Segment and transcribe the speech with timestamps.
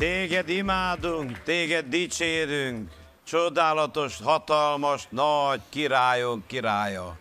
[0.00, 2.90] Téged imádunk, téged dicsérünk,
[3.26, 7.16] csodálatos, hatalmas, nagy királyunk királya.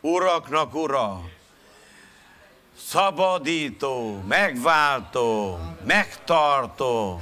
[0.00, 1.20] Uraknak ura,
[2.88, 7.20] szabadító, megváltó, megtartó.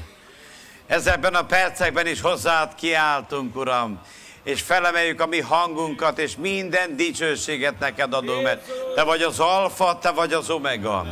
[0.87, 4.01] Ezekben a percekben is hozzád kiáltunk, Uram,
[4.43, 9.99] és felemeljük a mi hangunkat, és minden dicsőséget neked adunk, mert Te vagy az alfa,
[9.99, 11.05] Te vagy az omega.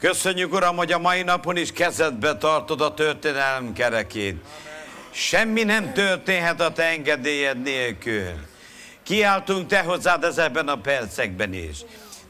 [0.00, 4.36] Köszönjük, Uram, hogy a mai napon is kezedbe tartod a történelem kerekét.
[5.10, 8.32] Semmi nem történhet a Te engedélyed nélkül.
[9.02, 11.78] Kiáltunk Te hozzád ezekben a percekben is.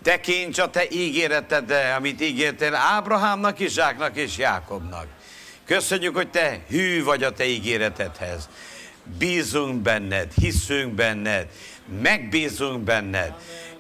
[0.03, 5.07] Tekints a Te ígéretedre, amit ígértél Ábrahámnak, Izsáknak és Jákobnak.
[5.65, 8.49] Köszönjük, hogy Te hű vagy a Te ígéretedhez.
[9.19, 11.47] Bízunk benned, hiszünk benned,
[12.03, 13.35] megbízunk benned.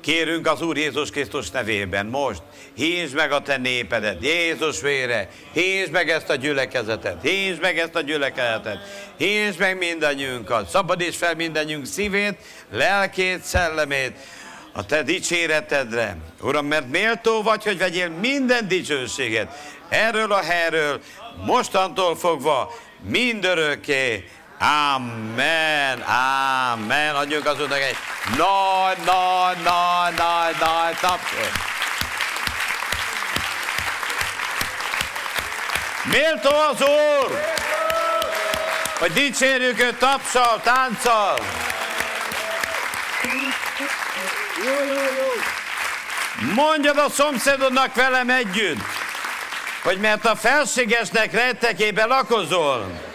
[0.08, 2.42] Kérünk az Úr Jézus Krisztus nevében most,
[2.74, 7.94] hízd meg a te népedet, Jézus vére, hízd meg ezt a gyülekezetet, hízd meg ezt
[7.94, 8.78] a gyülekezetet,
[9.16, 12.34] hízd meg mindannyiunkat, szabadíts fel mindannyiunk szívét,
[12.72, 14.12] lelkét, szellemét,
[14.72, 16.16] a te dicséretedre.
[16.40, 19.76] Uram, mert méltó vagy, hogy vegyél minden dicsőséget.
[19.88, 21.00] Erről a helyről,
[21.44, 24.28] mostantól fogva, mindörökké.
[24.60, 27.14] Amen, amen.
[27.14, 27.96] Adjunk az Úrnak egy
[28.28, 31.52] nagy, nagy, nagy, nagy, nagy tapsot.
[36.04, 37.40] Méltó az Úr,
[38.98, 41.38] hogy dicsérjük őt tapsal, tánccal.
[46.54, 48.82] Mondjad a szomszédodnak velem együtt,
[49.82, 53.07] hogy mert a felségesnek rettekében lakozol,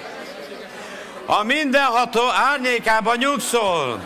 [1.26, 4.00] a mindenható árnyékában nyugszol,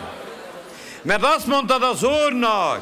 [1.02, 2.80] mert azt mondtad az Úrnak,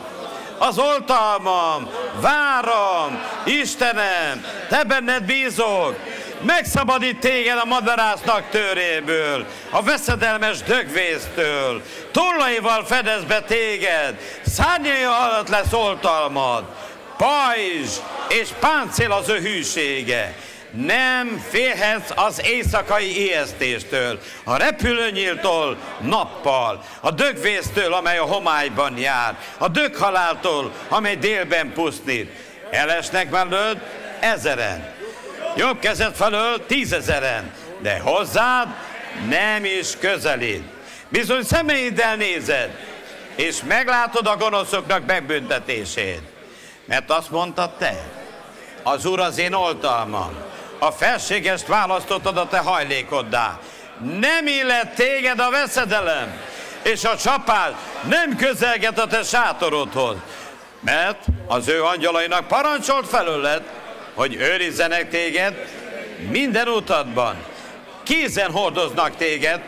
[0.58, 1.90] az oltalmam,
[2.20, 5.96] várom, Istenem, te benned bízok,
[6.40, 15.72] megszabadít téged a madarásznak töréből, a veszedelmes dögvésztől, tollaival fedez be téged, szárnyai alatt lesz
[15.72, 16.64] oltalmad,
[17.16, 17.96] pajzs
[18.28, 20.36] és páncél az ő hűsége.
[20.76, 29.68] Nem félhetsz az éjszakai ijesztéstől, a repülőnyíltól nappal, a dögvésztől, amely a homályban jár, a
[29.68, 32.30] döghaláltól, amely délben pusztít.
[32.70, 33.80] Elesnek mellőd
[34.20, 34.94] ezeren,
[35.56, 38.68] jobb kezed felől tízezeren, de hozzád
[39.28, 40.62] nem is közelít.
[41.08, 42.70] Bizony szemeiddel nézed,
[43.34, 46.22] és meglátod a gonoszoknak megbüntetését.
[46.84, 48.04] Mert azt mondtad te,
[48.82, 50.36] az Úr az én oltalmam,
[50.78, 53.58] a felségest választottad a te hajlékoddá.
[54.20, 56.40] Nem illet téged a veszedelem,
[56.82, 57.72] és a csapás
[58.08, 60.16] nem közelget a te sátorodhoz,
[60.80, 63.62] mert az ő angyalainak parancsolt felőled,
[64.14, 65.66] hogy őrizzenek téged
[66.30, 67.36] minden utadban.
[68.02, 69.60] Kézen hordoznak téged,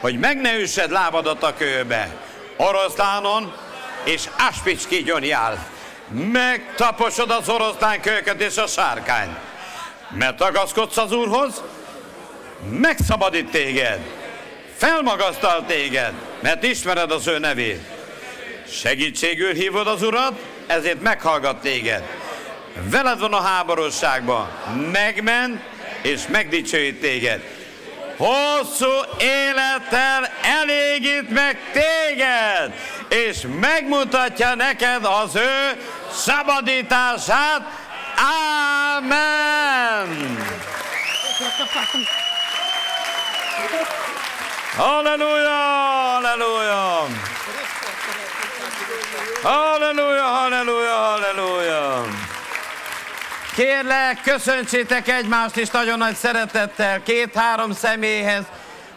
[0.00, 2.08] hogy meg ne üssed lábadat a kőbe.
[2.56, 3.54] Oroszlánon
[4.04, 5.58] és aspics kígyon jár.
[6.32, 9.36] Megtaposod az oroszlán kölyköt és a sárkány.
[10.14, 11.62] Mert tagaszkodsz az Úrhoz,
[12.70, 14.00] megszabadít téged,
[14.76, 17.80] felmagasztal téged, mert ismered az ő nevét.
[18.68, 22.04] Segítségül hívod az Urat, ezért meghallgat téged
[22.82, 24.48] veled van a háborúságban,
[24.92, 25.62] megment
[26.02, 27.42] és megdicsőít téged.
[28.16, 32.74] Hosszú élettel elégít meg téged,
[33.08, 35.80] és megmutatja neked az ő
[36.12, 37.82] szabadítását.
[38.16, 40.08] Amen!
[44.76, 45.50] Halleluja!
[45.50, 47.06] Halleluja!
[49.42, 50.22] Halleluja!
[50.22, 50.94] Halleluja!
[50.94, 52.04] Halleluja!
[53.54, 58.44] Kérlek, köszöntsétek egymást is nagyon nagy szeretettel, két-három személyhez,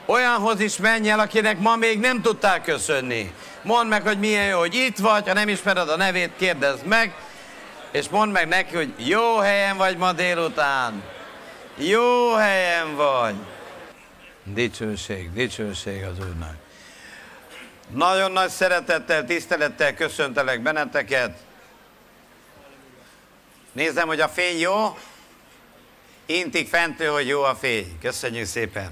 [0.05, 3.33] olyanhoz is menj el, akinek ma még nem tudtál köszönni.
[3.61, 7.13] Mondd meg, hogy milyen jó, hogy itt vagy, ha nem ismered a nevét, kérdezd meg,
[7.97, 11.03] és mondd meg neki, hogy jó helyen vagy ma délután.
[11.77, 13.35] Jó helyen vagy.
[14.43, 16.55] Dicsőség, dicsőség az Úrnak.
[17.89, 21.37] Nagyon nagy szeretettel, tisztelettel köszöntelek benneteket.
[23.71, 24.97] Nézem, hogy a fény jó.
[26.25, 27.97] Intik fentről, hogy jó a fény.
[28.01, 28.91] Köszönjük szépen.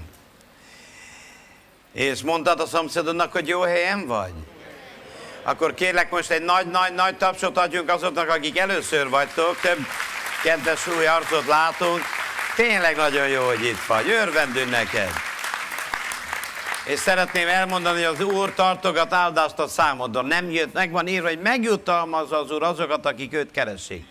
[1.92, 4.32] És mondtad a szomszédodnak, hogy jó helyen vagy?
[5.46, 9.60] Akkor kérlek most egy nagy-nagy-nagy tapsot adjunk azoknak, akik először vagytok.
[9.60, 9.78] Több
[10.42, 12.00] kedves új arcot látunk.
[12.56, 14.10] Tényleg nagyon jó, hogy itt vagy.
[14.10, 15.10] Örvendünk neked.
[16.84, 20.26] És szeretném elmondani, hogy az Úr tartogat áldást a számodon.
[20.26, 24.04] Nem jött, meg van írva, hogy megjutalmazza az Úr azokat, akik őt keresik.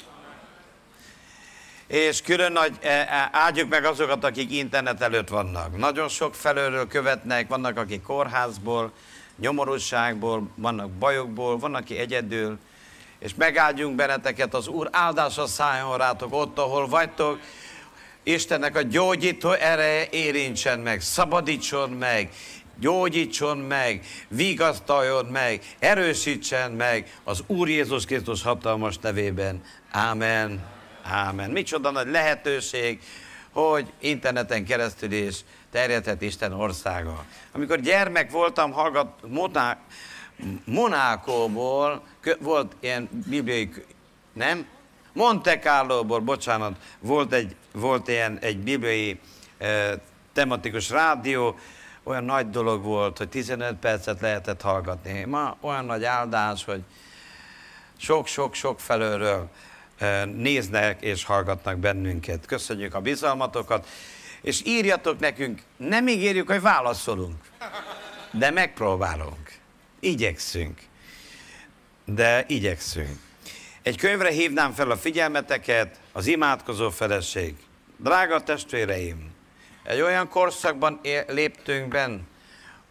[1.88, 5.78] és külön nagy, e, e, áldjuk meg azokat, akik internet előtt vannak.
[5.78, 8.92] Nagyon sok felőről követnek, vannak, akik kórházból,
[9.40, 12.58] nyomorúságból, vannak bajokból, van, aki egyedül,
[13.20, 17.40] és megáldjunk benneteket, az Úr áldása szálljon rátok ott, ahol vagytok,
[18.28, 22.30] Istennek a gyógyító ereje érintsen meg, szabadítson meg,
[22.80, 29.62] gyógyítson meg, vigasztaljon meg, erősítsen meg az Úr Jézus Krisztus hatalmas nevében.
[29.92, 30.64] Ámen.
[31.04, 31.52] Ámen.
[31.52, 33.00] Micsoda nagy lehetőség,
[33.52, 35.36] hogy interneten keresztül is
[35.76, 37.26] terjedhet Isten országa.
[37.52, 39.78] Amikor gyermek voltam, hallgat, Moná,
[40.66, 42.04] Monákóból
[42.40, 43.72] volt ilyen bibliai,
[44.34, 44.66] nem?
[45.14, 49.20] Monte Carlo-ból, bocsánat, volt egy, volt ilyen egy bibliai
[50.34, 51.60] tematikus rádió,
[52.04, 55.24] olyan nagy dolog volt, hogy 15 percet lehetett hallgatni.
[55.24, 56.84] Ma olyan nagy áldás, hogy
[57.98, 59.50] sok-sok-sok felőről
[60.36, 62.46] néznek és hallgatnak bennünket.
[62.46, 63.88] Köszönjük a bizalmatokat,
[64.46, 67.36] és írjatok nekünk, nem ígérjük, hogy válaszolunk,
[68.32, 69.52] de megpróbálunk.
[70.00, 70.82] Igyekszünk.
[72.06, 73.20] De igyekszünk.
[73.82, 77.56] Egy könyvre hívnám fel a figyelmeteket, az imádkozó feleség.
[77.98, 79.32] Drága testvéreim,
[79.84, 82.20] egy olyan korszakban léptünk benn,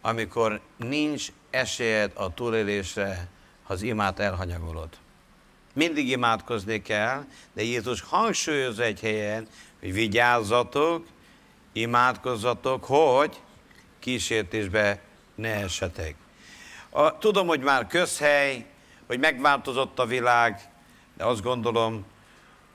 [0.01, 3.27] amikor nincs esélyed a túlélésre,
[3.63, 4.89] ha az imát elhanyagolod.
[5.73, 9.47] Mindig imádkozni kell, de Jézus hangsúlyozza egy helyen,
[9.79, 11.05] hogy vigyázzatok,
[11.75, 13.41] imádkozzatok, hogy
[13.99, 15.01] kísértésbe
[15.35, 16.15] ne esetek.
[16.89, 18.65] A, tudom, hogy már közhely,
[19.07, 20.59] hogy megváltozott a világ,
[21.17, 22.05] de azt gondolom,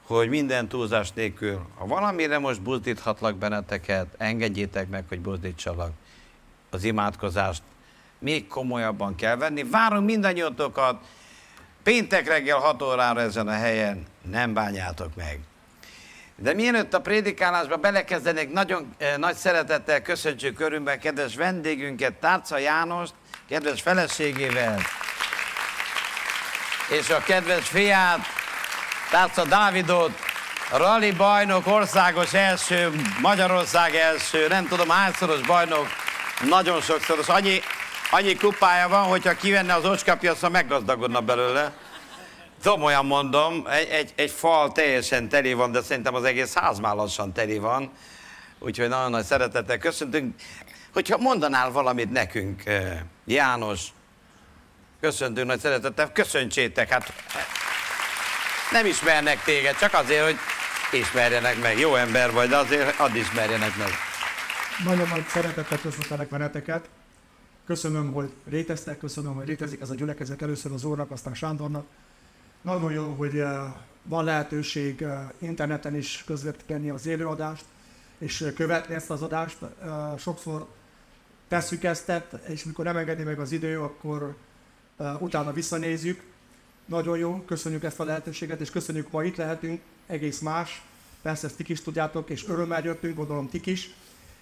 [0.07, 5.93] hogy minden túlzás nélkül, ha valamire most buzdíthatlak benneteket, engedjétek meg, hogy buzdítsalak.
[6.71, 7.63] Az imádkozást
[8.19, 9.65] még komolyabban kell venni.
[9.65, 11.05] Várunk mindannyiatokat,
[11.83, 15.41] péntek reggel 6 órára ezen a helyen, nem bánjátok meg.
[16.43, 23.13] De mielőtt a prédikálásba belekezdenék, nagyon eh, nagy szeretettel köszöntsük körünkben kedves vendégünket, Tárca Jánost,
[23.49, 24.79] kedves feleségével,
[26.91, 28.19] és a kedves fiát,
[29.11, 30.11] Tárca Dávidot,
[30.71, 32.91] rally bajnok, országos első,
[33.21, 35.87] Magyarország első, nem tudom hányszoros bajnok,
[36.49, 37.29] nagyon sokszoros.
[37.29, 37.61] Annyi,
[38.11, 41.73] annyi kupája van, hogyha kivenne az ocskapiacra, meggazdagodna belőle.
[42.67, 46.95] Olyan mondom, egy, egy, egy fal teljesen teli van, de szerintem az egész ház már
[46.95, 47.91] lassan teli van.
[48.59, 50.35] Úgyhogy nagyon nagy szeretettel köszöntünk.
[50.93, 53.87] Hogyha mondanál valamit nekünk, eh, János,
[55.01, 57.13] köszöntünk nagy szeretettel, köszöntsétek, hát
[58.73, 60.37] nem ismernek téged, csak azért, hogy
[60.93, 61.79] ismerjenek meg.
[61.79, 63.91] Jó ember vagy, de azért hadd ismerjenek meg.
[64.85, 66.89] Nagyon nagy szeretettel köszöntelek benneteket.
[67.67, 71.85] Köszönöm, hogy réteztek, köszönöm, hogy rétezik ez a gyülekezet először az Úrnak, aztán Sándornak.
[72.63, 73.73] Nagyon jó, hogy eh,
[74.03, 77.65] van lehetőség eh, interneten is közvetíteni az élőadást,
[78.19, 79.59] és eh, követni ezt az adást.
[80.19, 80.67] Sokszor
[81.49, 82.13] tesszük ezt,
[82.49, 84.37] és mikor nem engedi meg az idő, akkor
[85.19, 86.23] utána visszanézzük,
[86.85, 90.83] nagyon jó, köszönjük ezt a lehetőséget, és köszönjük, ma itt lehetünk, egész más.
[91.23, 93.95] Persze ezt ti is tudjátok, és örömmel jöttünk, gondolom tik is.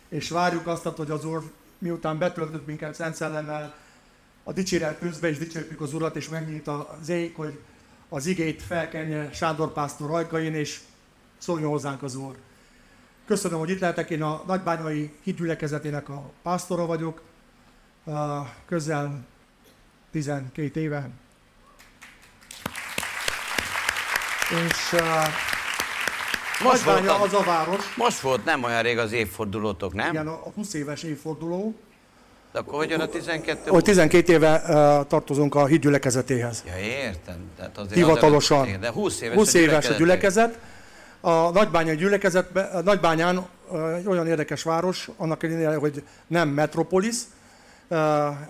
[0.08, 3.74] És várjuk azt, hogy az Úr miután betöltött minket Szent Szellemmel,
[4.44, 7.58] a dicséret közben is dicsérjük az Urat, és megnyit az ég, hogy
[8.08, 10.80] az igét felkenje Sándor pásztor rajkain, és
[11.38, 12.36] szóljon hozzánk az Úr.
[13.26, 17.22] Köszönöm, hogy itt lehetek, én a Nagybányai hitgyülekezetének a pásztora vagyok,
[18.66, 19.26] közel
[20.10, 21.10] 12 éve
[24.50, 25.00] És uh,
[26.62, 27.94] most volt a, az a város.
[27.96, 30.10] Most volt nem olyan rég az évfordulótok, nem?
[30.10, 31.74] Igen, a 20 éves évforduló.
[32.58, 36.64] Akkor hogyan a 12 Hogy 12 éve uh, tartozunk a hídgyülekezetéhez.
[36.66, 37.36] Ja, értem.
[37.56, 38.60] Tehát azért Hivatalosan.
[38.60, 40.58] Azért, de 20 éves, 20 éves a gyülekezet.
[41.20, 47.16] A Nagybányai gyülekezetben, a Nagybányán uh, egy olyan érdekes város, annak ellenére, hogy nem metropolis,
[47.88, 47.98] uh,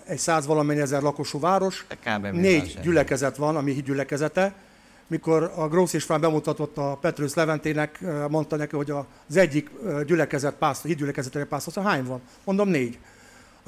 [0.07, 1.87] egy száz valamennyi ezer lakosú város.
[2.33, 4.55] Négy gyülekezet van, ami hídgyülekezete
[5.09, 9.71] mikor a Grósz István bemutatott a Petrus Leventének, mondta neki, hogy az egyik
[10.07, 12.21] gyülekezet pásztor, hídgyülekezetek pásztor, azt hány van?
[12.45, 12.99] Mondom, négy.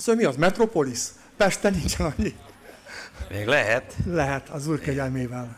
[0.00, 0.40] Azt mondja, mi az?
[0.40, 0.98] Metropolis?
[1.36, 2.34] Pesten nincsen annyi.
[3.30, 3.94] Még lehet.
[4.06, 5.56] Lehet, az úr kegyelmével.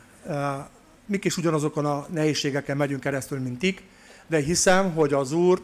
[1.07, 3.83] Mik is ugyanazokon a nehézségeken megyünk keresztül, mint tik,
[4.27, 5.63] de hiszem, hogy az úr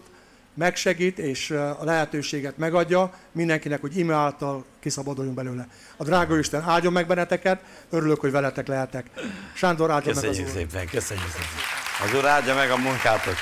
[0.55, 5.69] megsegít és a lehetőséget megadja mindenkinek, hogy ime által kiszabaduljunk belőle.
[5.97, 9.11] A drága Isten áldjon meg benneteket, örülök, hogy veletek lehetek.
[9.55, 10.49] Sándor áldja meg az úr.
[10.49, 11.49] szépen, köszönjük szépen.
[12.05, 13.35] Az úr áldja meg a munkátok.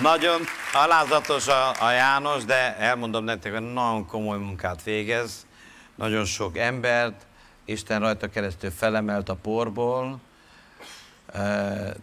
[0.00, 0.40] Nagyon
[0.72, 5.46] alázatos a, a János, de elmondom nektek, hogy nagyon komoly munkát végez.
[5.94, 7.26] Nagyon sok embert,
[7.64, 10.20] Isten rajta keresztül felemelt a porból,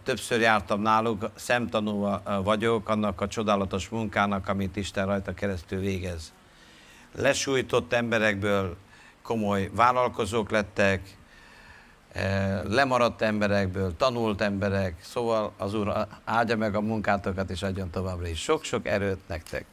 [0.04, 6.32] Többször jártam náluk, szemtanú vagyok annak a csodálatos munkának, amit Isten rajta keresztül végez.
[7.14, 8.76] Lesújtott emberekből
[9.22, 11.16] komoly vállalkozók lettek,
[12.68, 18.40] lemaradt emberekből, tanult emberek, szóval az Úr áldja meg a munkátokat, és adjon továbbra is
[18.40, 19.64] sok-sok erőt nektek.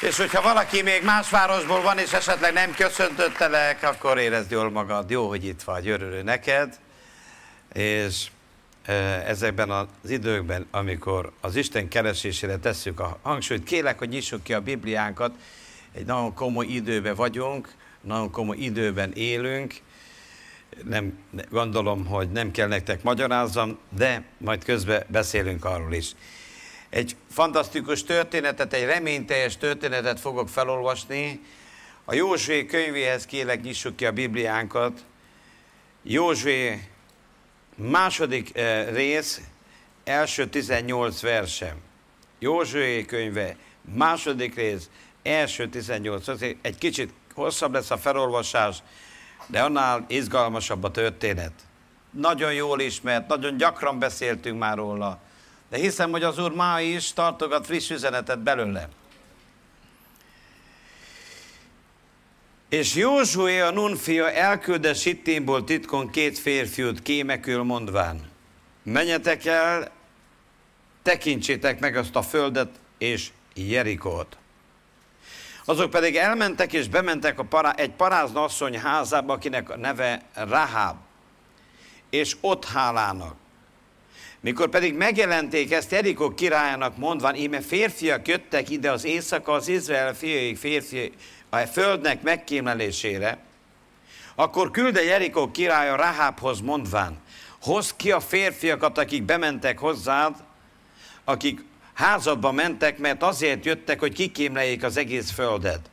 [0.00, 5.10] És hogyha valaki még más városból van, és esetleg nem köszöntöttelek, akkor érezd jól magad,
[5.10, 6.78] jó, hogy itt vagy, örülő neked.
[7.72, 8.30] És
[9.26, 14.60] ezekben az időkben, amikor az Isten keresésére tesszük a hangsúlyt, kélek, hogy nyissuk ki a
[14.60, 15.32] Bibliánkat,
[15.92, 19.74] egy nagyon komoly időben vagyunk, nagyon komoly időben élünk,
[20.84, 21.18] nem,
[21.50, 26.10] gondolom, hogy nem kell nektek magyarázzam, de majd közben beszélünk arról is.
[26.90, 31.40] Egy fantasztikus történetet, egy reményteljes történetet fogok felolvasni.
[32.04, 35.04] A Józsué könyvéhez kélek nyissuk ki a Bibliánkat.
[36.02, 36.88] Józsué
[37.76, 39.40] második eh, rész,
[40.04, 41.76] első 18 versem.
[42.38, 43.56] Józsué könyve,
[43.94, 44.90] második rész,
[45.22, 46.28] első 18.
[46.62, 48.76] Egy kicsit hosszabb lesz a felolvasás,
[49.46, 51.52] de annál izgalmasabb a történet.
[52.10, 55.18] Nagyon jól ismert, nagyon gyakran beszéltünk már róla,
[55.70, 58.88] de hiszem, hogy az Úr ma is tartogat friss üzenetet belőle.
[62.68, 68.30] És Józsué a Nun fia elkülde Sitténból titkon két férfiút kémekül mondván,
[68.82, 69.90] menjetek el,
[71.02, 74.36] tekintsétek meg azt a földet és Jerikót.
[75.64, 80.96] Azok pedig elmentek és bementek a pará, egy parázna asszony házába, akinek a neve Rahab,
[82.10, 83.34] és ott hálának.
[84.40, 90.14] Mikor pedig megjelenték ezt Erikó királyának mondván, íme férfiak jöttek ide az éjszaka az Izrael
[90.14, 91.12] fiai férfi
[91.48, 93.38] a földnek megkémlelésére,
[94.34, 97.18] akkor külde Jerikó királya Rahábhoz mondván,
[97.60, 100.34] hoz ki a férfiakat, akik bementek hozzád,
[101.24, 101.64] akik
[101.94, 105.90] házadba mentek, mert azért jöttek, hogy kikémleljék az egész földet.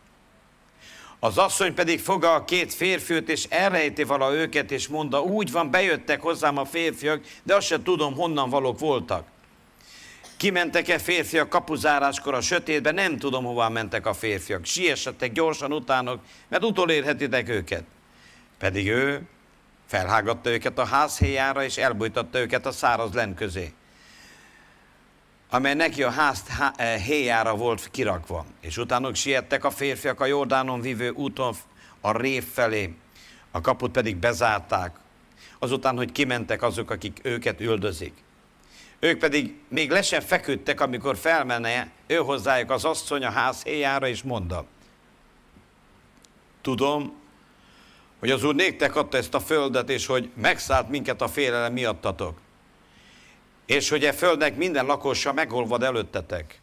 [1.20, 5.72] Az asszony pedig foga a két férfiút, és elrejti vala őket, és mondta, úgy van,
[5.72, 9.28] bejöttek hozzám a férfiak, de azt sem tudom, honnan valók voltak.
[10.38, 14.66] Kimentek-e férfiak kapuzáráskor a sötétbe, nem tudom, hová mentek a férfiak.
[14.66, 17.84] Siessetek gyorsan utánok, mert utolérhetitek őket.
[18.58, 19.22] Pedig ő
[19.86, 23.74] felhágatta őket a házhéjára, és elbújtatta őket a száraz len közé
[25.50, 26.44] amely neki a ház
[26.76, 28.46] eh, héjára volt kirakva.
[28.62, 31.56] És utánok siettek a férfiak a Jordánon vívő úton
[32.02, 32.94] a rév felé,
[33.52, 34.96] a kaput pedig bezárták,
[35.60, 38.14] azután, hogy kimentek azok, akik őket üldözik.
[39.00, 44.24] Ők pedig még le feküdtek, amikor felmenne ő hozzájuk az asszony a ház héjára, és
[44.24, 44.66] mondta,
[46.62, 47.14] tudom,
[48.20, 52.38] hogy az Úr néktek adta ezt a földet, és hogy megszállt minket a félelem miattatok
[53.70, 56.62] és hogy e földnek minden lakosa megolvad előttetek.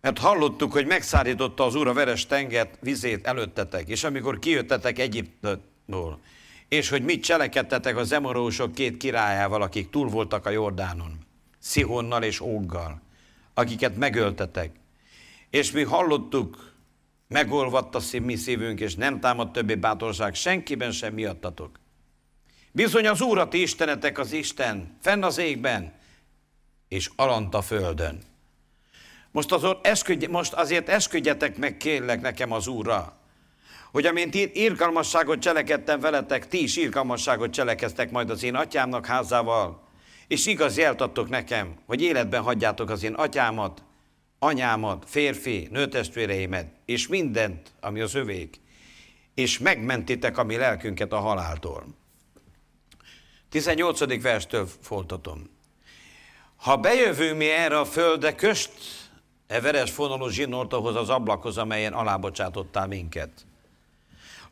[0.00, 6.20] Mert hallottuk, hogy megszállította az Úr a veres tenget vizét előttetek, és amikor kijöttetek Egyiptból,
[6.68, 11.18] és hogy mit cselekedtetek az emorósok két királyával, akik túl voltak a Jordánon,
[11.58, 13.00] Szihonnal és Óggal,
[13.54, 14.70] akiket megöltetek.
[15.50, 16.72] És mi hallottuk,
[17.28, 21.78] megolvadt a mi szívünk, és nem támad többé bátorság senkiben sem miattatok.
[22.72, 25.92] Bizony az Úr a ti istenetek az Isten, fenn az égben,
[26.88, 28.18] és alant a földön.
[29.30, 33.16] Most, azor, esküdj, most azért esküdjetek meg, kérlek nekem az Úrra,
[33.90, 39.88] hogy amint én írkalmasságot cselekedtem veletek, ti is írkalmasságot cselekeztek majd az én atyámnak házával,
[40.26, 43.82] és igaz jelt adtok nekem, hogy életben hagyjátok az én atyámat,
[44.38, 48.60] anyámat, férfi, nőtestvéreimet, és mindent, ami az övék,
[49.34, 51.97] és megmentitek a mi lelkünket a haláltól.
[53.50, 54.22] 18.
[54.22, 55.50] verstől folytatom.
[56.56, 58.72] Ha bejövünk mi erre a földre, köst
[59.46, 63.30] e veres fonalú zsinort ahhoz az ablakhoz, amelyen alábocsátottál minket.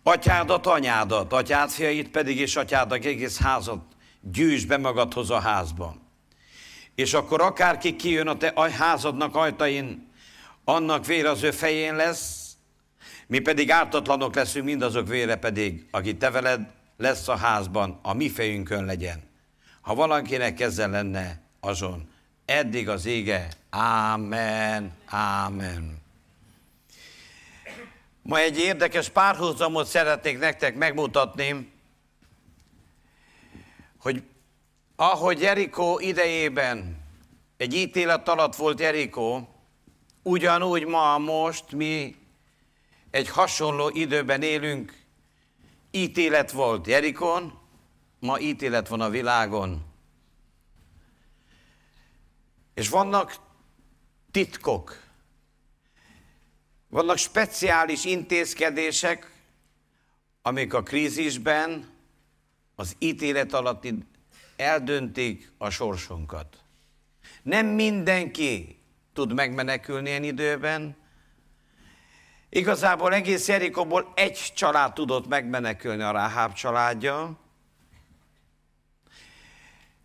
[0.03, 3.83] Atyádat, anyádat, atyád fiait pedig, és atyádat egész házat
[4.21, 5.97] gyűjts be magadhoz a házba.
[6.95, 10.13] És akkor akárki kijön a te házadnak ajtain,
[10.65, 12.57] annak vér az ő fején lesz,
[13.27, 16.61] mi pedig ártatlanok leszünk, mindazok vére pedig, aki te veled
[16.97, 19.23] lesz a házban, a mi fejünkön legyen.
[19.81, 22.09] Ha valakinek ezzel lenne azon,
[22.45, 25.99] eddig az ége, ámen, ámen.
[28.23, 31.73] Ma egy érdekes párhuzamot szeretnék nektek megmutatni,
[33.99, 34.23] hogy
[34.97, 37.05] ahogy Jerikó idejében
[37.57, 39.49] egy ítélet alatt volt Jerikó,
[40.23, 42.17] ugyanúgy ma, most mi
[43.11, 45.06] egy hasonló időben élünk,
[45.97, 47.59] ítélet volt Jerikon,
[48.19, 49.85] ma ítélet van a világon.
[52.75, 53.37] És vannak
[54.31, 55.03] titkok,
[56.89, 59.35] vannak speciális intézkedések,
[60.43, 61.95] amik a krízisben,
[62.75, 63.87] az ítélet alatt
[64.57, 66.57] eldöntik a sorsunkat.
[67.43, 68.79] Nem mindenki
[69.13, 70.97] tud megmenekülni ilyen időben.
[72.49, 77.39] Igazából egész Jerikóból egy család tudott megmenekülni, a Ráháb családja.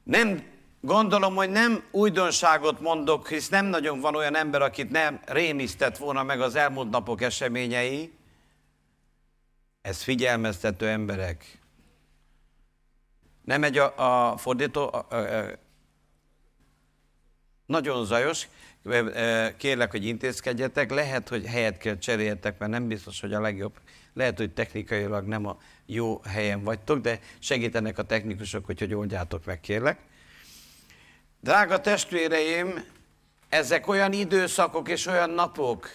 [0.03, 0.51] Nem
[0.83, 6.24] Gondolom, hogy nem újdonságot mondok, hisz nem nagyon van olyan ember, akit nem rémisztett volna
[6.24, 8.13] meg az elmúlt napok eseményei.
[9.81, 11.60] Ez figyelmeztető emberek.
[13.43, 15.45] Nem megy a, a fordító, a, a, a,
[17.65, 18.48] nagyon zajos,
[19.57, 23.73] kérlek, hogy intézkedjetek, lehet, hogy helyet kell cseréljetek, mert nem biztos, hogy a legjobb.
[24.13, 29.45] Lehet, hogy technikailag nem a jó helyen vagytok, de segítenek a technikusok, hogy, hogy oldjátok
[29.45, 30.00] meg, kérlek.
[31.41, 32.83] Drága testvéreim,
[33.50, 35.89] ezek olyan időszakok és olyan napok,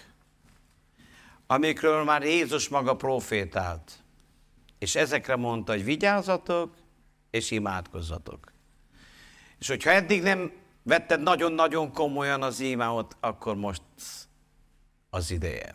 [1.47, 3.93] amikről már Jézus maga profétált.
[4.79, 6.75] És ezekre mondta, hogy vigyázzatok
[7.31, 8.53] és imádkozzatok.
[9.59, 10.53] És hogyha eddig nem
[10.87, 13.83] vetted nagyon-nagyon komolyan az imáot, akkor most
[15.11, 15.75] az ideje.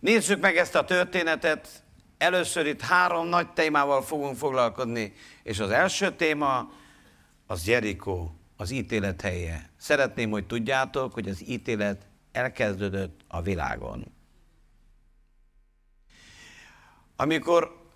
[0.00, 1.82] Nézzük meg ezt a történetet.
[2.18, 6.70] Először itt három nagy témával fogunk foglalkozni, és az első téma
[7.46, 9.70] az Jerikó az ítélet helye.
[9.76, 14.12] Szeretném, hogy tudjátok, hogy az ítélet elkezdődött a világon.
[17.16, 17.87] Amikor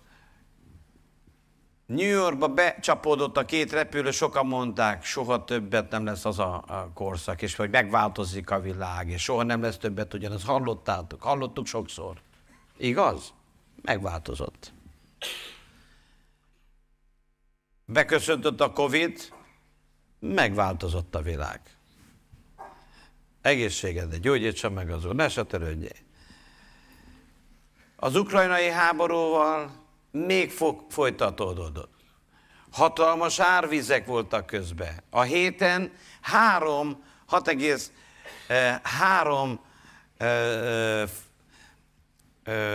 [1.85, 6.91] New Yorkba becsapódott a két repülő, sokan mondták, soha többet nem lesz az a, a
[6.93, 10.43] korszak, és hogy megváltozik a világ, és soha nem lesz többet ugyanaz.
[10.43, 12.21] Hallottátok, hallottuk sokszor.
[12.77, 13.33] Igaz?
[13.81, 14.73] Megváltozott.
[17.85, 19.33] Beköszöntött a Covid,
[20.19, 21.61] megváltozott a világ.
[23.41, 25.97] Egészségedre, gyógyítsa meg az Úr, ne se törődjél.
[27.95, 29.82] Az ukrajnai háborúval
[30.13, 31.91] még fog, folytatódott.
[32.71, 35.03] Hatalmas árvizek voltak közben.
[35.09, 39.57] A héten három, 6,3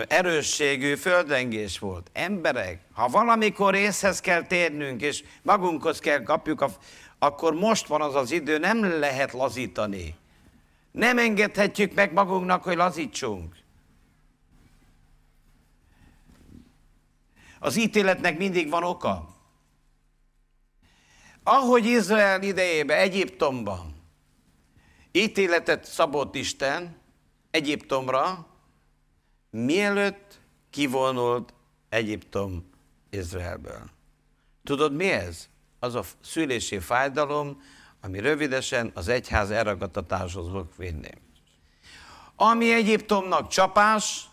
[0.08, 2.10] erősségű földrengés volt.
[2.12, 6.70] Emberek, ha valamikor észhez kell térnünk, és magunkhoz kell kapjuk a,
[7.18, 10.14] akkor most van az az idő, nem lehet lazítani.
[10.90, 13.56] Nem engedhetjük meg magunknak, hogy lazítsunk.
[17.60, 19.36] Az ítéletnek mindig van oka.
[21.42, 23.96] Ahogy Izrael idejében, Egyiptomban
[25.12, 26.96] ítéletet szabott Isten
[27.50, 28.46] Egyiptomra,
[29.50, 30.40] mielőtt
[30.70, 31.54] kivonult
[31.88, 32.70] Egyiptom
[33.10, 33.90] Izraelből.
[34.64, 35.48] Tudod mi ez?
[35.78, 37.62] az a szülési fájdalom,
[38.00, 41.10] ami rövidesen az egyház elragadtatáshoz fog vinni.
[42.36, 44.28] Ami Egyiptomnak csapás,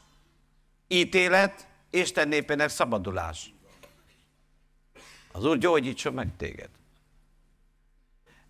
[0.87, 3.53] ítélet, Isten népének szabadulás.
[5.31, 6.69] Az Úr gyógyítson meg téged.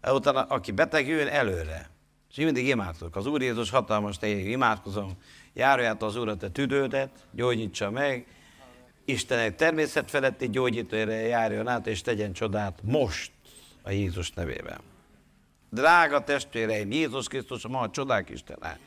[0.07, 1.89] Utána, aki beteg, jön előre.
[2.29, 3.15] És én mindig imádkozok.
[3.15, 5.11] Az Úr Jézus hatalmas téged, imádkozom.
[5.53, 8.27] Járját az Úr a te tüdődet, gyógyítsa meg,
[9.05, 13.31] Isten egy természet feletti gyógyítóra járjon át, és tegyen csodát most
[13.81, 14.79] a Jézus nevében.
[15.69, 18.79] Drága testvéreim, Jézus Krisztus a ma a csodák Istene.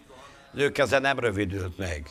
[0.53, 2.11] Az ő keze nem rövidült meg.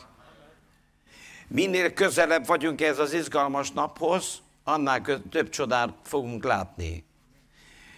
[1.48, 7.04] Minél közelebb vagyunk ez az izgalmas naphoz, annál több csodát fogunk látni.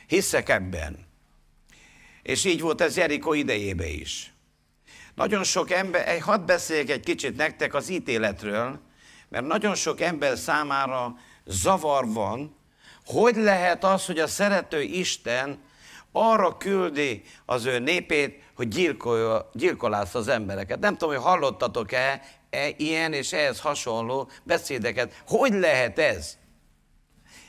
[0.06, 1.06] Hiszek ebben.
[2.22, 4.32] És így volt ez Jeriko idejébe is.
[5.14, 8.80] Nagyon sok ember, hadd beszéljek egy kicsit nektek az ítéletről,
[9.28, 12.56] mert nagyon sok ember számára zavar van,
[13.04, 15.58] hogy lehet az, hogy a szerető Isten
[16.12, 20.78] arra küldi az ő népét, hogy gyilkolja, gyilkolásza az embereket.
[20.78, 25.22] Nem tudom, hogy hallottatok-e e, ilyen és ehhez hasonló beszédeket.
[25.26, 26.38] Hogy lehet ez?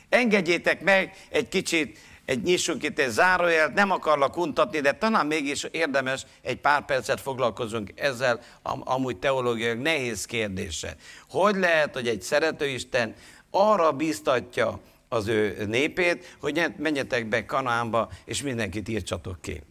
[0.09, 5.63] Engedjétek meg egy kicsit egy nyissunk itt egy zárójelt, nem akarlak untatni, de talán mégis
[5.71, 10.95] érdemes egy pár percet foglalkozunk ezzel am- amúgy teológiai nehéz kérdése.
[11.29, 13.15] Hogy lehet, hogy egy szeretőisten
[13.49, 19.61] arra biztatja az ő népét, hogy menjetek be Kanánba, és mindenkit írtsatok ki.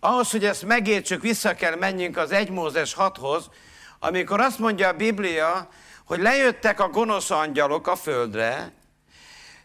[0.00, 3.44] Ahhoz, hogy ezt megértsük, vissza kell menjünk az 1 Mózes 6-hoz,
[3.98, 5.68] amikor azt mondja a Biblia,
[6.04, 8.72] hogy lejöttek a gonosz angyalok a földre,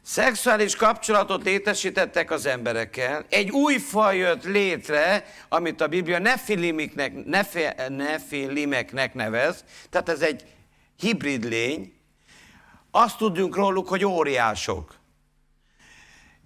[0.05, 7.85] Szexuális kapcsolatot létesítettek az emberekkel, egy új faj jött létre, amit a Biblia nefilimeknek, nefe,
[7.89, 10.45] nefilimeknek nevez, tehát ez egy
[10.95, 11.93] hibrid lény,
[12.91, 14.95] azt tudjunk róluk, hogy óriások.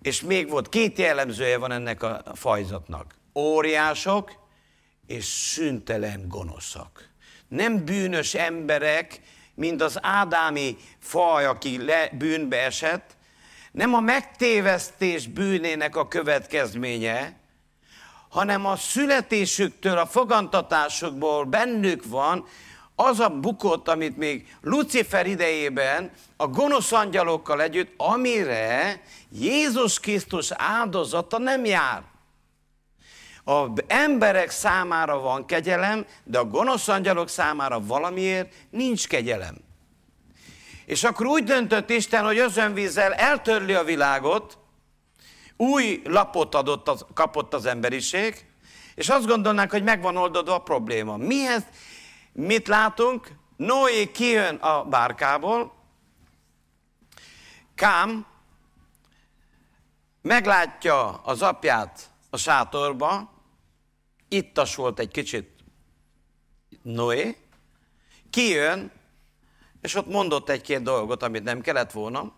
[0.01, 3.15] És még volt két jellemzője van ennek a fajzatnak.
[3.35, 4.31] Óriások
[5.05, 7.06] és szüntelen gonoszak.
[7.47, 9.19] Nem bűnös emberek,
[9.55, 13.15] mint az ádámi faj, aki le, bűnbe esett,
[13.71, 17.39] nem a megtévesztés bűnének a következménye,
[18.29, 22.45] hanem a születésüktől, a fogantatásukból bennük van
[22.95, 31.37] az a bukott, amit még Lucifer idejében a gonosz angyalokkal együtt, amire Jézus Krisztus áldozata
[31.37, 32.03] nem jár.
[33.47, 39.55] A emberek számára van kegyelem, de a gonosz angyalok számára valamiért nincs kegyelem.
[40.85, 44.57] És akkor úgy döntött Isten, hogy özönvízzel eltörli a világot,
[45.57, 48.45] új lapot adott kapott az emberiség,
[48.95, 51.17] és azt gondolnánk, hogy megvan oldodva a probléma.
[51.17, 51.63] Mihez,
[52.33, 53.27] mit látunk?
[53.57, 55.73] Noé kijön a bárkából,
[57.75, 58.25] Kám
[60.21, 63.35] meglátja az apját a sátorba,
[64.27, 65.49] ittas volt egy kicsit
[66.81, 67.37] Noé,
[68.29, 68.91] kijön,
[69.81, 72.33] és ott mondott egy-két dolgot, amit nem kellett volna,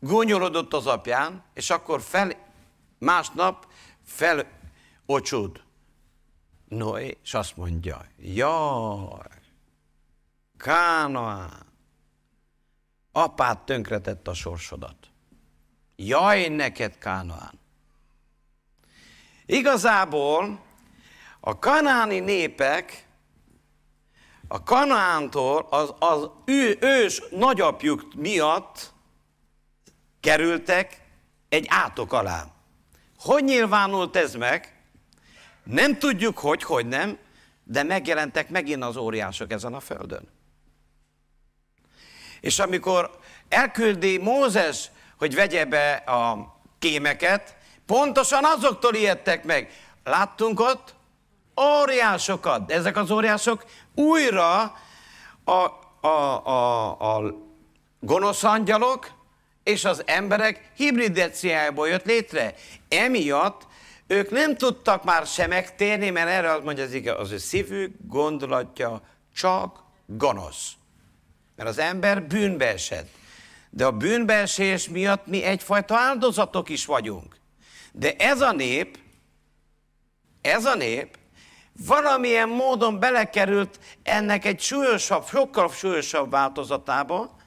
[0.00, 2.30] gúnyolodott az apján, és akkor fel,
[2.98, 3.66] másnap
[4.02, 5.62] felocsúd
[6.68, 9.40] Noé, és azt mondja, jaj,
[10.56, 11.66] Kánaán,
[13.12, 14.96] apád tönkretett a sorsodat.
[15.96, 17.60] Jaj, neked Kánaán.
[19.46, 20.60] Igazából
[21.44, 23.06] a kanáni népek
[24.48, 28.92] a Kanántól az, az ő ős nagyapjuk miatt
[30.20, 31.00] kerültek
[31.48, 32.44] egy átok alá.
[33.18, 34.82] Hogy nyilvánult ez meg?
[35.64, 37.18] Nem tudjuk, hogy, hogy nem,
[37.64, 40.28] de megjelentek megint az óriások ezen a földön.
[42.40, 49.72] És amikor elküldi Mózes, hogy vegye be a kémeket, pontosan azoktól ijedtek meg.
[50.04, 50.94] Láttunk ott
[51.60, 52.70] óriásokat.
[52.70, 54.60] Ezek az óriások újra
[55.44, 55.52] a,
[56.00, 57.34] a, a, a
[58.00, 59.10] gonosz angyalok
[59.62, 62.54] és az emberek hibridáciájából jött létre.
[62.88, 63.66] Emiatt
[64.06, 67.94] ők nem tudtak már se megtérni, mert erre azt mondja az igaz, az ő szívük
[68.06, 69.02] gondolatja
[69.34, 70.72] csak gonosz.
[71.56, 73.08] Mert az ember bűnbe esett.
[73.70, 77.36] De a bűnbeesés miatt mi egyfajta áldozatok is vagyunk.
[77.92, 78.98] De ez a nép,
[80.40, 81.16] ez a nép
[81.86, 87.40] valamilyen módon belekerült ennek egy súlyosabb, sokkal súlyosabb változatába,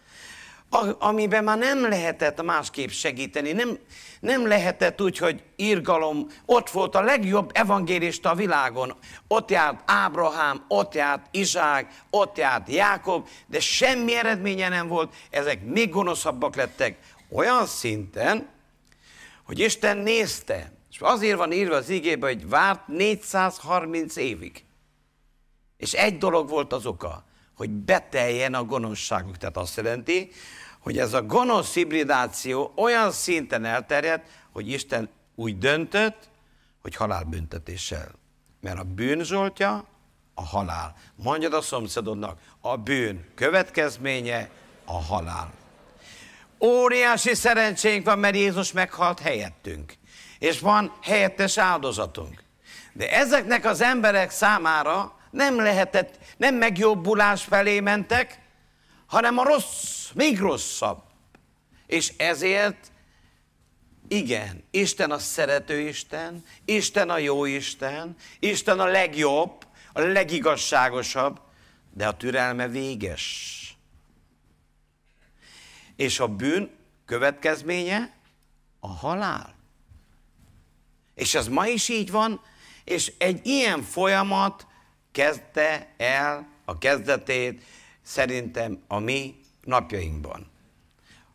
[0.99, 3.77] amiben már nem lehetett másképp segíteni, nem,
[4.19, 8.95] nem lehetett úgy, hogy írgalom, ott volt a legjobb evangélista a világon,
[9.27, 15.65] ott járt Ábrahám, ott járt Izsák, ott járt Jákob, de semmi eredménye nem volt, ezek
[15.65, 16.97] még gonoszabbak lettek,
[17.31, 18.49] olyan szinten,
[19.43, 24.63] hogy Isten nézte, és azért van írva az igébe, hogy várt 430 évig.
[25.77, 27.23] És egy dolog volt az oka,
[27.55, 29.37] hogy beteljen a gonoszságuk.
[29.37, 30.31] Tehát azt jelenti,
[30.79, 36.29] hogy ez a gonosz hibridáció olyan szinten elterjedt, hogy Isten úgy döntött,
[36.81, 38.11] hogy halálbüntetéssel.
[38.61, 39.85] Mert a bűn zsoltja
[40.33, 40.95] a halál.
[41.15, 44.49] Mondjad a szomszédodnak, a bűn következménye
[44.85, 45.53] a halál.
[46.59, 49.93] Óriási szerencsénk van, mert Jézus meghalt helyettünk.
[50.39, 52.43] És van helyettes áldozatunk.
[52.93, 58.39] De ezeknek az emberek számára nem lehetett, nem megjobbulás felé mentek,
[59.05, 61.03] hanem a rossz, még rosszabb.
[61.87, 62.91] És ezért,
[64.07, 71.39] igen, Isten a szerető Isten, Isten a jó Isten, Isten a legjobb, a legigazságosabb,
[71.93, 73.53] de a türelme véges.
[75.95, 76.69] És a bűn
[77.05, 78.13] következménye
[78.79, 79.55] a halál.
[81.15, 82.41] És ez ma is így van,
[82.83, 84.67] és egy ilyen folyamat
[85.11, 87.63] kezdte el a kezdetét
[88.01, 90.51] szerintem a mi napjainkban.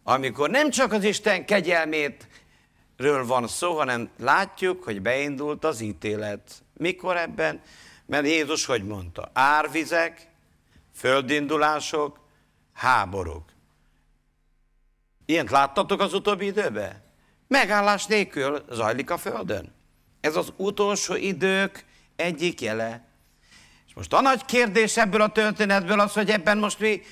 [0.03, 2.29] Amikor nem csak az Isten kegyelmét
[2.97, 6.63] ről van szó, hanem látjuk, hogy beindult az ítélet.
[6.77, 7.61] Mikor ebben?
[8.07, 9.31] Mert Jézus hogy mondta?
[9.33, 10.29] Árvizek,
[10.95, 12.21] földindulások,
[12.73, 13.49] háborúk.
[15.27, 17.03] Ilyent láttatok az utóbbi időben?
[17.51, 19.75] Megállás nélkül zajlik a Földön.
[20.21, 21.85] Ez az utolsó idők
[22.17, 23.09] egyik jele.
[23.87, 27.03] És most a nagy kérdés ebből a történetből az, hogy ebben most mi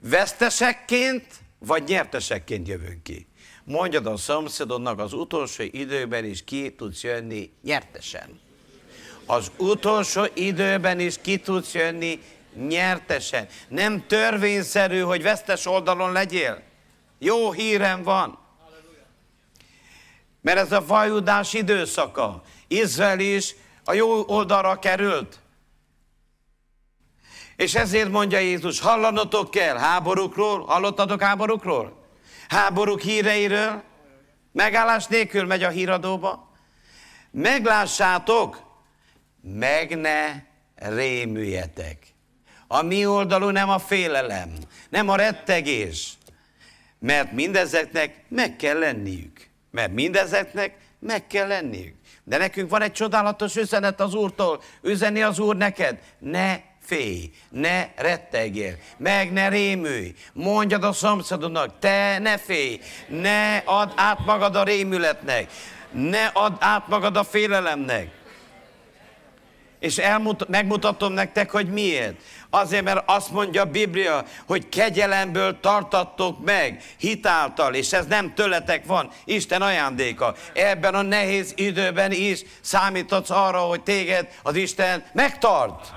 [0.00, 1.26] vesztesekként
[1.58, 3.26] vagy nyertesekként jövünk ki.
[3.64, 8.40] Mondjad a szomszédodnak, az utolsó időben is ki tudsz jönni nyertesen.
[9.26, 12.20] Az utolsó időben is ki tudsz jönni
[12.68, 13.46] nyertesen.
[13.68, 16.62] Nem törvényszerű, hogy vesztes oldalon legyél.
[17.18, 18.44] Jó hírem van.
[20.46, 22.42] Mert ez a vajudás időszaka.
[22.68, 23.54] Izrael is
[23.84, 25.38] a jó oldalra került.
[27.56, 32.06] És ezért mondja Jézus, hallanotok kell háborúkról, hallottatok háborúkról?
[32.48, 33.82] Háborúk híreiről?
[34.52, 36.52] Megállás nélkül megy a híradóba.
[37.30, 38.60] Meglássátok,
[39.40, 40.42] meg ne
[40.74, 42.06] rémüljetek.
[42.66, 44.52] A mi oldalú nem a félelem,
[44.88, 46.12] nem a rettegés,
[46.98, 49.54] mert mindezeknek meg kell lenniük.
[49.76, 51.94] Mert mindezeknek meg kell lenniük.
[52.24, 54.62] De nekünk van egy csodálatos üzenet az Úrtól.
[54.82, 60.14] Üzeni az Úr neked, ne félj, ne rettegjél, meg ne rémülj.
[60.32, 65.50] Mondjad a szomszédodnak, te ne félj, ne add át magad a rémületnek,
[65.90, 68.10] ne add át magad a félelemnek.
[69.78, 72.22] És elmut, megmutatom nektek, hogy miért.
[72.50, 78.86] Azért, mert azt mondja a Biblia, hogy kegyelemből tartattok meg hitáltal, és ez nem tőletek
[78.86, 80.34] van, Isten ajándéka.
[80.52, 85.92] Ebben a nehéz időben is számíthatsz arra, hogy téged az Isten megtart.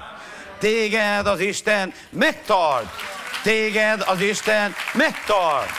[0.59, 2.87] Téged az Isten megtart.
[3.43, 5.71] Téged az Isten megtart.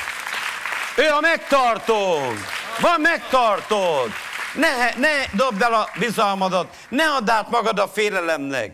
[0.96, 2.18] Ő a megtartó.
[2.80, 4.10] Van megtartód.
[4.54, 8.72] Ne, ne dobd el a bizalmadat, ne add át magad a félelemnek.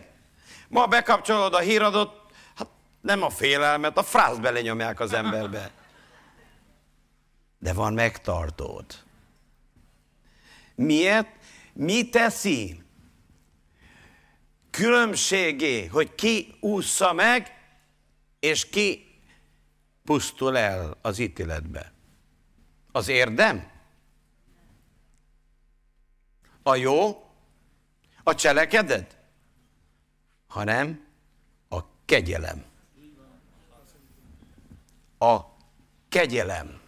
[0.67, 2.67] Ma bekapcsolod a híradot, hát
[3.01, 5.71] nem a félelmet, a frász belenyomják az emberbe.
[7.59, 8.85] De van megtartód.
[10.75, 11.27] Miért?
[11.73, 12.83] Mi teszi?
[14.69, 17.57] Különbségé, hogy ki ússza meg,
[18.39, 19.07] és ki
[20.03, 21.93] pusztul el az ítéletbe.
[22.91, 23.71] Az érdem?
[26.63, 27.25] A jó?
[28.23, 29.16] A cselekedet?
[30.47, 31.05] Hanem
[31.69, 32.65] a kegyelem.
[35.19, 35.39] A
[36.09, 36.79] kegyelem.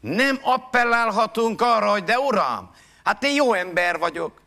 [0.00, 4.42] Nem appellálhatunk arra, hogy de uram, hát én jó ember vagyok.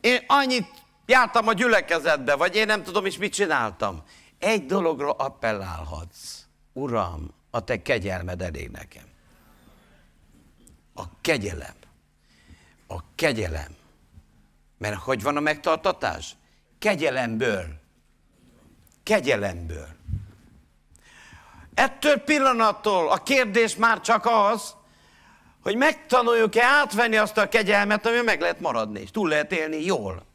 [0.00, 0.66] Én annyit
[1.06, 4.02] jártam a gyülekezetbe, vagy én nem tudom is mit csináltam.
[4.38, 6.46] Egy dologra appellálhatsz.
[6.72, 9.04] Uram, a te kegyelmed elég nekem.
[10.94, 11.74] A kegyelem.
[12.86, 13.76] A kegyelem.
[14.78, 16.36] Mert hogy van a megtartatás?
[16.78, 17.64] Kegyelemből.
[19.02, 19.88] Kegyelemből.
[21.74, 24.74] Ettől pillanattól a kérdés már csak az,
[25.62, 30.26] hogy megtanuljuk-e átvenni azt a kegyelmet, ami meg lehet maradni, és túl lehet élni jól.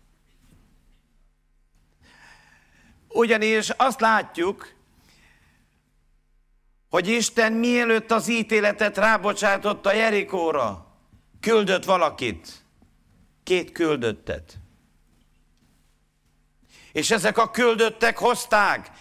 [3.08, 4.74] Ugyanis azt látjuk,
[6.90, 10.88] hogy Isten mielőtt az ítéletet rábocsátotta Jerikóra,
[11.40, 12.64] küldött valakit,
[13.44, 14.58] két küldöttet.
[16.94, 18.92] És ezek a küldöttek hozták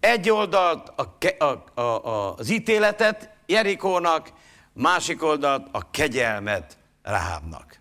[0.00, 4.32] egy oldalt a, a, a, az ítéletet Jerikónak,
[4.72, 7.80] másik oldalt a kegyelmet Ráhábnak.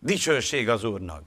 [0.00, 1.22] Dicsőség az Úrnak.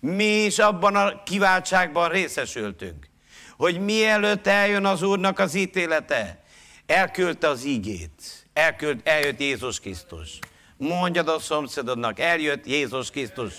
[0.00, 3.08] Mi is abban a kiváltságban részesültünk,
[3.56, 6.42] hogy mielőtt eljön az Úrnak az ítélete,
[6.86, 10.38] elküldte az ígét, elküld, eljött Jézus Krisztus.
[10.76, 13.52] Mondjad a szomszédodnak, eljött Jézus Krisztus.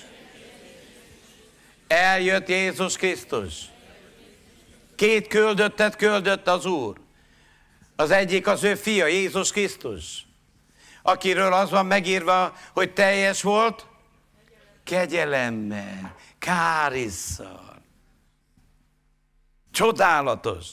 [1.88, 3.54] Eljött Jézus Krisztus.
[4.96, 6.98] Két küldöttet küldött az Úr.
[7.96, 10.26] Az egyik az ő fia, Jézus Krisztus,
[11.02, 13.86] akiről az van megírva, hogy teljes volt
[14.84, 17.82] kegyelemmel, kárisszal.
[19.72, 20.66] Csodálatos.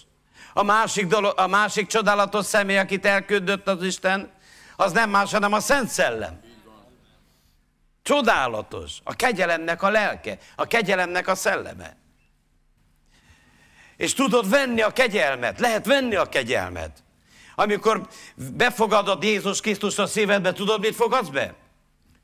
[0.53, 4.33] A másik, dolog, a másik csodálatos személy, akit elküldött az Isten,
[4.77, 6.40] az nem más, hanem a Szent Szellem.
[8.02, 8.92] Csodálatos.
[9.04, 11.96] A kegyelemnek a lelke, a kegyelemnek a szelleme.
[13.96, 17.02] És tudod venni a kegyelmet, lehet venni a kegyelmet.
[17.54, 21.54] Amikor befogadod Jézus Krisztus a szívedbe, tudod, mit fogadsz be?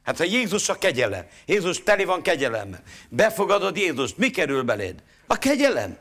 [0.05, 5.03] Hát ha Jézus a kegyelem, Jézus teli van kegyelemmel, befogadod Jézust, mi kerül beléd?
[5.27, 5.97] A kegyelem.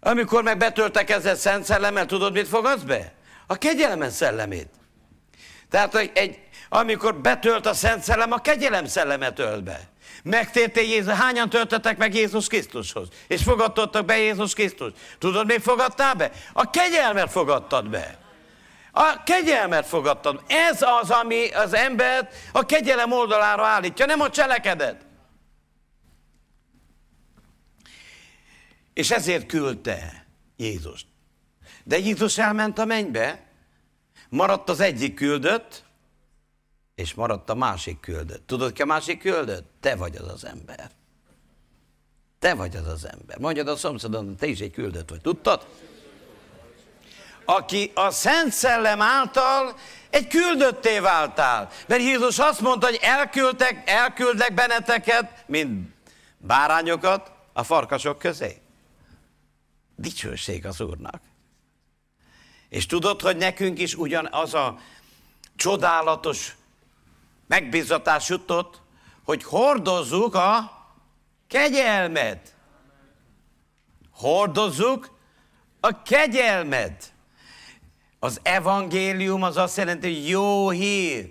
[0.00, 3.12] Amikor meg betöltek ezzel szent szellemmel, tudod, mit fogadsz be?
[3.46, 4.68] A kegyelem szellemét.
[5.70, 6.38] Tehát egy,
[6.74, 9.80] amikor betölt a Szent Szellem, a kegyelem szellemet ölt be.
[10.22, 13.08] Megtértél Jézus, hányan töltöttek meg Jézus Krisztushoz?
[13.26, 14.92] És fogadtottak be Jézus Krisztus.
[15.18, 16.30] Tudod, még fogadtál be?
[16.52, 18.18] A kegyelmet fogadtad be.
[18.92, 20.42] A kegyelmet fogadtad.
[20.46, 25.06] Ez az, ami az embert a kegyelem oldalára állítja, nem a cselekedet.
[28.94, 31.06] És ezért küldte Jézust.
[31.84, 33.46] De Jézus elment a mennybe,
[34.28, 35.84] maradt az egyik küldött,
[36.94, 38.46] és maradt a másik küldött.
[38.46, 39.70] Tudod ki a másik küldött?
[39.80, 40.90] Te vagy az az ember.
[42.38, 43.38] Te vagy az az ember.
[43.38, 45.20] Mondjad a szomszédon, te is egy küldött vagy.
[45.20, 45.66] Tudtad?
[47.44, 49.76] aki a Szent Szellem által
[50.10, 51.68] egy küldötté váltál.
[51.86, 55.90] Mert Jézus azt mondta, hogy elküldtek, elküldlek benneteket, mint
[56.38, 58.60] bárányokat a farkasok közé.
[59.96, 61.22] Dicsőség az Úrnak.
[62.68, 64.78] És tudod, hogy nekünk is ugyanaz a
[65.56, 66.56] csodálatos
[67.52, 68.80] megbízatás jutott,
[69.24, 70.70] hogy hordozzuk a
[71.48, 72.54] kegyelmet.
[74.14, 75.10] Hordozzuk
[75.80, 77.12] a kegyelmet.
[78.18, 81.30] Az evangélium az azt jelenti, hogy jó hír.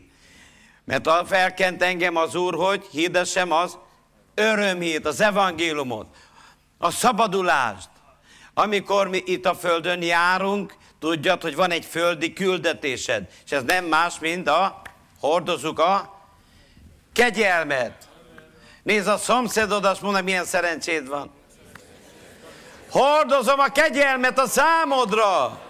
[0.83, 3.77] Mert felkent engem az Úr, hogy hirdessem az
[4.33, 6.15] örömhírt, az evangéliumot,
[6.77, 7.89] a szabadulást.
[8.53, 13.85] Amikor mi itt a Földön járunk, tudjad, hogy van egy földi küldetésed, és ez nem
[13.85, 14.81] más, mint a
[15.21, 16.10] hordozunk a
[17.13, 18.09] kegyelmet.
[18.83, 21.31] Nézd a szomszédod, azt mondja, milyen szerencséd van.
[22.89, 25.61] Hordozom a kegyelmet a számodra.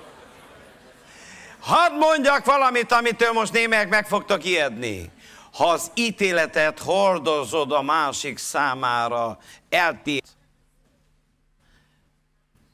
[1.60, 5.12] Hadd mondjak valamit, amitől most némelyek meg fogtok ijedni.
[5.54, 9.38] Ha az ítéletet hordozod a másik számára,
[9.69, 10.27] eltét.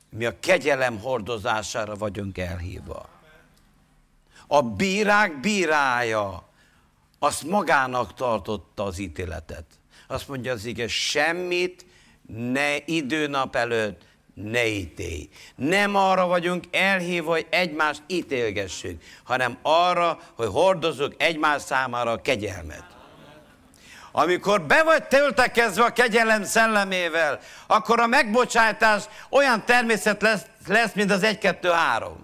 [0.10, 3.10] Mi a kegyelem hordozására vagyunk elhívva.
[4.48, 6.47] A bírák bírája
[7.20, 9.66] azt magának tartotta az ítéletet.
[10.08, 11.86] Azt mondja az ige, semmit
[12.28, 14.02] ne időnap előtt
[14.34, 15.30] ne ítélj.
[15.56, 22.84] Nem arra vagyunk elhívva, hogy egymást ítélgessük, hanem arra, hogy hordozzuk egymás számára a kegyelmet.
[24.12, 31.12] Amikor be vagy töltekezve a kegyelem szellemével, akkor a megbocsátás olyan természet lesz, lesz mint
[31.12, 31.72] az 1-2-3.
[32.02, 32.18] Akkor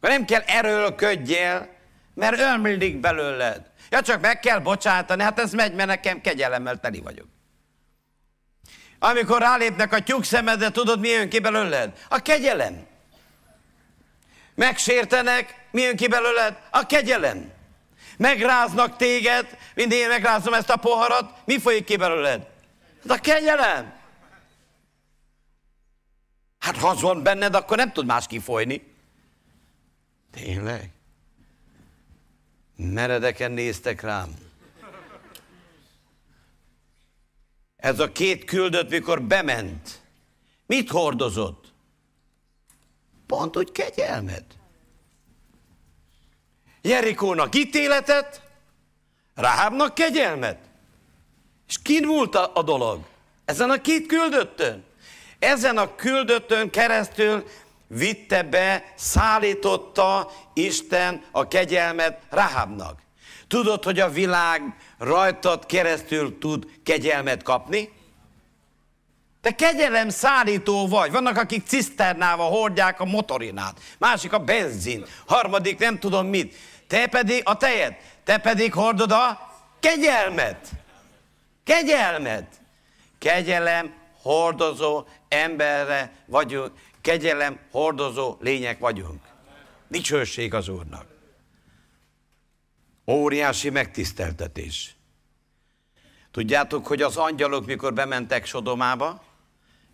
[0.00, 1.68] nem kell erőlködjél,
[2.14, 3.67] mert ölmildik belőled.
[3.90, 7.26] Ja, csak meg kell bocsátani, hát ez megy, mert nekem kegyelemmel teli vagyok.
[8.98, 12.06] Amikor rálépnek a tyúk szemedre, tudod, mi jön ki belőled?
[12.08, 12.86] A kegyelem.
[14.54, 16.58] Megsértenek, mi jön ki belőled?
[16.70, 17.52] A kegyelem.
[18.16, 22.46] Megráznak téged, mint én megrázom ezt a poharat, mi folyik ki belőled?
[23.08, 23.96] Hát a kegyelem.
[26.58, 28.94] Hát ha az van benned, akkor nem tud más kifolyni.
[30.30, 30.90] Tényleg?
[32.80, 34.34] Meredeken néztek rám.
[37.76, 40.00] Ez a két küldött, mikor bement,
[40.66, 41.72] mit hordozott?
[43.26, 44.44] Pont úgy kegyelmet.
[46.82, 48.48] Jerikónak ítéletet,
[49.38, 50.58] Ráhábnak kegyelmet.
[51.68, 53.06] És kin múlt a, a dolog?
[53.44, 54.84] Ezen a két küldöttön.
[55.38, 57.44] Ezen a küldöttön keresztül
[57.88, 63.00] vitte be, szállította Isten a kegyelmet Rahabnak.
[63.48, 64.62] Tudod, hogy a világ
[64.98, 67.96] rajtad keresztül tud kegyelmet kapni?
[69.40, 71.10] Te kegyelem szállító vagy.
[71.10, 76.54] Vannak, akik ciszternával hordják a motorinát, másik a benzin, harmadik nem tudom mit.
[76.86, 80.68] Te pedig a tejet, te pedig hordod a kegyelmet.
[81.64, 82.46] Kegyelmet.
[83.18, 89.22] Kegyelem hordozó emberre vagyunk, kegyelem hordozó lények vagyunk.
[89.88, 91.06] Dicsőség az Úrnak.
[93.06, 94.96] Óriási megtiszteltetés.
[96.30, 99.22] Tudjátok, hogy az angyalok, mikor bementek Sodomába,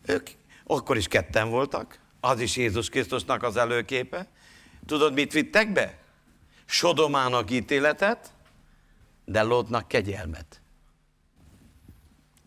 [0.07, 0.29] ők
[0.65, 4.29] akkor is ketten voltak, az is Jézus Krisztusnak az előképe.
[4.87, 5.99] Tudod, mit vittek be?
[6.65, 8.33] Sodomának ítéletet,
[9.25, 10.61] de Lótnak kegyelmet.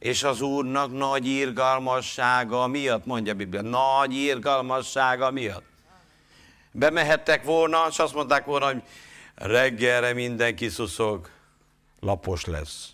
[0.08, 5.66] És az Úrnak nagy írgalmassága miatt, mondja a Biblia, nagy írgalmassága miatt.
[6.72, 8.84] Bemehettek volna, és azt mondták volna, hogy
[9.36, 11.30] reggelre mindenki szuszog,
[12.00, 12.90] lapos lesz.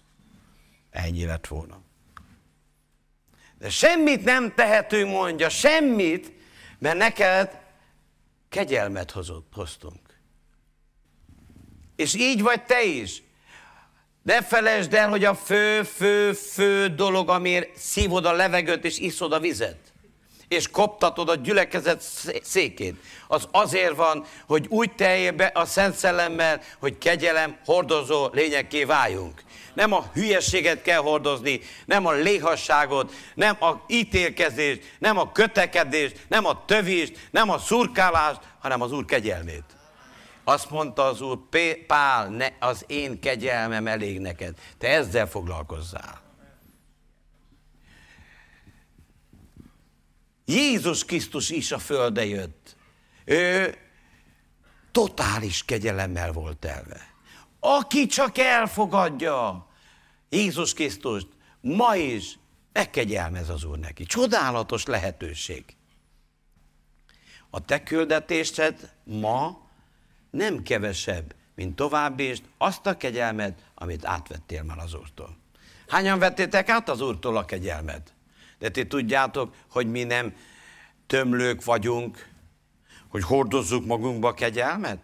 [0.90, 1.82] Ennyi lett volna.
[3.58, 6.32] De semmit nem tehetünk, mondja, semmit,
[6.80, 7.60] mert neked
[8.50, 10.20] kegyelmet hozott, hoztunk.
[11.96, 13.24] És így vagy te is.
[14.24, 19.34] Ne felejtsd el, hogy a fő, fő, fő dolog, amiért szívod a levegőt és iszod
[19.34, 19.78] a vizet,
[20.48, 22.02] és koptatod a gyülekezet
[22.44, 22.96] székét,
[23.28, 29.42] az azért van, hogy úgy teljél be a Szent Szellemmel, hogy kegyelem hordozó lényekké váljunk.
[29.74, 36.46] Nem a hülyességet kell hordozni, nem a léhasságot, nem a ítélkezést, nem a kötekedést, nem
[36.46, 39.64] a tövést, nem a szurkálást, hanem az Úr kegyelmét.
[40.44, 41.40] Azt mondta az Úr,
[41.88, 44.58] Pál, ne, az én kegyelmem elég neked.
[44.78, 46.22] Te ezzel foglalkozzál.
[50.46, 52.76] Jézus Krisztus is a földre jött.
[53.26, 53.78] Ő
[54.92, 57.14] totális kegyelemmel volt elve.
[57.60, 59.68] Aki csak elfogadja
[60.30, 61.28] Jézus Krisztust,
[61.62, 62.38] ma is
[62.72, 64.06] megkegyelmez az Úr neki.
[64.06, 65.66] Csodálatos lehetőség.
[67.50, 69.63] A te küldetésed ma
[70.34, 75.38] nem kevesebb, mint továbbést azt a kegyelmet, amit átvettél már az Úrtól.
[75.88, 78.14] Hányan vettétek át az Úrtól a kegyelmet?
[78.60, 80.36] De ti tudjátok, hogy mi nem
[81.08, 82.28] tömlők vagyunk,
[83.08, 85.00] hogy hordozzuk magunkba a kegyelmet?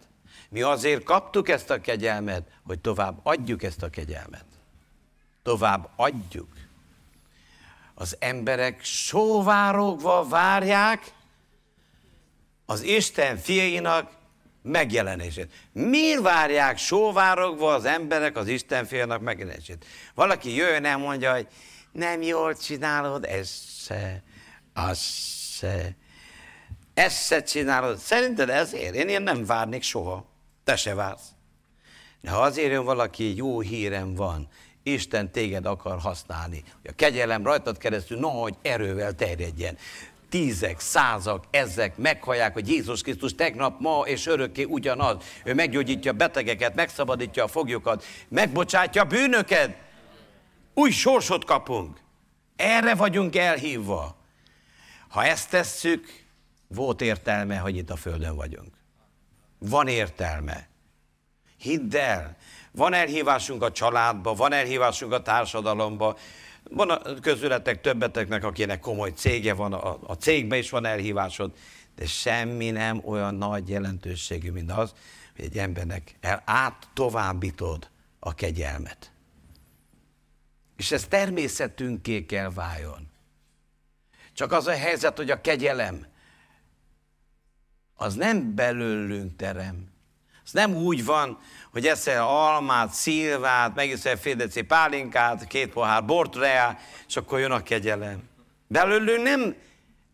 [0.49, 4.45] Mi azért kaptuk ezt a kegyelmet, hogy tovább adjuk ezt a kegyelmet.
[5.43, 6.49] Tovább adjuk.
[7.93, 11.11] Az emberek sóvárogva várják
[12.65, 14.17] az Isten fiainak
[14.62, 15.51] megjelenését.
[15.72, 19.86] Miért várják sóvárogva az emberek az Isten fiának megjelenését?
[20.16, 21.47] Valaki jöjjön el mondja, hogy
[21.91, 23.51] nem jól csinálod, ez
[23.86, 24.24] se,
[24.74, 24.99] az
[25.57, 25.95] se,
[26.93, 27.97] ezt se csinálod.
[27.97, 28.95] Szerinted ezért?
[28.95, 30.26] Én ilyen nem várnék soha.
[30.64, 31.28] Te se vársz.
[32.22, 34.47] De ha azért jön valaki, jó hírem van,
[34.84, 39.78] Isten téged akar használni, hogy a kegyelem rajtad keresztül nagy erővel terjedjen.
[40.30, 45.23] Tízek, százak, ezek meghallják, hogy Jézus Krisztus tegnap, ma és örökké ugyanaz.
[45.43, 49.77] Ő meggyógyítja a betegeket, megszabadítja a foglyokat, megbocsátja a bűnöket.
[50.73, 51.97] Új sorsot kapunk.
[52.55, 54.17] Erre vagyunk elhívva.
[55.07, 56.23] Ha ezt tesszük,
[56.67, 58.73] volt értelme, hogy itt a Földön vagyunk.
[59.59, 60.67] Van értelme.
[61.57, 62.38] Hidd el,
[62.71, 66.17] van elhívásunk a családba, van elhívásunk a társadalomba,
[66.70, 71.51] van a közületek többeteknek, akinek komoly cége van, a, a cégbe is van elhívásod,
[71.95, 74.93] de semmi nem olyan nagy jelentőségű, mint az,
[75.36, 77.89] hogy egy embernek el át továbbítod
[78.20, 79.11] a kegyelmet.
[80.78, 83.09] És ez természetünké kell váljon.
[84.34, 86.05] Csak az a helyzet, hogy a kegyelem
[87.95, 89.88] az nem belőlünk terem.
[90.45, 91.39] Ez nem úgy van,
[91.80, 96.77] hogy eszel almát, szilvát, megiszel fél deci pálinkát, két pohár bort reá,
[97.07, 98.23] és akkor jön a kegyelem.
[98.67, 99.55] Belőlünk nem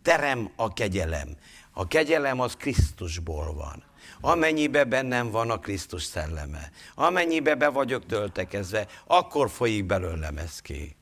[0.01, 1.37] terem a kegyelem.
[1.71, 3.83] A kegyelem az Krisztusból van.
[4.21, 10.95] Amennyibe bennem van a Krisztus szelleme, amennyibe be vagyok töltekezve, akkor folyik belőlem ez ki.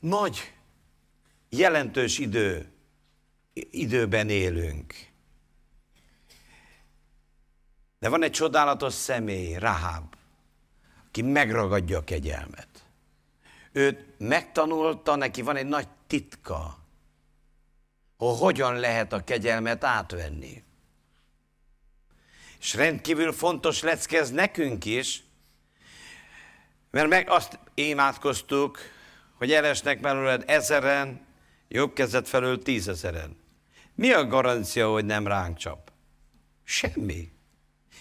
[0.00, 0.52] Nagy,
[1.48, 2.72] jelentős idő
[3.70, 5.07] időben élünk.
[7.98, 10.14] De van egy csodálatos személy, Rahab,
[11.08, 12.68] aki megragadja a kegyelmet.
[13.72, 16.78] Őt megtanulta, neki van egy nagy titka,
[18.16, 20.62] hogy hogyan lehet a kegyelmet átvenni.
[22.60, 25.22] És rendkívül fontos lecke ez nekünk is,
[26.90, 28.78] mert meg azt imádkoztuk,
[29.34, 31.26] hogy elesnek belőled ezeren,
[31.68, 33.36] jobb kezet felől tízezeren.
[33.94, 35.92] Mi a garancia, hogy nem ránk csap?
[36.64, 37.37] Semmi.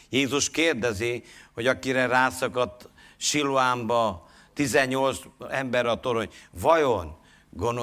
[0.10, 7.18] Jézus kérdezi, hogy akire rászakadt Siloámba 18 ember a torony, vajon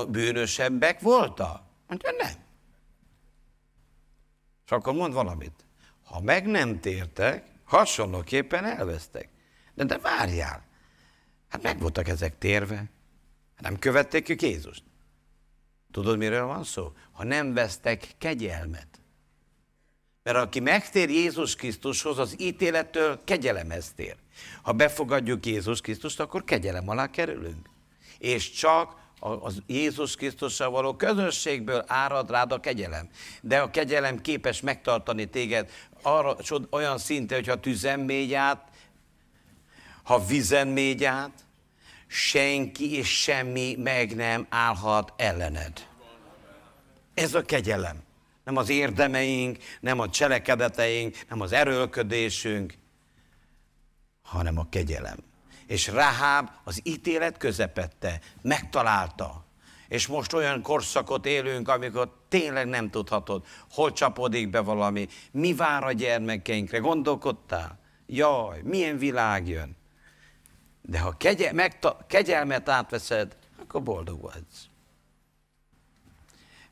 [0.09, 1.63] bűnösebbek voltak?
[1.89, 2.35] Mondja, nem.
[4.65, 5.65] És akkor mond valamit.
[6.05, 9.29] Ha meg nem tértek, hasonlóképpen elvesztek.
[9.75, 10.65] De, de várjál,
[11.49, 12.85] hát meg voltak ezek térve.
[13.59, 14.83] Nem követték ők Jézust.
[15.91, 16.93] Tudod, miről van szó?
[17.13, 19.01] Ha nem vesztek kegyelmet.
[20.25, 24.17] Mert aki megtér Jézus Krisztushoz, az ítélettől kegyelemhez tér.
[24.63, 27.69] Ha befogadjuk Jézus Krisztust, akkor kegyelem alá kerülünk.
[28.19, 33.09] És csak az Jézus Krisztussal való közösségből árad rád a kegyelem.
[33.41, 35.71] De a kegyelem képes megtartani téged
[36.03, 36.37] arra,
[36.71, 38.69] olyan szinte, hogyha tüzen mégy át,
[40.03, 41.45] ha vizen mégy át,
[42.07, 45.89] senki és semmi meg nem állhat ellened.
[47.15, 48.03] Ez a kegyelem.
[48.45, 52.75] Nem az érdemeink, nem a cselekedeteink, nem az erőlködésünk,
[54.23, 55.19] hanem a kegyelem.
[55.67, 59.45] És Rahab az ítélet közepette, megtalálta.
[59.89, 65.85] És most olyan korszakot élünk, amikor tényleg nem tudhatod, hol csapódik be valami, mi vár
[65.85, 66.79] a gyermekeinkre.
[66.79, 67.79] Gondolkodtál?
[68.07, 69.77] Jaj, milyen világ jön.
[70.83, 74.45] De ha kegye, megta, kegyelmet átveszed, akkor boldog vagy.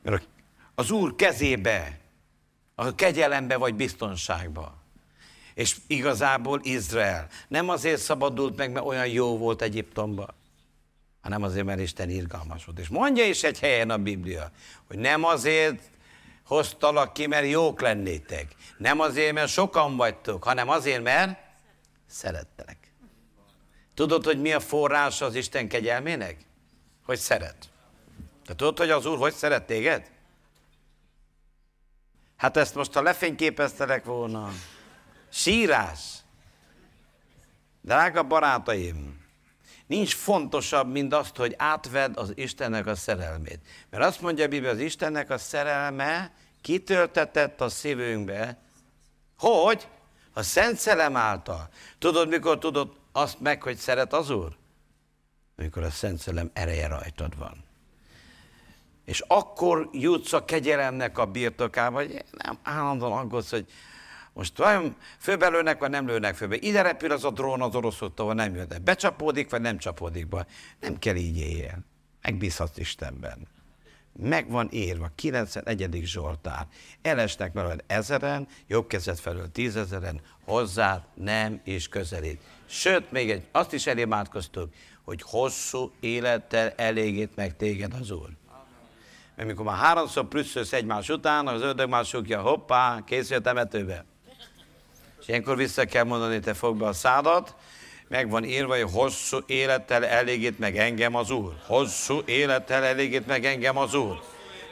[0.01, 0.27] Mert
[0.75, 1.99] az Úr kezébe,
[2.75, 4.81] a kegyelembe vagy biztonságba.
[5.53, 10.33] És igazából Izrael nem azért szabadult meg, mert olyan jó volt Egyiptomban,
[11.21, 12.79] hanem azért, mert Isten irgalmas volt.
[12.79, 14.51] És mondja is egy helyen a Biblia,
[14.87, 15.81] hogy nem azért
[16.45, 18.55] hoztalak ki, mert jók lennétek.
[18.77, 21.39] Nem azért, mert sokan vagytok, hanem azért, mert
[22.07, 22.77] szerettelek.
[23.93, 26.37] Tudod, hogy mi a forrás az Isten kegyelmének?
[27.05, 27.69] Hogy szeret.
[28.45, 30.11] Te tudod, hogy az Úr hogy szeret téged?
[32.43, 34.51] Hát ezt most, ha lefényképeztelek volna,
[35.29, 35.99] sírás.
[37.81, 39.25] Drága barátaim,
[39.87, 43.59] nincs fontosabb, mint azt, hogy átved az Istennek a szerelmét.
[43.89, 48.57] Mert azt mondja Biblia, az Istennek a szerelme kitöltetett a szívünkbe,
[49.37, 49.87] hogy
[50.33, 51.69] a Szent Szelem által.
[51.99, 54.57] Tudod, mikor tudod azt meg, hogy szeret az Úr?
[55.57, 57.62] Amikor a Szent Szelem ereje rajtad van.
[59.05, 63.65] És akkor jutsz a kegyelemnek a birtokába, hogy nem állandóan aggódsz, hogy
[64.33, 66.55] most vajon főbelőnek, vagy nem lőnek főbe.
[66.55, 68.67] Ide repül az a drón az oroszoktól, vagy nem jön.
[68.83, 70.45] Becsapódik, vagy nem csapódik be.
[70.79, 71.77] Nem kell így éljél.
[72.21, 73.47] Megbízhatsz Istenben.
[74.19, 76.01] Meg van írva, 91.
[76.03, 76.67] Zsoltár.
[77.01, 82.41] Elesnek veled ezeren, jobb kezed felől tízezeren, hozzá nem is közelít.
[82.65, 84.73] Sőt, még egy, azt is elémádkoztuk,
[85.03, 88.29] hogy hosszú élettel elégít meg téged az Úr.
[89.35, 94.05] Mert mikor már háromszor prüsszölsz egymás után, az ördög már sukja, hoppá, készül a temetőbe.
[95.21, 97.55] És ilyenkor vissza kell mondani, te fogd be a szádat,
[98.07, 101.53] meg van írva, hogy hosszú élettel elégít meg engem az Úr.
[101.65, 104.21] Hosszú élettel elégít meg engem az Úr.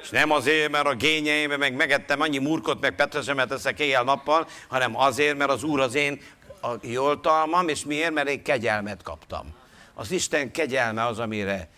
[0.01, 4.97] És nem azért, mert a gényeimben meg megettem annyi murkot, meg petresemet eszek éjjel-nappal, hanem
[4.97, 6.22] azért, mert az Úr az én
[6.62, 8.14] a jóltalmam, és miért?
[8.14, 9.45] Mert én kegyelmet kaptam.
[9.93, 11.70] Az Isten kegyelme az, amire,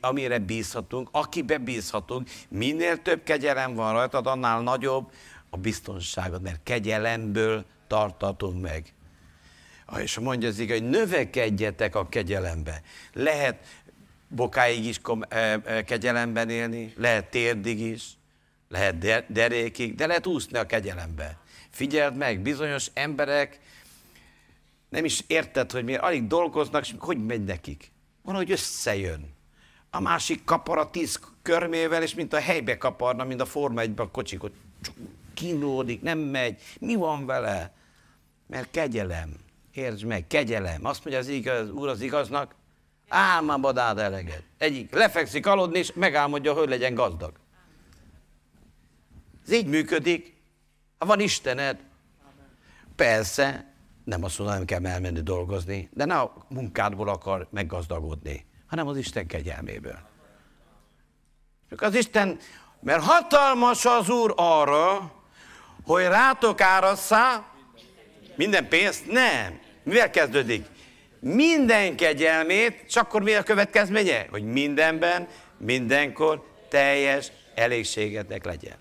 [0.00, 2.30] amire bízhatunk, akibe bízhatunk.
[2.48, 5.12] Minél több kegyelem van rajtad, annál nagyobb
[5.50, 8.94] a biztonságod, mert kegyelemből tartatunk meg.
[9.98, 12.82] És mondja az hogy növekedjetek a kegyelembe.
[13.12, 13.66] Lehet
[14.28, 15.00] bokáig is
[15.84, 18.04] kegyelemben élni, lehet térdig is,
[18.68, 21.38] lehet derékig, de lehet úszni a kegyelembe.
[21.70, 23.58] Figyeld meg, bizonyos emberek
[24.88, 27.90] nem is érted, hogy miért alig dolgoznak, és hogy megy nekik.
[28.22, 29.34] Van, hogy összejön.
[29.94, 33.92] A másik kapar a tíz körmével, és mint a helybe kaparna, mint a Forma 1
[33.96, 34.52] a kocsikot.
[35.34, 36.62] Kínlódik, nem megy.
[36.80, 37.72] Mi van vele?
[38.46, 39.36] Mert kegyelem.
[39.72, 40.84] Értsd meg, kegyelem.
[40.84, 42.54] Azt mondja az igaz, úr az igaznak,
[43.08, 44.42] álmában áld eleget.
[44.58, 47.32] Egyik lefekszik aludni, és megálmodja, hogy legyen gazdag.
[49.44, 50.36] Ez így működik.
[50.98, 51.80] Ha van Istened,
[52.96, 53.74] persze,
[54.04, 58.96] nem azt mondom, nem kell elmenni dolgozni, de ne a munkádból akar meggazdagodni, hanem az
[58.96, 59.98] Isten kegyelméből.
[61.70, 62.38] Csak az Isten,
[62.80, 65.12] mert hatalmas az Úr arra,
[65.84, 67.44] hogy rátok árasszá
[68.34, 69.06] minden pénzt?
[69.06, 69.60] Nem.
[69.82, 70.66] Mivel kezdődik?
[71.20, 74.26] Minden kegyelmét, és akkor mi a következménye?
[74.30, 78.76] Hogy mindenben, mindenkor teljes elégségetek legyen.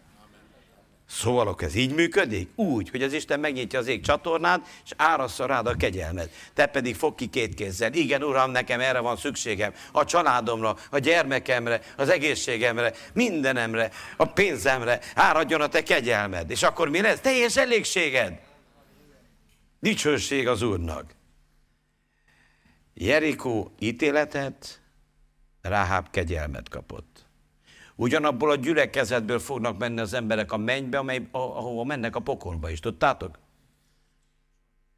[1.11, 2.49] Szóval ez így működik?
[2.55, 6.29] Úgy, hogy az Isten megnyitja az ég csatornát, és árassza rád a kegyelmet.
[6.53, 7.93] Te pedig fog ki két kézzel.
[7.93, 9.73] Igen, Uram, nekem erre van szükségem.
[9.91, 14.99] A családomra, a gyermekemre, az egészségemre, mindenemre, a pénzemre.
[15.15, 16.49] Áradjon a te kegyelmed.
[16.49, 17.19] És akkor mi lesz?
[17.19, 18.39] Teljes elégséged.
[19.79, 21.15] Dicsőség az Úrnak.
[22.93, 24.81] Jerikó ítéletet,
[25.61, 27.10] Ráháb kegyelmet kapott.
[28.01, 32.79] Ugyanabból a gyülekezetből fognak menni az emberek a mennybe, amely, ahova mennek a pokolba is.
[32.79, 33.39] Tudtátok?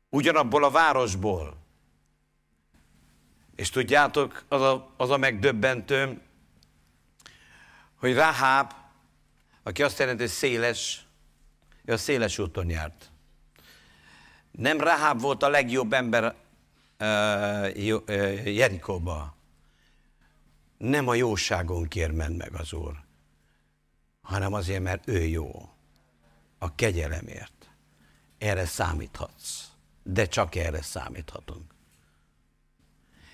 [0.10, 1.58] Ugyanabból a városból.
[3.56, 6.22] És tudjátok, az a, az a megdöbbentő,
[7.96, 8.74] hogy Ráháb,
[9.64, 11.06] aki azt jelenti, hogy széles,
[11.86, 13.12] ő a széles úton járt.
[14.52, 16.36] Nem Rahab volt a legjobb ember
[17.00, 17.86] uh,
[18.56, 19.36] Jerikóba.
[20.78, 22.94] Nem a jóságonkért ment meg az Úr,
[24.22, 25.70] hanem azért, mert ő jó.
[26.60, 27.72] A kegyelemért.
[28.38, 29.64] Erre számíthatsz.
[30.04, 31.74] De csak erre számíthatunk.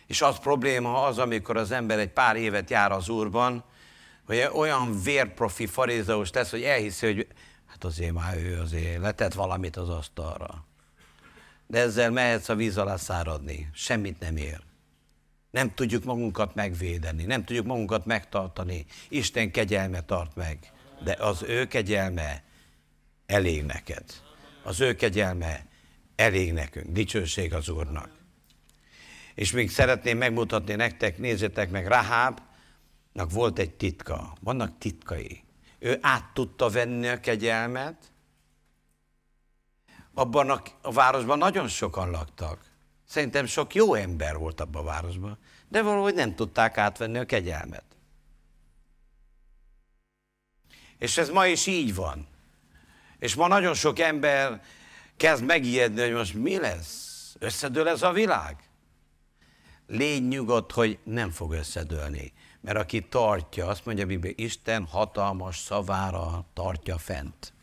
[0.07, 3.63] És az probléma az, amikor az ember egy pár évet jár az Úrban,
[4.25, 7.27] hogy olyan vérprofi farizeus tesz, hogy elhiszi, hogy
[7.65, 10.67] hát azért már ő azért letett valamit az asztalra
[11.69, 13.69] de ezzel mehetsz a víz alá száradni.
[13.73, 14.61] Semmit nem ér.
[15.51, 18.85] Nem tudjuk magunkat megvédeni, nem tudjuk magunkat megtartani.
[19.09, 20.71] Isten kegyelme tart meg,
[21.03, 22.43] de az ő kegyelme
[23.25, 24.03] elég neked.
[24.63, 25.65] Az ő kegyelme
[26.15, 26.87] elég nekünk.
[26.87, 28.09] Dicsőség az Úrnak.
[29.35, 34.37] És még szeretném megmutatni nektek, nézzétek meg, Rahábnak volt egy titka.
[34.41, 35.43] Vannak titkai.
[35.79, 38.11] Ő át tudta venni a kegyelmet,
[40.13, 42.68] abban a, városban nagyon sokan laktak.
[43.09, 45.37] Szerintem sok jó ember volt abban a városban,
[45.67, 47.83] de valahogy nem tudták átvenni a kegyelmet.
[50.97, 52.27] És ez ma is így van.
[53.19, 54.61] És ma nagyon sok ember
[55.17, 57.35] kezd megijedni, hogy most mi lesz?
[57.39, 58.57] Összedől ez a világ?
[59.87, 62.33] Légy nyugodt, hogy nem fog összedőlni.
[62.61, 67.53] Mert aki tartja, azt mondja Biblia, Isten hatalmas szavára tartja fent.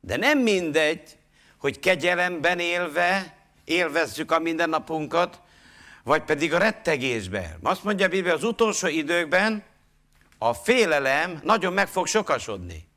[0.00, 1.18] De nem mindegy,
[1.58, 3.33] hogy kegyelemben élve
[3.64, 5.40] élvezzük a mindennapunkat,
[6.04, 7.58] vagy pedig a rettegésben.
[7.62, 9.64] Azt mondja a az utolsó időkben
[10.38, 12.88] a félelem nagyon meg fog sokasodni.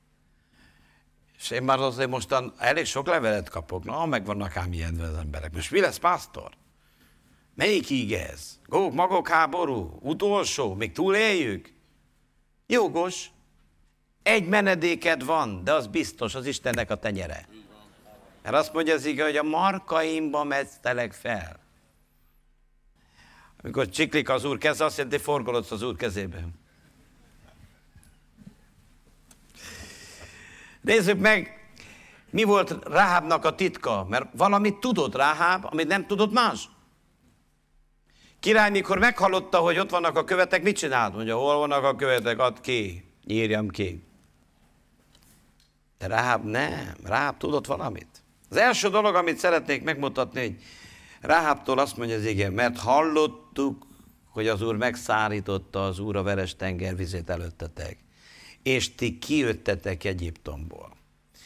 [1.38, 3.84] És én már azért mostan elég sok levelet kapok.
[3.84, 5.54] Na, megvannak ám ilyen az emberek.
[5.54, 6.50] Most mi lesz, pásztor?
[7.56, 8.60] Melyik íg ez?
[8.66, 9.98] Gók, magok háború?
[10.02, 10.74] Utolsó?
[10.74, 11.74] Még túléljük?
[12.68, 13.30] Jogos.
[14.24, 17.48] Egy menedéked van, de az biztos, az Istennek a tenyere.
[18.48, 21.60] Mert azt mondja az ige, hogy a markaimba mecctelek fel.
[23.64, 26.54] Amikor csiklik az úr keze, azt jelenti, forgolodsz az úr kezében.
[30.82, 31.70] Nézzük meg,
[32.30, 36.70] mi volt Ráhábnak a titka, mert valamit tudott Ráháb, amit nem tudott más.
[38.40, 41.14] Király, mikor meghallotta, hogy ott vannak a követek, mit csinált?
[41.14, 44.04] Mondja, hol vannak a követek, add ki, írjam ki.
[45.98, 48.17] De Ráháb nem, Ráháb tudott valamit.
[48.50, 50.56] Az első dolog, amit szeretnék megmutatni, hogy
[51.22, 53.88] Ráhábtól azt mondja az igen, mert hallottuk,
[54.30, 57.98] hogy az Úr megszárította az Úr a veres tenger vizét előttetek,
[58.64, 60.96] és ti kijöttetek Egyiptomból.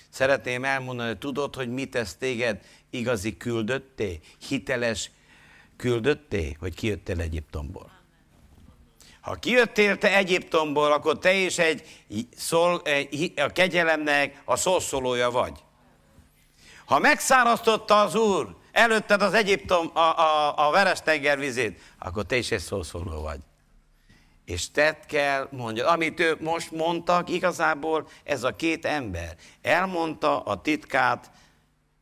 [0.10, 5.12] Szeretném elmondani, hogy tudod, hogy mit tesz téged igazi küldötté, hiteles
[5.78, 7.92] küldötté, hogy kijöttél Egyiptomból.
[9.22, 11.84] Ha kijöttél te Egyiptomból, akkor te is egy,
[12.36, 15.60] szol, egy a kegyelemnek a szószólója vagy.
[16.92, 21.40] Ha megszárasztotta az Úr előtted az Egyiptom, a, a, a veres tenger
[22.00, 23.40] akkor te is egy szószóló vagy.
[24.46, 30.62] És te kell mondja, amit ő most mondtak, igazából ez a két ember elmondta a
[30.62, 31.32] titkát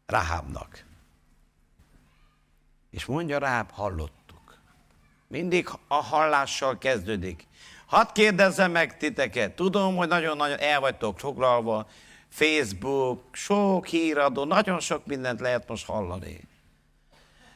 [0.06, 0.86] Rahabnak.
[2.92, 4.60] És mondja Rahab, hallottuk.
[5.28, 7.48] Mindig a hallással kezdődik.
[7.86, 11.88] Hadd kérdezzem meg titeket, tudom, hogy nagyon-nagyon el vagytok foglalva,
[12.30, 16.48] Facebook, sok híradó, nagyon sok mindent lehet most hallani.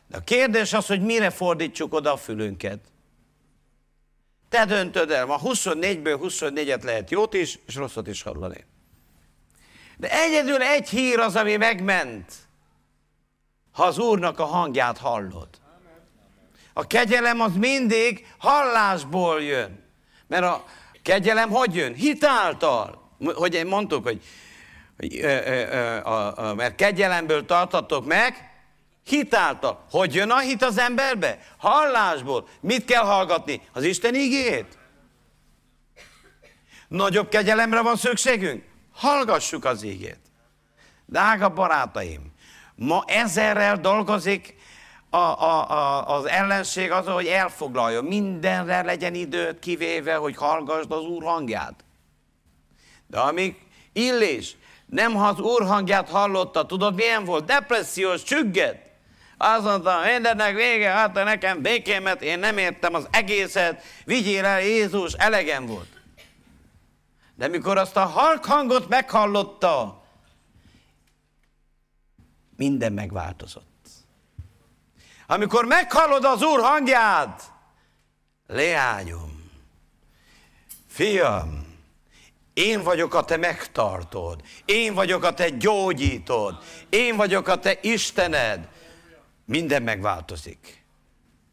[0.07, 2.79] De a kérdés az, hogy mire fordítsuk oda a fülünket.
[4.49, 8.65] Te döntöd el, ma 24-ből 24-et lehet jót is, és rosszat is hallani.
[9.97, 12.33] De egyedül egy hír az, ami megment,
[13.71, 15.47] ha az Úrnak a hangját hallod.
[16.73, 19.83] A kegyelem az mindig hallásból jön.
[20.27, 20.65] Mert a
[21.01, 21.93] kegyelem hogy jön?
[21.93, 23.11] Hitáltal.
[23.33, 24.21] Hogy mondtuk, hogy
[26.55, 28.51] mert kegyelemből tartatok meg,
[29.05, 29.85] hitáltal.
[29.91, 31.39] Hogy jön a hit az emberbe?
[31.57, 32.47] Hallásból.
[32.59, 33.61] Mit kell hallgatni?
[33.73, 34.77] Az Isten igét?
[36.87, 38.63] Nagyobb kegyelemre van szükségünk?
[38.93, 40.19] Hallgassuk az igét.
[41.05, 42.33] Drága barátaim,
[42.75, 44.55] ma ezerrel dolgozik
[45.09, 48.01] a, a, a, az ellenség az, hogy elfoglalja.
[48.01, 51.83] Mindenre legyen időt kivéve, hogy hallgassd az Úr hangját.
[53.07, 53.55] De amíg
[53.93, 54.55] Illés
[54.93, 57.45] nem ha az úr hangját hallotta, tudod milyen volt?
[57.45, 58.77] Depressziós, csügged.
[59.37, 65.13] Azt mondta, mindennek vége, hát nekem békémet, én nem értem az egészet, vigyél el Jézus,
[65.13, 66.01] elegem volt.
[67.35, 70.03] De mikor azt a halk hangot meghallotta,
[72.55, 73.87] minden megváltozott.
[75.27, 77.43] Amikor meghallod az Úr hangját,
[78.47, 79.51] leányom,
[80.87, 81.62] fiam,
[82.53, 84.41] én vagyok a te megtartod.
[84.65, 86.63] Én vagyok a te gyógyítod.
[86.89, 88.69] Én vagyok a te Istened.
[89.45, 90.83] Minden megváltozik.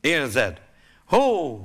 [0.01, 0.61] Érzed?
[1.07, 1.61] Hó!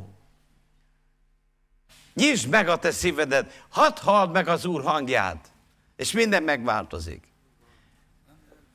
[2.13, 5.51] Nyisd meg a te szívedet, hadd halld meg az Úr hangját,
[5.95, 7.23] és minden megváltozik.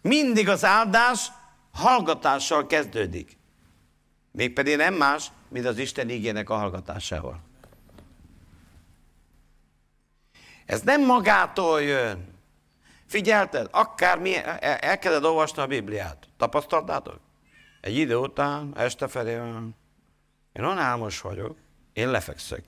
[0.02, 1.26] Mindig az áldás
[1.72, 3.38] hallgatással kezdődik.
[4.32, 7.49] Mégpedig nem más, mint az Isten ígének a hallgatásával.
[10.70, 12.38] Ez nem magától jön.
[13.06, 13.68] Figyelted?
[13.70, 16.28] Akár mi elkezded olvasni a Bibliát.
[16.36, 17.20] Tapasztaltátok?
[17.80, 19.32] Egy idő után, este felé.
[20.52, 21.56] Én olyan vagyok,
[21.92, 22.64] én lefekszek.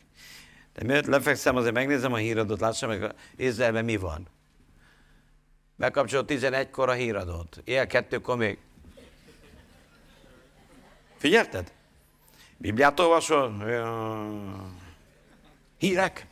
[0.75, 4.29] De miért lefekszem, azért megnézem a híradót, lássam meg Izraelben mi van.
[5.77, 8.59] Bekapcsolod 11-kor a híradót, él kettőkor még.
[11.17, 11.73] Figyelted?
[12.57, 13.65] Bibliát olvasol?
[15.79, 16.27] Hírek?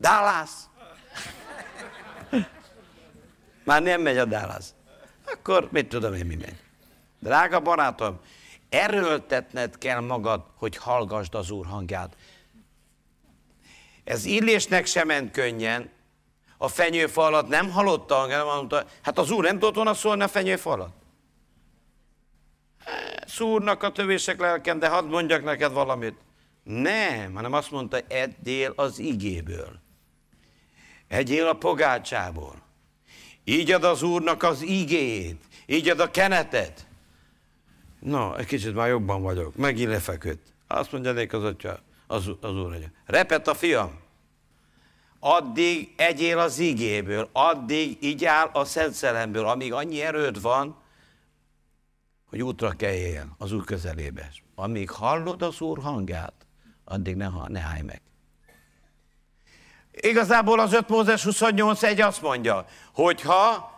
[0.00, 0.50] Dallas?
[3.64, 4.64] Már nem megy a Dallas.
[5.26, 6.56] Akkor mit tudom én, mi megy.
[7.18, 8.20] Drága barátom,
[8.68, 12.16] erőltetned kell magad, hogy hallgassd az Úr hangját.
[14.04, 15.90] Ez illésnek sem ment könnyen.
[16.58, 20.28] A fenyőfa alatt nem hallotta hangját, mondta, hát az Úr nem tudott volna szólni a
[20.28, 21.02] fenyőfa alatt.
[23.26, 26.16] Szúrnak a tövések lelken, de hadd mondjak neked valamit.
[26.62, 29.80] Nem, hanem azt mondta, eddél az igéből.
[31.08, 32.62] Egyél a pogácsából.
[33.44, 36.86] Így ad az Úrnak az igét, így ad a kenetet.
[38.00, 39.56] Na, egy kicsit már jobban vagyok.
[39.56, 40.52] Megint lefeküdt.
[40.66, 42.90] Azt mondja nék az atya, az, az úr atya.
[43.06, 44.00] Repet a fiam.
[45.20, 50.76] Addig egyél az igéből, addig igyál a Szent Szelemből, amíg annyi erőd van,
[52.26, 54.30] hogy útra kelljél az úr közelébe.
[54.54, 56.46] Amíg hallod az úr hangját,
[56.84, 58.00] addig ne, ne állj meg.
[59.92, 63.70] Igazából az 5 Mózes 28.1 azt mondja, hogyha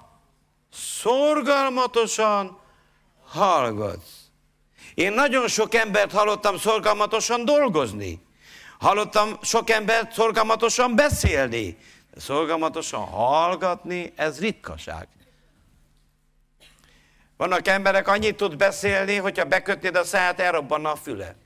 [0.73, 2.59] szorgalmatosan
[3.27, 4.23] hallgatsz.
[4.95, 8.23] Én nagyon sok embert hallottam szorgalmatosan dolgozni.
[8.79, 11.79] Hallottam sok embert szorgalmatosan beszélni.
[12.15, 15.09] De szorgalmatosan hallgatni, ez ritkaság.
[17.37, 21.37] Vannak emberek, annyit tud beszélni, hogyha bekötnéd a száját, elrobbanna a füle.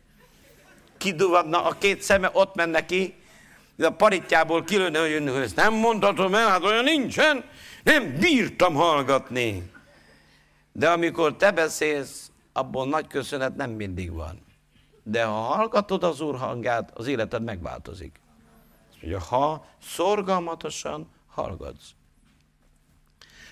[0.98, 3.14] Kiduvadna a két szeme, ott menne ki,
[3.86, 7.44] a paritjából kilőne, hogy ezt nem mondhatom el, hát olyan nincsen,
[7.82, 9.70] nem bírtam hallgatni.
[10.72, 14.46] De amikor te beszélsz, abból nagy köszönet nem mindig van.
[15.02, 18.20] De ha hallgatod az Úr hangját, az életed megváltozik.
[19.02, 21.90] Ugye, ha szorgalmatosan hallgatsz.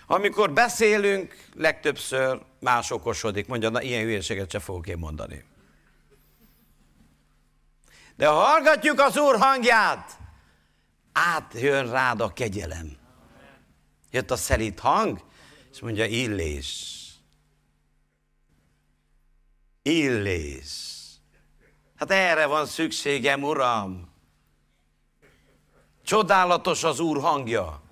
[0.07, 3.47] Amikor beszélünk, legtöbbször más okosodik.
[3.47, 5.45] Mondja, na ilyen hülyeséget se fogok én mondani.
[8.17, 10.19] De ha hallgatjuk az Úr hangját,
[11.13, 12.97] átjön rád a kegyelem.
[14.11, 15.21] Jött a szelít hang,
[15.73, 16.95] és mondja, illés.
[19.83, 20.95] Illés.
[21.97, 24.09] Hát erre van szükségem, Uram.
[26.05, 27.83] Csodálatos az Úr hangja.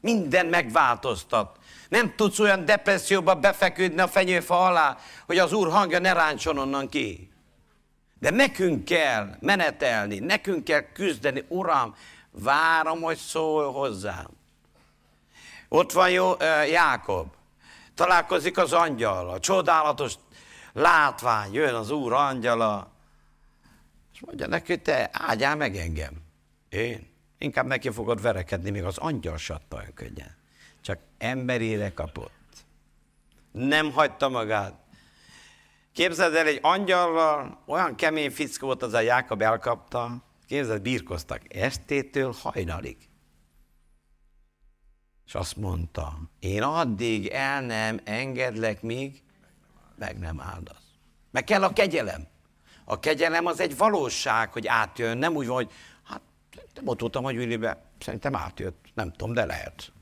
[0.00, 1.58] Minden megváltoztat.
[1.88, 6.88] Nem tudsz olyan depresszióba befeküdni a fenyőfa alá, hogy az Úr hangja ne ráncson onnan
[6.88, 7.33] ki.
[8.24, 11.44] De nekünk kell menetelni, nekünk kell küzdeni.
[11.48, 11.94] Uram,
[12.30, 14.26] várom, hogy szól hozzám.
[15.68, 16.32] Ott van jó,
[16.70, 17.34] Jákob.
[17.94, 20.14] Találkozik az angyal, a csodálatos
[20.72, 22.92] látvány, jön az Úr angyala,
[24.12, 26.22] és mondja neki, te ágyál meg engem.
[26.68, 27.10] Én?
[27.38, 30.36] Inkább neki fogod verekedni, még az angyal satta olyan könnyen.
[30.80, 32.32] Csak emberére kapott.
[33.52, 34.74] Nem hagyta magát.
[35.94, 42.34] Képzeld el, egy angyallal olyan kemény fickó volt az a Jákob elkapta, képzeld, birkoztak estétől
[42.42, 42.96] hajnalig.
[45.26, 49.22] És azt mondta, én addig el nem engedlek, míg
[49.96, 50.84] meg nem áldasz.
[51.30, 52.26] Meg kell a kegyelem.
[52.84, 55.72] A kegyelem az egy valóság, hogy átjön, nem úgy van, hogy
[56.04, 56.20] hát
[56.74, 59.92] nem ott voltam a gyűlibe, szerintem átjött, nem tudom, de lehet.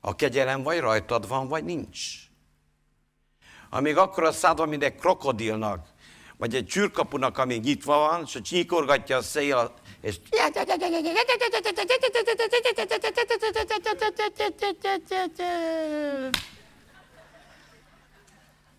[0.00, 2.29] A kegyelem vagy rajtad van, vagy nincs.
[3.70, 5.86] Amíg akkor a szádon, mint egy krokodilnak,
[6.36, 10.16] vagy egy csürkapunak, ami nyitva van, és csíkorgatja a szél, és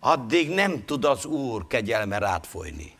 [0.00, 2.96] addig nem tud az Úr kegyelme rád folyni.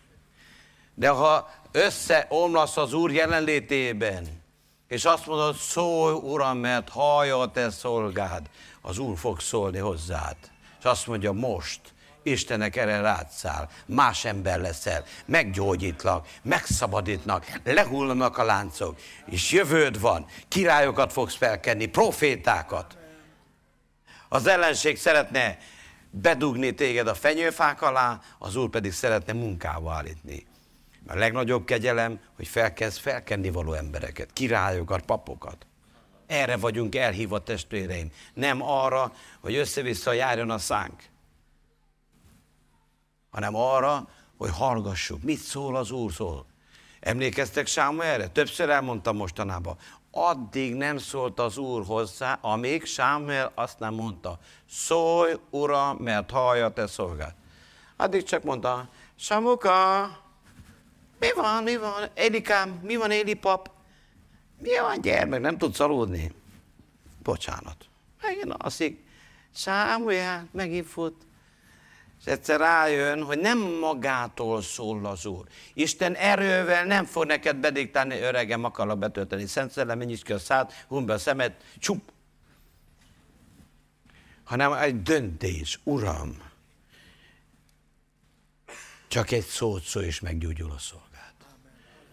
[0.95, 4.43] De ha összeomlasz az Úr jelenlétében,
[4.89, 8.47] és azt mondod, szólj, Uram, mert hallja a te szolgád,
[8.81, 10.52] az Úr fog szólni hozzád.
[10.83, 11.81] És azt mondja, most,
[12.23, 21.13] Istenek erre rátszál, más ember leszel, meggyógyítlak, megszabadítnak, lehullanak a láncok, és jövőd van, királyokat
[21.13, 22.97] fogsz felkenni, profétákat.
[24.29, 25.59] Az ellenség szeretne
[26.11, 30.47] bedugni téged a fenyőfák alá, az Úr pedig szeretne munkával állítni.
[31.07, 35.67] A legnagyobb kegyelem, hogy felkezd felkenni való embereket, királyokat, papokat.
[36.33, 38.13] Erre vagyunk elhívva testvéreim.
[38.35, 41.03] Nem arra, hogy össze-vissza járjon a szánk,
[43.31, 45.23] hanem arra, hogy hallgassuk.
[45.23, 46.47] Mit szól az Úr szól?
[47.01, 48.29] Emlékeztek Sámuelre?
[48.29, 49.77] Többször elmondtam mostanában.
[50.11, 54.39] Addig nem szólt az Úr hozzá, amíg Sámuel azt nem mondta.
[54.71, 57.35] Szólj, Uram, mert hallja te szolgát.
[57.97, 60.03] Addig csak mondta, Samuka,
[61.19, 62.11] mi van, mi van?
[62.15, 63.71] Elikám, mi van, Éli pap?
[64.63, 66.33] Van, gyermek, nem tudsz aludni?
[67.23, 67.89] Bocsánat.
[68.23, 69.05] Megint alszik.
[69.55, 71.27] Sámuel, megint fut.
[72.21, 75.47] És egyszer rájön, hogy nem magától szól az Úr.
[75.75, 79.47] Isten erővel nem fog neked bediktálni, öregem, akarlak betölteni.
[79.47, 82.13] Szent Szellem, nyisd ki a szád, hund be a szemed, csup.
[84.45, 86.43] Hanem egy döntés, Uram,
[89.09, 91.12] csak egy szót szó, és meggyógyul a szolgát.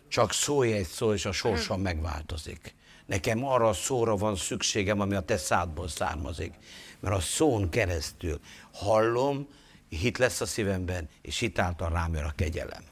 [0.09, 2.75] Csak szólj egy szó, és a sorsom megváltozik.
[3.05, 6.53] Nekem arra a szóra van szükségem, ami a te szádból származik.
[6.99, 8.39] Mert a szón keresztül
[8.73, 9.47] hallom,
[9.89, 12.83] hit lesz a szívemben, és hitáltal rám jön a kegyelem.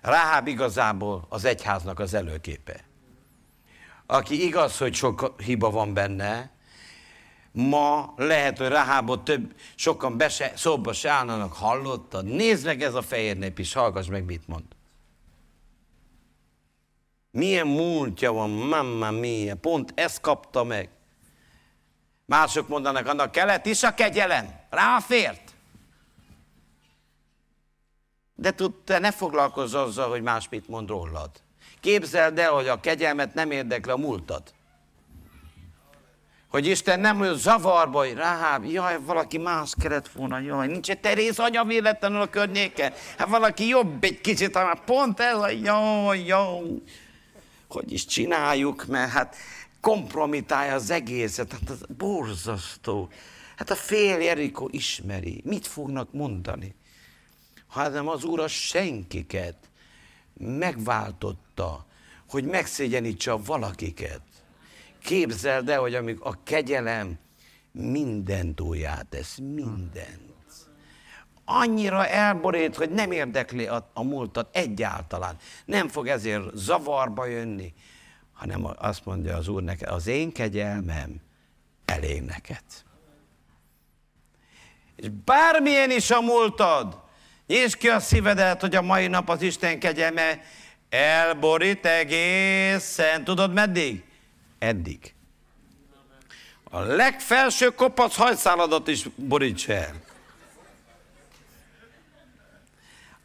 [0.00, 2.84] Ráháb igazából az egyháznak az előképe.
[4.06, 6.52] Aki igaz, hogy sok hiba van benne,
[7.56, 12.24] Ma lehet, hogy Rahábot több, sokan be se, szóba se állnának, hallottad?
[12.24, 14.64] Nézd meg ez a fehér nép is, hallgass meg, mit mond.
[17.34, 20.88] Milyen múltja van, mamma mia, pont ezt kapta meg.
[22.26, 25.54] Mások mondanak, annak kelet is a kegyelem, ráfért.
[28.34, 31.30] De tud, te ne foglalkozz azzal, hogy más mit mond rólad.
[31.80, 34.42] Képzeld el, hogy a kegyelmet nem érdekli a múltad.
[36.48, 41.00] Hogy Isten nem olyan zavarba, hogy ráháb, jaj, valaki más kellett volna, jaj, nincs egy
[41.00, 42.92] Teréz anya véletlenül a környéken.
[43.18, 46.82] Hát valaki jobb egy kicsit, hanem pont ez a jaj, jaj.
[47.74, 49.36] Hogy is csináljuk, mert hát
[49.80, 53.08] kompromitálja az egészet, hát az borzasztó.
[53.56, 56.74] Hát a fél Jerikó ismeri, mit fognak mondani?
[57.66, 59.56] Hanem az Úr a senkiket
[60.38, 61.86] megváltotta,
[62.28, 64.20] hogy megszégyenítse a valakiket.
[65.02, 67.18] Képzeld el, hogy amíg a kegyelem
[67.72, 70.33] mindent újját tesz, mindent.
[71.44, 75.36] Annyira elborít, hogy nem érdekli a, a múltat egyáltalán.
[75.64, 77.74] Nem fog ezért zavarba jönni,
[78.32, 81.20] hanem azt mondja az Úr neked, az én kegyelmem
[81.84, 82.62] elég neked.
[84.96, 87.00] És bármilyen is a múltad,
[87.46, 90.40] nyisd ki a szívedet, hogy a mai nap az Isten kegyelme
[90.88, 93.24] elborít egészen.
[93.24, 94.04] Tudod meddig?
[94.58, 95.14] Eddig.
[96.64, 99.94] A legfelső kopasz hajszáladat is boríts el.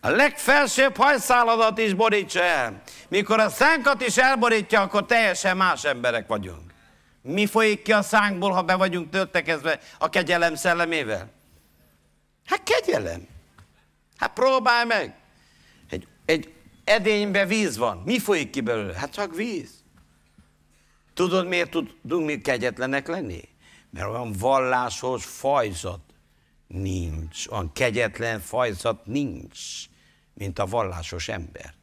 [0.02, 2.82] A legfelsőbb hajszáladat is borítsa el.
[3.08, 6.74] Mikor a szánkat is elborítja, akkor teljesen más emberek vagyunk.
[7.22, 11.32] Mi folyik ki a szánkból, ha be vagyunk töltekezve a kegyelem szellemével?
[12.46, 13.28] Hát kegyelem.
[14.18, 15.16] Hát próbálj meg.
[15.90, 18.02] Egy, egy edénybe víz van.
[18.06, 18.94] Mi folyik ki belőle?
[18.94, 19.84] Hát csak víz.
[21.14, 23.42] Tudod, miért tudunk mi kegyetlenek lenni?
[23.90, 26.00] Mert olyan vallásos fajzat
[26.68, 27.48] nincs.
[27.48, 29.89] Olyan kegyetlen fajzat nincs,
[30.40, 31.74] mint a vallásos ember.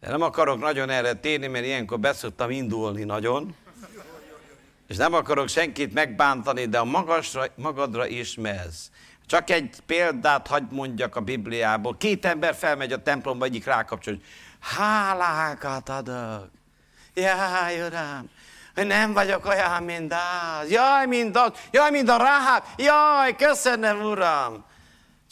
[0.00, 3.54] De nem akarok nagyon erre térni, mert ilyenkor beszoktam indulni nagyon,
[4.88, 8.90] és nem akarok senkit megbántani, de a magasra, magadra ismersz.
[9.26, 11.96] Csak egy példát hagyd mondjak a Bibliából.
[11.96, 14.24] Két ember felmegy a templomba, egyik rákapcsol, hogy
[14.60, 16.50] hálákat adok.
[17.14, 18.30] Jaj, Uram,
[18.74, 20.70] nem vagyok olyan, mint az.
[20.70, 21.50] Jaj, mint az.
[21.70, 22.64] Jaj, mint a Ráháb.
[22.76, 24.64] Jaj, köszönöm, Uram.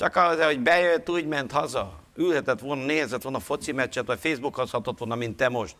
[0.03, 2.00] Csak az, hogy bejött, úgy ment haza.
[2.14, 5.76] Ülhetett volna, nézett volna foci meccset, vagy Facebookozhatott volna, mint te most.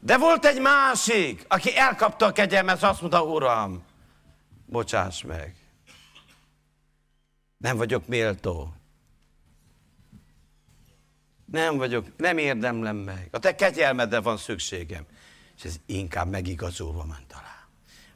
[0.00, 3.84] De volt egy másik, aki elkapta a kegyelmet, azt mondta, Uram,
[4.66, 5.56] bocsáss meg.
[7.58, 8.74] Nem vagyok méltó.
[11.44, 13.28] Nem vagyok, nem érdemlem meg.
[13.30, 15.06] A te kegyelmedre van szükségem.
[15.56, 17.66] És ez inkább megigazulva ment alá.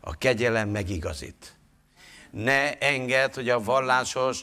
[0.01, 1.59] A kegyelem megigazít.
[2.31, 4.41] Ne engedd, hogy a vallásos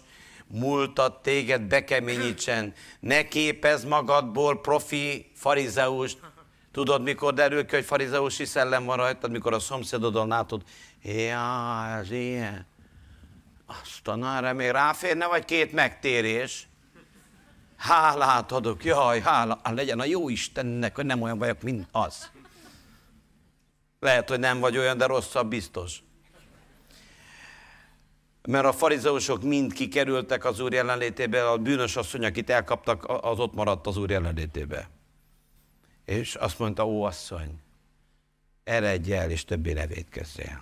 [0.48, 2.74] múltat téged bekeményítsen.
[3.00, 6.20] Ne képez magadból profi farizeust.
[6.72, 10.62] Tudod, mikor derül ki, hogy farizeusi szellem van rajtad, mikor a szomszédodon látod,
[11.02, 12.66] ja, ez ilyen.
[13.66, 16.68] Azt a még ráférne, vagy két megtérés.
[17.78, 22.32] Hálát adok, jaj, hála, legyen a jó Istennek, hogy nem olyan vagyok, mint az.
[24.00, 26.04] Lehet, hogy nem vagy olyan, de rosszabb biztos.
[28.48, 33.54] Mert a farizeusok mind kikerültek az Úr jelenlétébe, a bűnös asszony, akit elkaptak, az ott
[33.54, 34.90] maradt az Úr jelenlétébe.
[36.06, 37.60] És azt mondta, ó asszony,
[38.64, 40.62] eredj el, és többé ne védkezzél.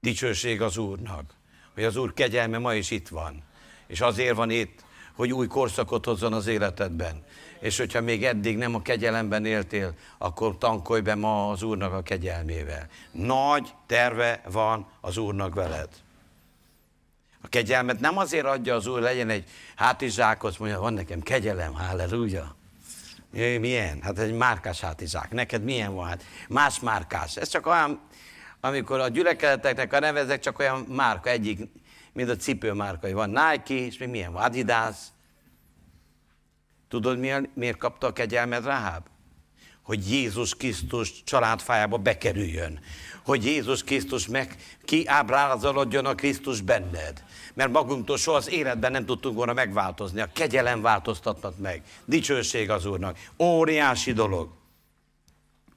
[0.00, 1.34] Dicsőség az Úrnak,
[1.74, 3.42] hogy az Úr kegyelme ma is itt van.
[3.86, 4.84] És azért van itt,
[5.14, 7.24] hogy új korszakot hozzon az életedben.
[7.60, 12.02] És hogyha még eddig nem a kegyelemben éltél, akkor tankolj be ma az Úrnak a
[12.02, 12.88] kegyelmével.
[13.12, 16.04] Nagy terve van az Úrnak veled.
[17.46, 19.44] A kegyelmet nem azért adja az Úr, legyen egy
[19.76, 22.56] hátizsákot, mondja, van nekem kegyelem, halleluja.
[23.30, 24.02] Milyen?
[24.02, 25.30] Hát egy márkás hátizsák.
[25.30, 26.06] Neked milyen van?
[26.06, 27.36] Hát más márkás.
[27.36, 28.00] Ez csak olyan,
[28.60, 31.60] amikor a gyülekezeteknek a nevezek csak olyan márka, egyik
[32.12, 33.12] mint a cipőmárkai.
[33.12, 34.42] Van Nike, és még milyen van?
[34.42, 34.96] Adidas.
[36.88, 39.06] Tudod, miért, miért kapta a kegyelmed Ráháb?
[39.82, 42.80] Hogy Jézus Krisztus családfájába bekerüljön.
[43.26, 47.24] Hogy Jézus Krisztus meg kiábrázolodjon a Krisztus benned.
[47.54, 50.20] Mert magunktól soha az életben nem tudtunk volna megváltozni.
[50.20, 51.82] A kegyelem változtatnak meg.
[52.04, 53.18] Dicsőség az Úrnak.
[53.38, 54.50] Óriási dolog.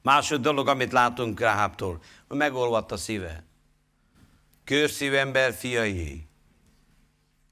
[0.01, 3.43] Második dolog, amit látunk Ráhábtól, hogy megolvadt a szíve.
[4.63, 6.27] Kőszív ember fiai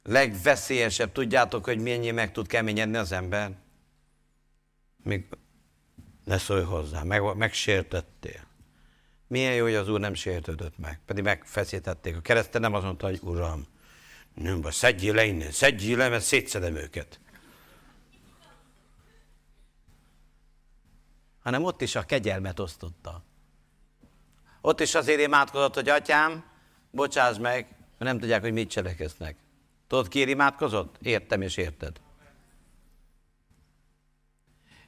[0.04, 3.52] legveszélyesebb, tudjátok, hogy mennyi meg tud keményedni az ember?
[5.04, 5.28] Még
[6.24, 8.47] Ne szólj hozzá, meg, megsértettél.
[9.28, 12.15] Milyen jó, hogy az Úr nem sértődött meg, pedig megfeszítették.
[12.15, 13.65] A kereszten nem azt mondta, hogy Uram,
[14.34, 17.19] nem baj, szedjél le innen, szedjél le, mert szétszedem őket.
[21.43, 23.23] Hanem ott is a kegyelmet osztotta.
[24.61, 26.43] Ott is azért imádkozott, hogy atyám,
[26.91, 29.36] bocsáss meg, mert nem tudják, hogy mit cselekeznek.
[29.88, 30.95] Tudod, ki imádkozott?
[31.01, 31.99] Értem és érted.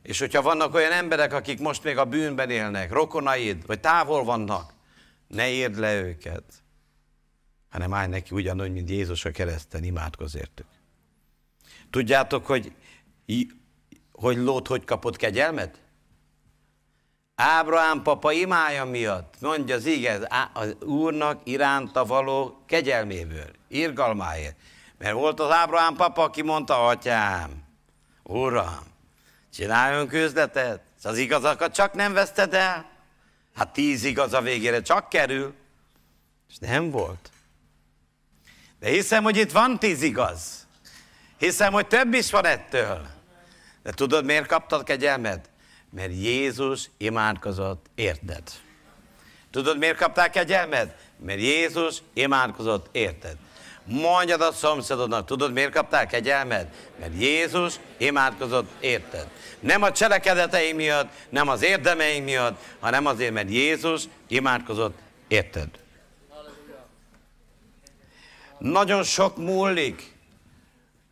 [0.02, 4.74] És hogyha vannak olyan emberek, akik most még a bűnben élnek, rokonaid, vagy távol vannak,
[5.28, 6.44] ne érd le őket,
[7.70, 10.66] hanem állj neki ugyanúgy, mint Jézus a kereszten, imádkozz értük.
[11.90, 12.74] Tudjátok, hogy,
[14.12, 15.84] hogy Lót hogy kapott kegyelmet?
[17.36, 24.56] Ábrahám papa imája miatt, mondja az igaz, az Úrnak iránta való kegyelméből, irgalmáért.
[24.98, 27.64] Mert volt az Ábrahám papa, aki mondta, atyám,
[28.24, 28.89] Uram,
[29.54, 32.90] csináljon üzletet, az igazakat csak nem veszted el.
[33.56, 35.54] Hát tíz igaz a végére csak kerül.
[36.50, 37.30] És nem volt.
[38.80, 40.68] De hiszem, hogy itt van tíz igaz.
[41.38, 43.08] Hiszem, hogy több is van ettől.
[43.84, 45.50] De tudod, miért kaptad kegyelmed?
[45.92, 48.44] Mert Jézus imádkozott érted.
[49.52, 50.96] Tudod, miért kapták kegyelmed?
[51.18, 53.38] Mert Jézus imádkozott érted.
[53.90, 56.68] Mondjad a szomszédodnak, tudod, miért kaptál kegyelmed?
[57.00, 59.28] Mert Jézus imádkozott érted.
[59.60, 65.68] Nem a cselekedeteim miatt, nem az érdemeim miatt, hanem azért, mert Jézus imádkozott érted.
[68.58, 70.14] Nagyon sok múlik,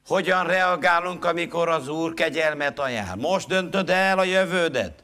[0.07, 3.15] hogyan reagálunk, amikor az Úr kegyelmet ajánl.
[3.15, 5.03] Most döntöd el a jövődet.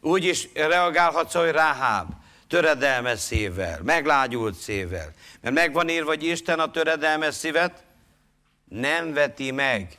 [0.00, 2.06] Úgy is reagálhatsz, hogy Ráháb
[2.48, 5.12] töredelmes szívvel, meglágyult szívvel.
[5.46, 7.84] Mert megvan írva, hogy Isten a töredelmes szívet
[8.68, 9.98] nem veti meg.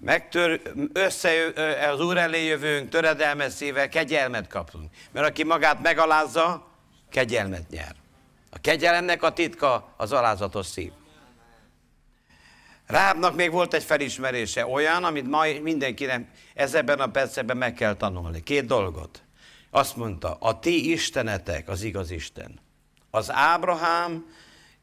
[0.00, 0.62] Megtör,
[0.92, 1.30] össze
[1.92, 4.92] az Úr elé jövünk, töredelmes szívvel, kegyelmet kapunk.
[5.10, 6.68] Mert aki magát megalázza,
[7.10, 7.94] kegyelmet nyer.
[8.50, 10.92] A kegyelemnek a titka az alázatos szív.
[12.86, 18.42] Rábnak még volt egy felismerése, olyan, amit ma mindenkinek ezeben a percben meg kell tanulni.
[18.42, 19.22] Két dolgot.
[19.70, 22.60] Azt mondta, a ti istenetek az igaz Isten.
[23.10, 24.24] Az Ábrahám,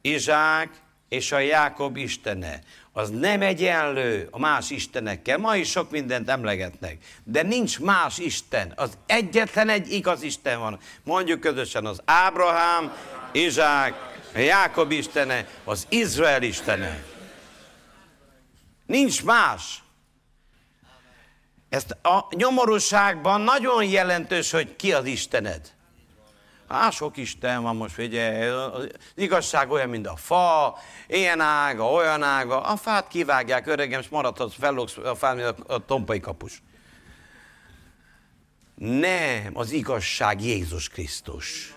[0.02, 0.70] Izsák
[1.10, 2.60] és a Jákob istene.
[2.92, 5.38] Az nem egyenlő a más istenekkel.
[5.38, 6.98] Ma is sok mindent emlegetnek.
[7.24, 8.74] De nincs más Isten.
[8.76, 10.80] Az egyetlen egy igaz Isten van.
[11.04, 12.94] Mondjuk közösen az Ábrahám,
[13.32, 13.94] Izsák,
[14.34, 17.04] a Jákob istene, az Izrael istene.
[18.86, 19.84] Nincs más.
[21.70, 25.78] Ezt a nyomorúságban nagyon jelentős, hogy ki az Istened.
[26.72, 32.24] Á, sok Isten van most, figyelj, az igazság olyan, mint a fa, ilyen ága, olyan
[32.24, 36.62] ága, a fát kivágják, öregem, és maradhatsz, fellogsz a fát, mint a, a tompai kapus.
[38.76, 41.74] Nem, az igazság Jézus Krisztus.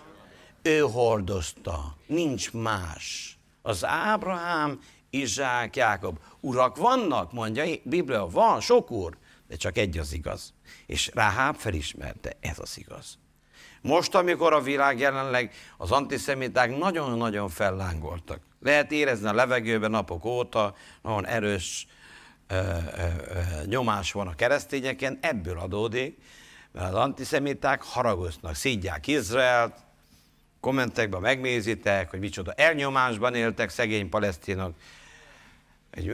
[0.63, 3.39] Ő hordozta, nincs más.
[3.63, 4.81] Az Ábrahám,
[5.11, 6.19] Izsák, Jákob.
[6.41, 9.17] Urak vannak, mondja, Biblia, van, sok úr,
[9.49, 10.55] de csak egy az igaz.
[10.87, 13.19] És Ráháb felismerte, ez az igaz.
[13.83, 18.41] Most, amikor a világ jelenleg az antiszemiták nagyon-nagyon fellángoltak.
[18.61, 21.87] Lehet érezni a levegőben napok óta, nagyon erős
[22.49, 26.19] ö, ö, ö, nyomás van a keresztényeken, ebből adódik,
[26.73, 29.75] mert az antiszemiták haragoznak, szídják Izraelt,
[30.61, 34.75] kommentekben megnézitek, hogy micsoda elnyomásban éltek szegény palesztinok,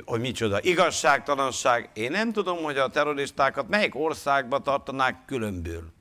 [0.05, 1.91] hogy micsoda igazságtalanság.
[1.95, 5.97] Én nem tudom, hogy a terroristákat melyik országba tartanák különből.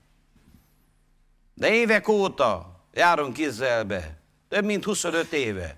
[1.58, 5.78] De évek óta járunk Izraelbe, több mint 25 éve.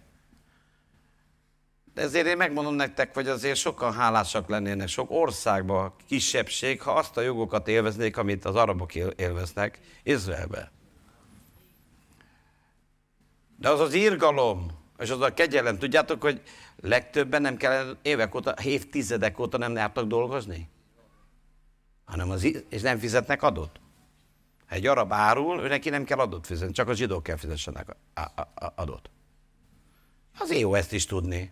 [1.94, 7.18] De ezért én megmondom nektek, hogy azért sokan hálásak lennének sok országban, kisebbség, ha azt
[7.18, 10.72] a jogokat élveznék, amit az arabok élveznek Izraelbe.
[13.58, 16.42] De az az irgalom, és az a kegyelem, tudjátok, hogy
[16.82, 20.70] legtöbben nem kell évek óta, évtizedek óta nem jártak dolgozni?
[22.06, 23.80] Hanem az, és nem fizetnek adót.
[24.70, 27.96] Egy arab árul, ő neki nem kell adót fizetni, csak a zsidók kell fizessenek
[28.76, 29.10] adót.
[30.40, 31.52] Az jó ezt is tudni.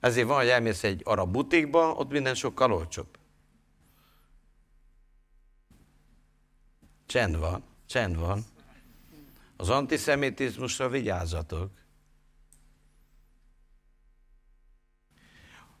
[0.00, 3.18] Ezért van, hogy elmész egy arab butikba, ott minden sokkal olcsóbb.
[7.06, 8.44] Csend van, csend van.
[9.56, 11.70] Az antiszemitizmusra vigyázzatok.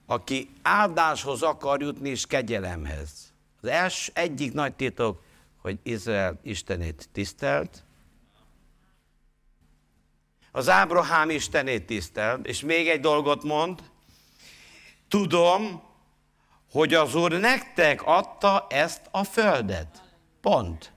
[0.06, 3.32] Aki áldáshoz akar jutni és kegyelemhez.
[3.60, 5.22] Az első egyik nagy titok,
[5.62, 7.84] hogy Izrael Istenét tisztelt,
[10.52, 13.90] az Ábrahám Istenét tisztelt, és még egy dolgot mond,
[15.08, 15.82] tudom,
[16.70, 20.02] hogy az Úr nektek adta ezt a földet.
[20.40, 20.92] Pont.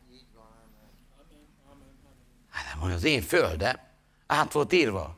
[2.50, 3.80] Hát nem, az én földem
[4.28, 5.18] át volt írva.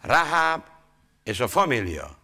[0.00, 0.62] Rahab
[1.22, 2.16] és a família.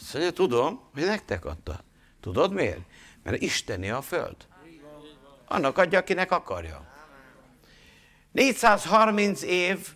[0.00, 1.84] Azt mondja, tudom, hogy nektek adta.
[2.20, 2.80] Tudod miért?
[3.22, 4.36] Mert Isteni a föld.
[5.52, 6.82] Annak adja, akinek akarja.
[8.32, 9.88] 430 év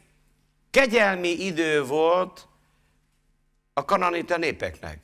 [0.70, 2.48] kegyelmi idő volt
[3.72, 4.98] a kananita népeknek.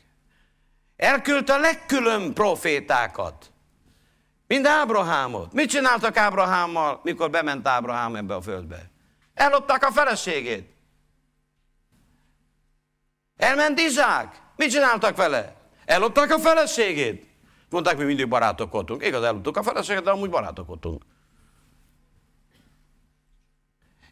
[0.97, 3.53] Elküldte a legkülön profétákat.
[4.47, 5.53] Mind Ábrahámot.
[5.53, 8.91] Mit csináltak Ábrahámmal, mikor bement Ábrahám ebbe a földbe?
[9.35, 10.75] Ellopták a feleségét.
[13.37, 14.43] Elment Izsák.
[14.57, 15.57] Mit csináltak vele?
[15.85, 17.32] Ellopták a feleségét.
[17.73, 19.07] Mondták, mi mindig barátok voltunk.
[19.07, 21.03] Igaz, elloptuk a feleséget, de amúgy barátok voltunk.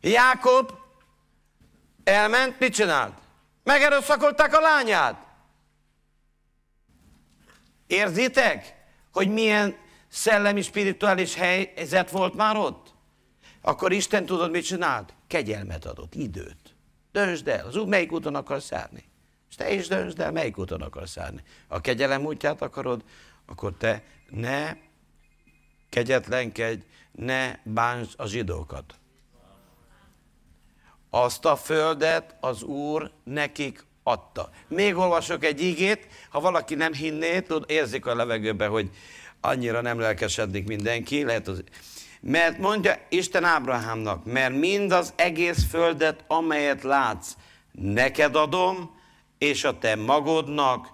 [0.01, 0.73] Jákob
[2.05, 3.19] elment, mit csinált?
[3.65, 5.27] Megerőszakolták a lányát.
[7.87, 8.75] Érzitek,
[9.13, 9.77] hogy milyen
[10.09, 12.95] szellemi, spirituális helyzet volt már ott?
[13.61, 15.15] Akkor Isten tudod, mit csinált?
[15.27, 16.77] Kegyelmet adott, időt.
[17.13, 19.09] Döntsd el, az út melyik úton akarsz járni.
[19.49, 21.43] És te is döntsd el, melyik úton akarsz járni.
[21.69, 23.05] A kegyelem útját akarod,
[23.51, 24.77] akkor te ne
[25.89, 28.95] kegyetlenkedj, ne bántsd a zsidókat.
[31.11, 34.51] Azt a földet az Úr nekik adta.
[34.69, 38.91] Még olvasok egy ígét, ha valaki nem hinné, tud, érzik a levegőbe, hogy
[39.41, 41.65] annyira nem lelkesedik mindenki, lehet az...
[42.21, 47.33] Mert mondja Isten Ábrahámnak, mert mind az egész földet, amelyet látsz,
[47.73, 48.99] neked adom,
[49.39, 50.89] és a te magodnak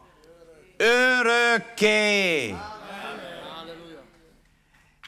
[0.77, 2.55] örökké.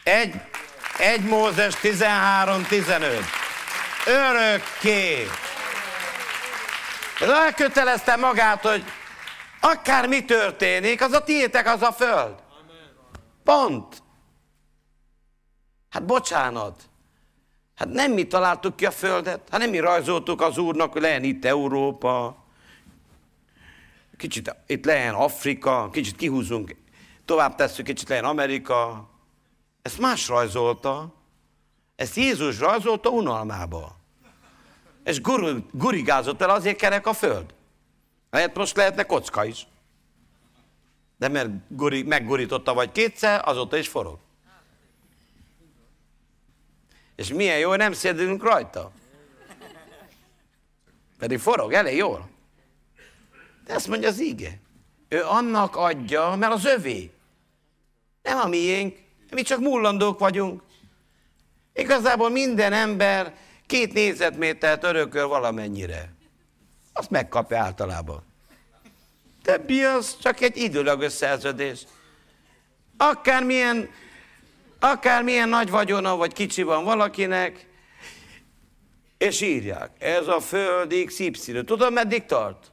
[0.02, 0.34] Egy,
[0.98, 3.20] egy Mózes 13-15.
[4.06, 5.26] Örökké.
[7.20, 8.84] Elkötelezte magát, hogy
[9.60, 12.34] akár mi történik, az a tiétek, az a föld.
[13.44, 14.02] Pont.
[15.90, 16.82] Hát bocsánat.
[17.74, 21.22] Hát nem mi találtuk ki a földet, hát nem mi rajzoltuk az úrnak, hogy legyen
[21.22, 22.36] itt Európa,
[24.18, 26.76] kicsit itt legyen Afrika, kicsit kihúzunk,
[27.24, 29.08] tovább tesszük, kicsit legyen Amerika.
[29.82, 31.14] Ezt más rajzolta.
[31.96, 33.96] Ezt Jézus rajzolta unalmába.
[35.04, 37.54] És gur, gurigázott el, azért kerek a föld.
[38.30, 39.66] Lehet most lehetne kocka is.
[41.16, 44.18] De mert guri, meggurította vagy kétszer, azóta is forog.
[47.16, 48.90] És milyen jó, nem szédülünk rajta.
[51.18, 52.28] Pedig forog elég jól.
[53.68, 54.60] De ezt mondja az íge.
[55.08, 57.10] Ő annak adja, mert az övé.
[58.22, 58.96] Nem a miénk,
[59.30, 60.62] mi csak mullandók vagyunk.
[61.72, 63.34] Igazából minden ember
[63.66, 66.12] két négyzetmétert örököl valamennyire.
[66.92, 68.22] Azt megkapja általában.
[69.42, 71.86] Többi az csak egy időleges szerződés.
[72.96, 73.90] Akármilyen,
[74.80, 77.66] akármilyen nagy vagyona vagy kicsi van valakinek,
[79.18, 81.64] és írják, ez a föld XY.
[81.64, 82.72] Tudod, meddig tart?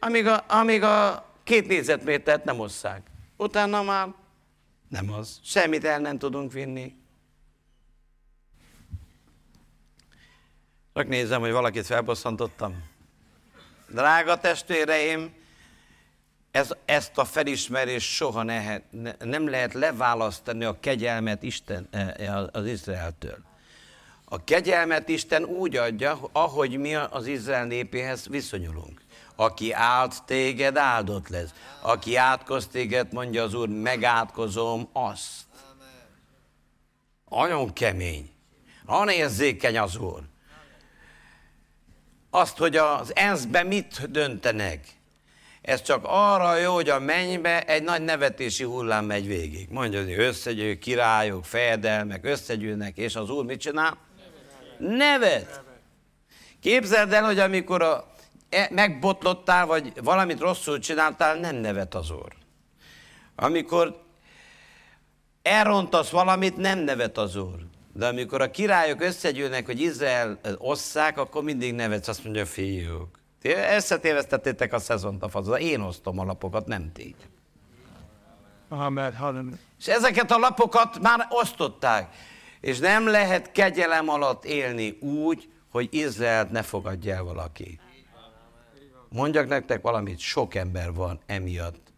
[0.00, 3.02] Amíg a, amíg a két négyzetmétert nem osszák.
[3.36, 4.08] Utána már
[4.88, 5.40] nem az.
[5.44, 6.94] Semmit el nem tudunk vinni.
[10.94, 12.84] Csak nézem, hogy valakit felbosszantottam.
[13.88, 15.34] Drága testvéreim,
[16.50, 22.66] ez, ezt a felismerést soha ne, ne, nem lehet leválasztani a kegyelmet Isten, e, az
[22.66, 23.38] Izraeltől.
[24.24, 29.00] A kegyelmet Isten úgy adja, ahogy mi az Izrael népéhez viszonyulunk.
[29.40, 31.50] Aki áld téged, áldott lesz.
[31.80, 35.44] Aki átkoz téged, mondja az Úr, megátkozom azt.
[37.28, 38.30] Nagyon kemény.
[38.86, 40.20] Nagyon érzékeny az Úr.
[42.30, 44.86] Azt, hogy az ENSZ-ben mit döntenek.
[45.62, 49.68] Ez csak arra jó, hogy a mennybe egy nagy nevetési hullám megy végig.
[49.68, 53.98] Mondja, hogy összegyűjök, királyok, fejedelmek, összegyűlnek, és az Úr mit csinál?
[54.78, 55.62] Nevet.
[56.60, 58.09] Képzeld el, hogy amikor a
[58.70, 62.32] megbotlottál, vagy valamit rosszul csináltál, nem nevet az Úr.
[63.36, 64.02] Amikor
[65.42, 67.66] elrontasz valamit, nem nevet az Úr.
[67.92, 73.18] De amikor a királyok összegyűlnek, hogy Izrael osszák, akkor mindig nevetsz, azt mondja, fiúk.
[73.40, 75.58] Ti összetévesztettétek a szezont a fazon.
[75.58, 77.14] Én osztom a lapokat, nem ti.
[78.68, 79.58] Amen.
[79.78, 82.14] És ezeket a lapokat már osztották.
[82.60, 87.80] És nem lehet kegyelem alatt élni úgy, hogy Izraelt ne fogadja el valaki.
[89.12, 91.92] Mondjak nektek valamit, sok ember van emiatt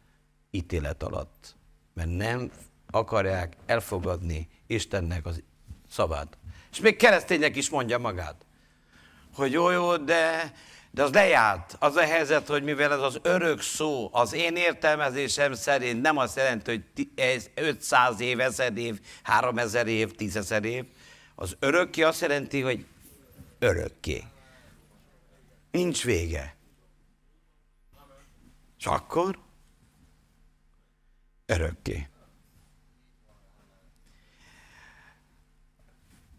[0.50, 1.56] ítélet alatt,
[1.94, 2.50] mert nem
[2.90, 5.42] akarják elfogadni Istennek az
[5.90, 6.38] szavát.
[6.72, 8.46] És még keresztények is mondja magát,
[9.34, 10.52] hogy jó, jó, de
[10.94, 11.76] De az lejárt.
[11.78, 16.36] Az a helyzet, hogy mivel ez az örök szó, az én értelmezésem szerint nem azt
[16.36, 20.84] jelenti, hogy ez 500 év, 1000 év, 3000 év, 10.000 év.
[21.34, 22.86] Az örökké azt jelenti, hogy
[23.58, 24.24] örökké.
[25.70, 26.56] Nincs vége.
[28.82, 29.38] És akkor
[31.46, 32.08] örökké.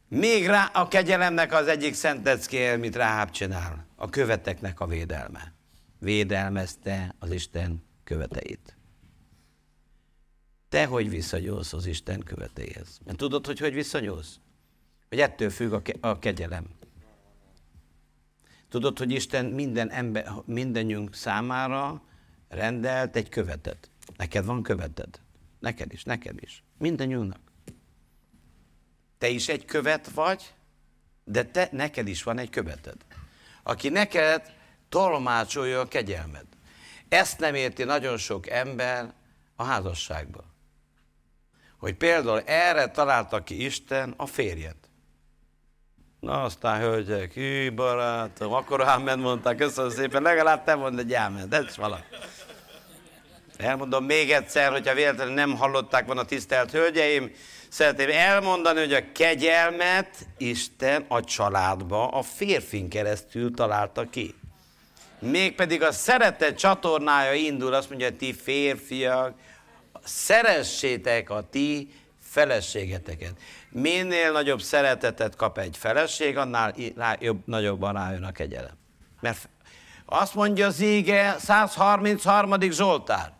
[0.08, 5.54] Még rá a kegyelemnek az egyik szenteckél, mit Ráháb csinál, a követeknek a védelme.
[6.00, 8.78] Védelmezte az Isten követeit.
[10.70, 13.00] Te hogy viszonyulsz az Isten követéhez?
[13.06, 14.40] Mert tudod, hogy hogy viszonyulsz?
[15.10, 16.66] Hogy ettől függ a, ke- a kegyelem.
[18.70, 22.12] Tudod, hogy Isten minden ember, mindenünk számára
[22.54, 23.90] rendelt egy követet.
[24.18, 25.20] Neked van követed.
[25.60, 26.64] Neked is, neked is.
[26.78, 27.40] Mindenünknek.
[29.18, 30.54] Te is egy követ vagy,
[31.24, 32.96] de te, neked is van egy követed.
[33.64, 34.54] Aki neked
[34.90, 36.46] tolmácsolja a kegyelmed.
[37.10, 39.14] Ezt nem érti nagyon sok ember
[39.56, 40.46] a házasságban.
[41.78, 44.90] Hogy például erre találta ki Isten a férjet.
[46.20, 51.54] Na aztán, hölgyek, hű, barátom, akkor ámen mondták, köszönöm szépen, legalább te mondd egy ámen,
[51.54, 52.04] ez valami.
[53.64, 57.32] Elmondom még egyszer, hogyha véletlenül nem hallották volna tisztelt hölgyeim,
[57.70, 64.36] szeretném elmondani, hogy a kegyelmet Isten a családba a férfin keresztül találta ki.
[65.20, 69.34] Mégpedig a szeretet csatornája indul, azt mondja, ti férfiak,
[70.04, 73.34] szeressétek a ti feleségeteket.
[73.70, 76.74] Minél nagyobb szeretetet kap egy feleség, annál
[77.20, 78.78] jobb, nagyobban rájön a kegyelem.
[79.20, 79.50] Mert
[80.06, 82.72] azt mondja az ége, 133.
[82.72, 83.32] Zsoltár,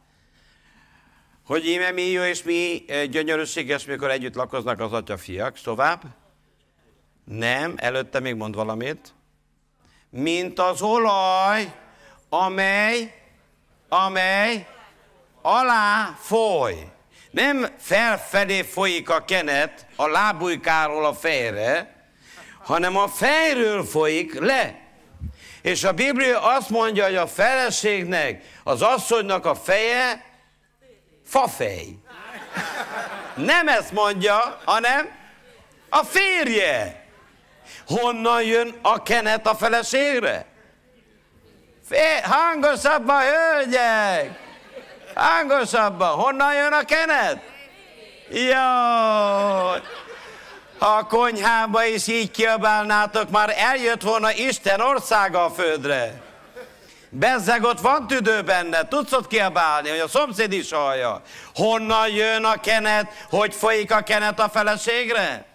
[1.46, 5.60] hogy íme mi jó és mi eh, gyönyörűséges, mikor együtt lakoznak az atya-fiak.
[5.60, 6.04] Tovább?
[7.26, 9.14] Nem, előtte még mond valamit.
[10.10, 11.74] Mint az olaj,
[12.30, 13.14] amely,
[13.90, 14.68] amely
[15.42, 16.92] alá foly.
[17.32, 22.06] Nem felfelé folyik a kenet a lábujkáról a fejre,
[22.64, 24.82] hanem a fejről folyik le.
[25.62, 30.33] És a Biblia azt mondja, hogy a feleségnek, az asszonynak a feje
[31.26, 31.98] fafej.
[33.36, 35.10] Nem ezt mondja, hanem
[35.90, 37.06] a férje.
[37.88, 40.46] Honnan jön a kenet a feleségre?
[41.90, 44.40] Fé, hangosabban, hölgyek!
[45.16, 46.10] Hangosabban!
[46.10, 47.42] Honnan jön a kenet?
[48.30, 49.82] Jaj!
[50.80, 56.22] Ha a konyhába is így kiabálnátok, már eljött volna Isten országa a földre.
[57.16, 61.22] Bezzeg ott van tüdő benne, tudsz ott kiabálni, hogy a szomszéd is hallja.
[61.56, 65.46] Honnan jön a kenet, hogy folyik a kenet a feleségre?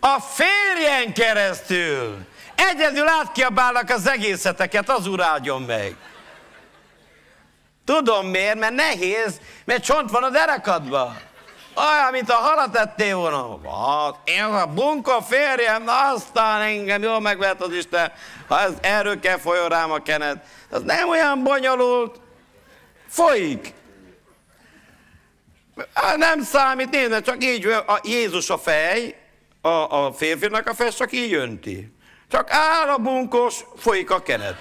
[0.00, 2.26] A férjen keresztül.
[2.54, 5.96] Egyedül átkiabálnak az egészeteket, az urádjon meg.
[7.84, 11.20] Tudom miért, mert nehéz, mert csont van a derekadban.
[11.76, 13.58] Olyan, mint a halat ettél volna.
[13.64, 18.12] Hát, én a bunka férjem, aztán engem jól megvett az Isten,
[18.48, 20.44] ha ez erről kell folyjon rám a kenet.
[20.70, 22.20] Az nem olyan bonyolult.
[23.08, 23.74] Folyik.
[26.16, 29.16] Nem számít, nézd, csak így a Jézus a fej,
[29.60, 31.92] a, a férfinak a fej, csak így önti.
[32.30, 34.56] Csak áll a bunkos, folyik a kenet.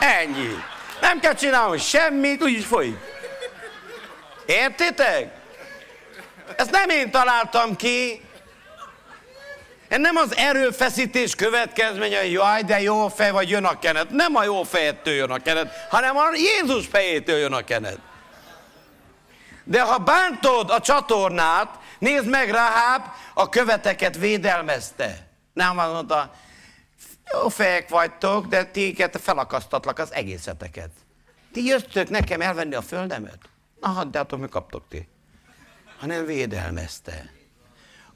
[0.00, 0.54] Ennyi.
[1.00, 2.98] Nem kell csinálni semmit, úgyis folyik.
[4.46, 5.39] Értitek?
[6.60, 8.22] Ezt nem én találtam ki.
[9.88, 14.10] Ez nem az erőfeszítés következménye, hogy jaj, de jó fej vagy jön a kenet.
[14.10, 17.98] Nem a jó fejettől jön a kenet, hanem a Jézus fejétől jön a kenet.
[19.64, 23.02] De ha bántod a csatornát, nézd meg Rahab,
[23.34, 25.28] a követeket védelmezte.
[25.52, 26.32] Nem mondta,
[27.32, 30.90] jó fejek vagytok, de tiket felakasztatlak az egészeteket.
[31.52, 33.38] Ti jöttök nekem elvenni a földemet?
[33.80, 35.08] Na, hát, de hát mi kaptok ti
[36.00, 37.32] hanem védelmezte.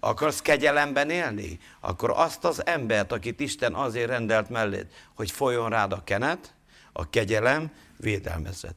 [0.00, 1.58] Akarsz kegyelemben élni?
[1.80, 6.54] Akkor azt az embert, akit Isten azért rendelt mellét, hogy folyjon rád a kenet,
[6.92, 8.74] a kegyelem védelmezed.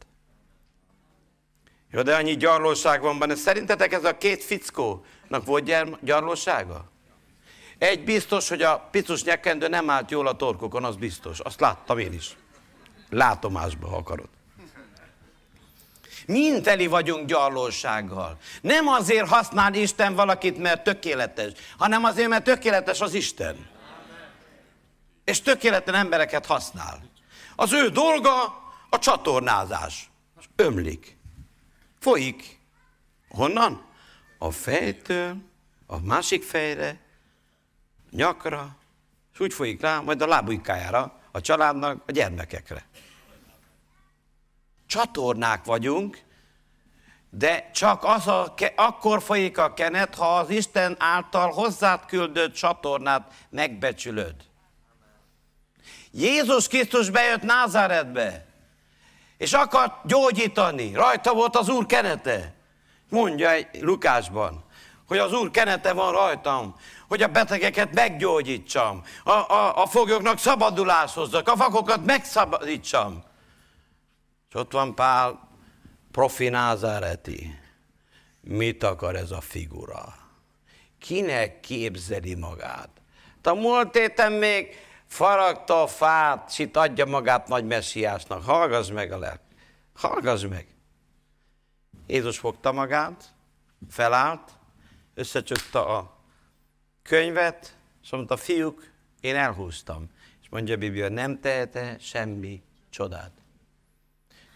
[1.91, 3.35] Jó, de annyi gyarlóság van benne.
[3.35, 6.91] Szerintetek ez a két fickónak volt gyarlósága?
[7.77, 11.39] Egy biztos, hogy a picus nyekendő nem állt jól a torkokon, az biztos.
[11.39, 12.38] Azt láttam én is.
[13.09, 14.29] Látomásba, akarod.
[16.28, 18.38] Mind teli vagyunk gyarlósággal.
[18.62, 23.70] Nem azért használ Isten valakit, mert tökéletes, hanem azért, mert tökéletes az Isten.
[25.24, 27.10] És tökéletlen embereket használ.
[27.56, 28.34] Az ő dolga
[28.90, 30.10] a csatornázás.
[30.56, 31.18] Ömlik.
[31.99, 32.60] Folyik.
[33.30, 33.86] Honnan?
[34.38, 35.36] A fejtől,
[35.86, 36.99] a másik fejre,
[38.12, 38.78] nyakra,
[39.34, 42.86] és úgy folyik rá, majd a lábujkájára, a családnak, a gyermekekre.
[44.88, 46.26] Csatornák vagyunk,
[47.30, 53.34] de csak az a, akkor folyik a kenet, ha az Isten által hozzád küldött csatornát
[53.49, 54.35] megbecsülöd.
[56.11, 58.45] Jézus Krisztus bejött Názáretbe,
[59.38, 60.93] és akart gyógyítani.
[60.93, 62.53] Rajta volt az Úr kenete.
[63.09, 64.65] Mondja egy Lukásban,
[65.07, 66.76] hogy az Úr kenete van rajtam,
[67.07, 73.23] hogy a betegeket meggyógyítsam, a, a, a foglyoknak szabadulás hozzak, a vakokat megszabadítsam.
[74.49, 75.49] És ott van Pál,
[76.11, 77.60] profi názáreti.
[78.41, 80.15] Mit akar ez a figura?
[80.99, 82.90] Kinek képzeli magát?
[83.44, 84.76] A múlt héten még
[85.06, 88.44] faragta a fát, és itt adja magát nagy messiásnak.
[88.44, 89.41] Hallgass meg a lelk.
[89.94, 90.68] Hallgass meg.
[92.07, 93.34] Jézus fogta magát,
[93.90, 94.52] felállt,
[95.14, 96.18] összecsukta a
[97.03, 98.91] könyvet, és mondta, fiúk,
[99.22, 100.10] én elhúztam.
[100.41, 103.32] És mondja a Biblia, nem tehete semmi csodát.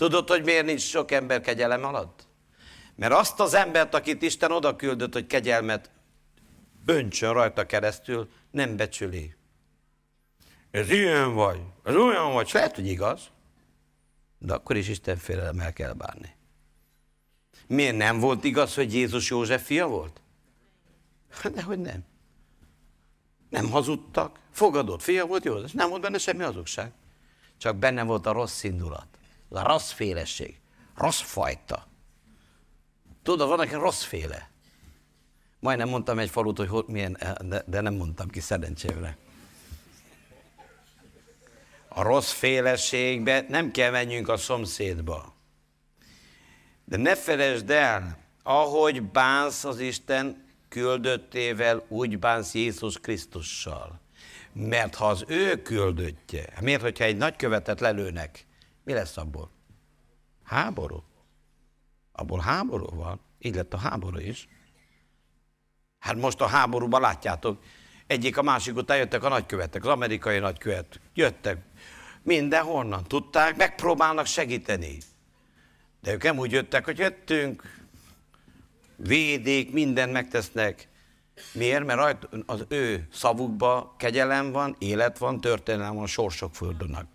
[0.01, 2.27] Tudod, hogy miért nincs sok ember kegyelem alatt?
[2.95, 5.91] Mert azt az embert, akit Isten oda küldött, hogy kegyelmet
[6.85, 9.35] öntsön rajta keresztül, nem becsüli.
[10.71, 13.21] Ez ilyen vagy, ez olyan vagy, lehet, hogy igaz,
[14.39, 16.29] de akkor is Isten félelemmel kell bánni.
[17.67, 20.21] Miért nem volt igaz, hogy Jézus József fia volt?
[21.29, 22.03] Hát dehogy nem.
[23.49, 26.91] Nem hazudtak, fogadott fia volt József, nem volt benne semmi hazugság.
[27.57, 29.10] Csak benne volt a rossz indulat,
[29.59, 30.59] a rossz félesség,
[30.95, 31.87] rossz fajta.
[33.23, 34.49] Tudod, van neki rossz féle.
[35.59, 39.17] Majdnem mondtam egy falut, hogy milyen, de, de nem mondtam ki szerencsémre
[41.93, 45.35] a rossz féleségbe nem kell menjünk a szomszédba.
[46.85, 53.99] De ne felejtsd el, ahogy bánsz az Isten küldöttével, úgy bánsz Jézus Krisztussal.
[54.53, 58.45] Mert ha az ő küldöttje, miért, hogyha egy nagykövetet lelőnek,
[58.83, 59.51] mi lesz abból?
[60.43, 61.03] Háború.
[62.11, 63.19] Abból háború van.
[63.39, 64.47] Így lett a háború is.
[65.99, 67.63] Hát most a háborúban látjátok,
[68.07, 70.99] egyik a másik után jöttek a nagykövetek, az amerikai nagykövet.
[71.13, 71.57] Jöttek,
[72.21, 73.03] mindenhonnan.
[73.03, 74.97] Tudták, megpróbálnak segíteni.
[76.01, 77.81] De ők nem úgy jöttek, hogy jöttünk,
[78.95, 80.87] védék, mindent megtesznek.
[81.53, 81.85] Miért?
[81.85, 87.07] Mert az ő szavukba kegyelem van, élet van, történelem van, sorsok fordulnak.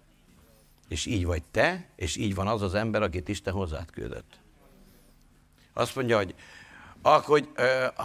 [0.88, 4.38] És így vagy te, és így van az az ember, akit Isten hozzád küldött.
[5.72, 6.34] Azt mondja, hogy
[7.02, 7.48] hogy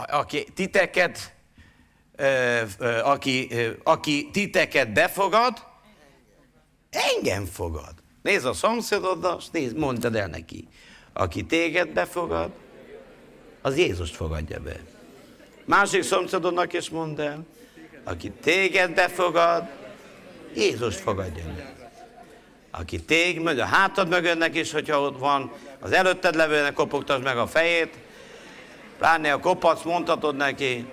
[0.08, 1.36] aki titeket,
[3.04, 3.50] aki,
[3.84, 5.70] aki titeket befogad,
[6.92, 7.94] Engem fogad.
[8.22, 10.68] Nézd a szomszédoddal, és nézd, mondjad el neki.
[11.14, 12.52] Aki téged befogad,
[13.62, 14.80] az Jézust fogadja be.
[15.66, 17.46] Másik szomszédodnak is mondd el,
[18.04, 19.70] aki téged befogad,
[20.56, 21.81] Jézust fogadja be.
[22.72, 27.38] Aki tég, meg a hátad mögönnek is, hogyha ott van, az előtted levőnek kopogtasd meg
[27.38, 27.94] a fejét,
[28.98, 30.86] pláne a kopac, mondhatod neki,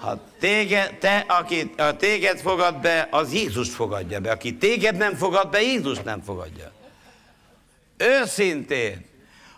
[0.00, 4.30] ha téged, te, aki a téged fogad be, az Jézus fogadja be.
[4.30, 6.72] Aki téged nem fogad be, Jézus nem fogadja.
[7.96, 9.04] Őszintén,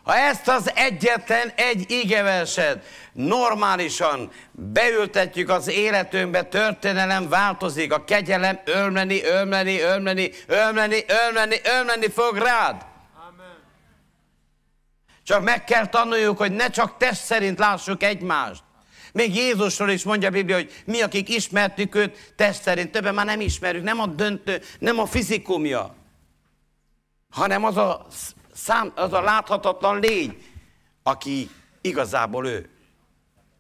[0.03, 9.25] ha ezt az egyetlen egy igeverset normálisan beültetjük az életünkbe, történelem változik, a kegyelem ölmeni,
[9.25, 12.87] ölmeni, ölmeni, ölmeni, ölmeni, ölmeni fog rád.
[13.29, 13.57] Amen.
[15.23, 18.63] Csak meg kell tanuljuk, hogy ne csak test szerint lássuk egymást,
[19.13, 23.27] még Jézusról is mondja a Biblia, hogy mi, akik ismertük őt, test szerint, többen már
[23.27, 25.95] nem ismerjük, nem a döntő, nem a fizikumja,
[27.31, 28.07] hanem az a,
[28.63, 30.43] szám, az a láthatatlan lény,
[31.03, 32.71] aki igazából ő.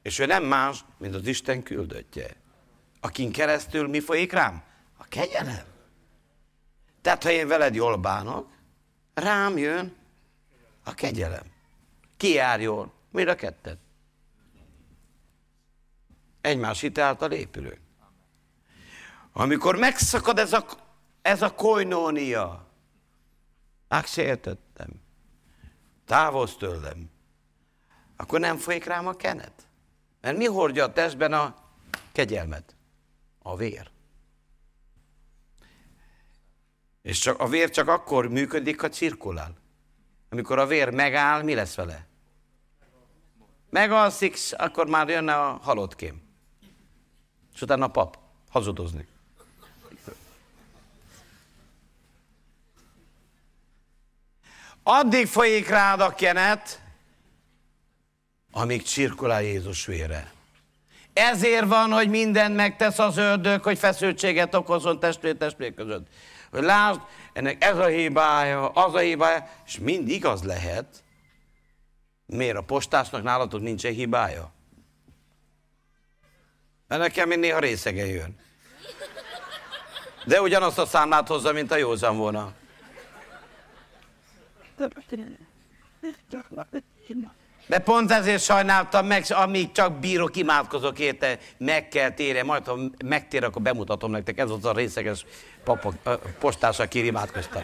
[0.02, 2.36] És ő nem más, mint az Isten küldöttje.
[3.00, 4.62] Akin keresztül mi folyik rám?
[4.96, 5.64] A kegyelem.
[7.02, 8.48] Tehát, ha én veled jól bánok,
[9.14, 9.96] rám jön
[10.84, 11.46] a kegyelem.
[12.16, 12.92] Ki jár jól?
[13.10, 13.78] Mind a kettet
[16.42, 17.78] egymás hite által épülő.
[19.32, 20.64] Amikor megszakad ez a,
[21.22, 22.66] ez a koinónia,
[23.92, 24.90] megsértettem,
[26.04, 27.10] távozz tőlem,
[28.16, 29.68] akkor nem folyik rám a kenet.
[30.20, 31.56] Mert mi hordja a testben a
[32.12, 32.76] kegyelmet?
[33.42, 33.90] A vér.
[37.02, 39.56] És csak, a vér csak akkor működik, ha cirkulál.
[40.30, 42.06] Amikor a vér megáll, mi lesz vele?
[43.70, 46.22] Megalszik, akkor már jönne a halottkém.
[47.54, 48.18] És utána a pap
[48.50, 49.06] hazudozni.
[54.82, 56.80] Addig folyik rád a kenet,
[58.52, 60.32] amíg csirkulál Jézus vére.
[61.12, 66.06] Ezért van, hogy mindent megtesz az ördög, hogy feszültséget okozon testvér testvér között.
[66.50, 67.00] Hogy lásd,
[67.32, 71.02] ennek ez a hibája, az a hibája, és mind igaz lehet.
[72.26, 74.52] Miért a postásnak nálatok nincs egy hibája?
[76.88, 78.36] Mert nekem még néha részegen jön.
[80.24, 82.52] De ugyanazt a számlát hozza, mint a józan volna.
[87.66, 92.78] De pont ezért sajnáltam meg, amíg csak bírok, imádkozok érte, meg kell térje, majd ha
[93.04, 95.24] megtér, akkor bemutatom nektek, ez az a részeges
[95.64, 95.92] papa,
[96.38, 97.62] postás, aki imádkoztam.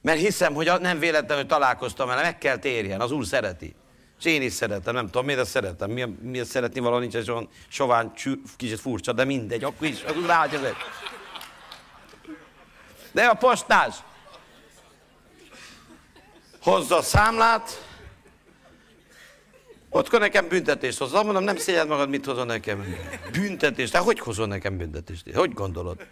[0.00, 3.74] Mert hiszem, hogy nem véletlenül találkoztam vele, meg kell térjen, az Úr szereti.
[4.18, 5.90] És én is szeretem, nem tudom, miért szeretem.
[5.90, 8.10] Miért, miért szeretni valami nincs egy olyan sovány,
[8.56, 10.60] kicsit furcsa, de mindegy, akkor is, az ráhagyja
[13.16, 13.94] De a postás
[16.60, 17.84] hozza a számlát,
[19.90, 21.22] ott nekem büntetést hozza.
[21.22, 22.84] Mondom, nem szégyed magad, mit hozol nekem?
[23.32, 23.92] Büntetést?
[23.92, 25.34] De hogy hozol nekem büntetést?
[25.34, 26.06] Hogy gondolod?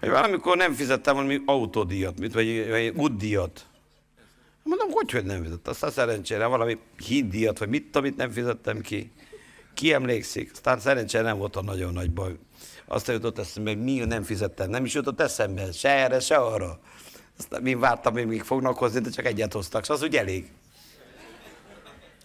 [0.00, 3.66] Hogy valamikor nem fizettem valami autódíjat, vagy, vagy útdíjat.
[4.62, 5.68] Mondom, hogy, hogy nem fizet?
[5.68, 9.12] Aztán szerencsére valami híddíjat, vagy mit amit nem fizettem ki.
[9.74, 10.50] Ki emlékszik?
[10.52, 12.38] Aztán szerencsére nem volt a nagyon nagy baj.
[12.92, 14.70] Azt jutott eszembe, hogy mi nem fizettem.
[14.70, 16.80] Nem is jutott eszembe, se erre, se arra.
[17.38, 20.50] Aztán mi vártam, hogy még fognak hozni, de csak egyet hoztak, szóval az úgy elég.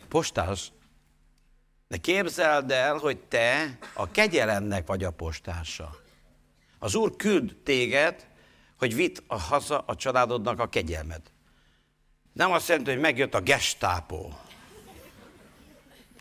[0.10, 0.72] Postás.
[1.88, 5.96] De képzeld el, hogy te a kegyelemnek vagy a postása.
[6.80, 8.28] Az Úr küld téged,
[8.78, 11.32] hogy vitt a haza a családodnak a kegyelmet.
[12.34, 14.40] Nem azt jelenti, hogy megjött a gestápó.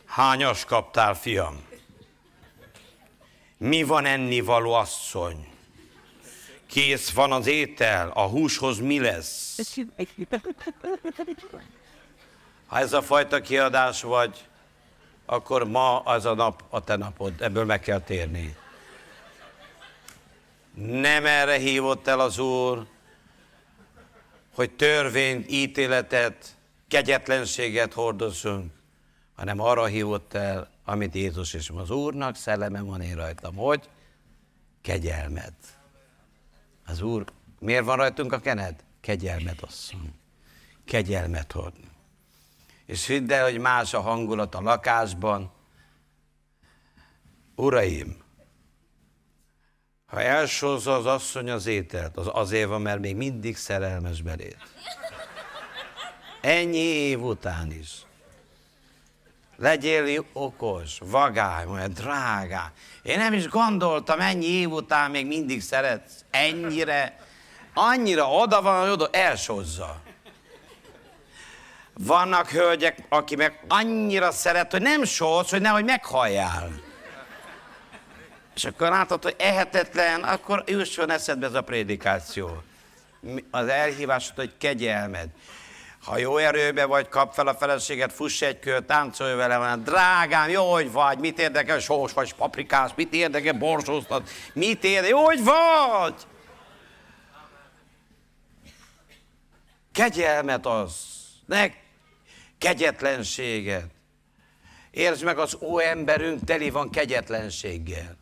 [0.05, 1.73] Hányas kaptál, fiam?
[3.65, 5.47] Mi van ennivaló asszony?
[6.67, 9.59] Kész van az étel, a húshoz mi lesz?
[12.67, 14.45] Ha ez a fajta kiadás vagy,
[15.27, 18.57] akkor ma az a nap a te napod, ebből meg kell térni.
[20.75, 22.87] Nem erre hívott el az Úr,
[24.55, 26.57] hogy törvényt, ítéletet,
[26.89, 28.73] kegyetlenséget hordozzunk,
[29.37, 33.89] hanem arra hívott el, amit Jézus is az Úrnak szelleme van én rajtam, hogy
[34.83, 35.55] kegyelmet.
[36.87, 37.25] Az Úr,
[37.59, 38.85] miért van rajtunk a kened?
[39.01, 40.15] Kegyelmet asszony.
[40.85, 41.75] Kegyelmet hord.
[42.87, 45.53] És hidd el, hogy más a hangulat a lakásban.
[47.55, 48.23] Uraim,
[50.07, 54.59] ha elsózza az asszony az ételt, az azért van, mert még mindig szerelmes belét.
[56.41, 58.04] Ennyi év után is.
[59.57, 62.73] Legyél okos, vagály, olyan drágá.
[63.03, 66.25] Én nem is gondoltam, ennyi év után még mindig szeretsz.
[66.31, 67.19] Ennyire,
[67.75, 70.01] annyira oda van, hogy oda elsózza.
[71.99, 76.71] Vannak hölgyek, aki meg annyira szeret, hogy nem sóz, hogy nehogy meghalljál.
[78.55, 82.63] És akkor látod, hogy ehetetlen, akkor jusson eszedbe ez a prédikáció.
[83.51, 85.29] Az elhívásod, hogy kegyelmed.
[86.05, 90.49] Ha jó erőbe vagy, kap fel a feleséget, fuss egy kör, táncolj vele, van, drágám,
[90.49, 95.45] jó, hogy vagy, mit érdekel, sós vagy, paprikás, mit érdekel, borsóztat, mit érdekel, jó, hogy
[95.45, 96.15] vagy!
[99.93, 100.95] Kegyelmet az,
[101.47, 101.67] ne
[102.59, 103.87] kegyetlenséget.
[104.91, 108.17] Értsd meg, az ó emberünk teli van kegyetlenséggel.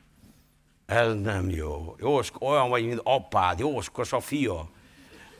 [0.86, 1.94] Ez nem jó.
[1.98, 4.70] Jósk, olyan vagy, mint apád, jóskos a fia,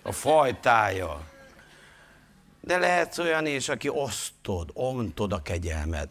[0.02, 1.31] a fajtája.
[2.64, 6.08] De lehetsz olyan is, aki osztod, ontod a kegyelmet.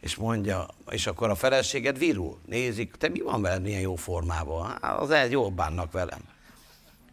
[0.00, 2.38] És mondja, és akkor a feleséged virul.
[2.46, 4.78] Nézik, te mi van veled milyen jó formában?
[4.82, 6.20] Hát, az egy jól bánnak velem.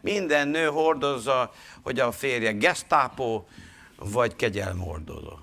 [0.01, 1.51] Minden nő hordozza,
[1.81, 3.47] hogy a férje gesztápó,
[3.95, 5.33] vagy kegyelmhordozó.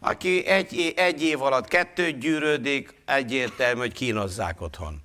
[0.00, 5.02] Aki egy, egy év alatt kettőt gyűrődik, egyértelmű, hogy kínozzák otthon.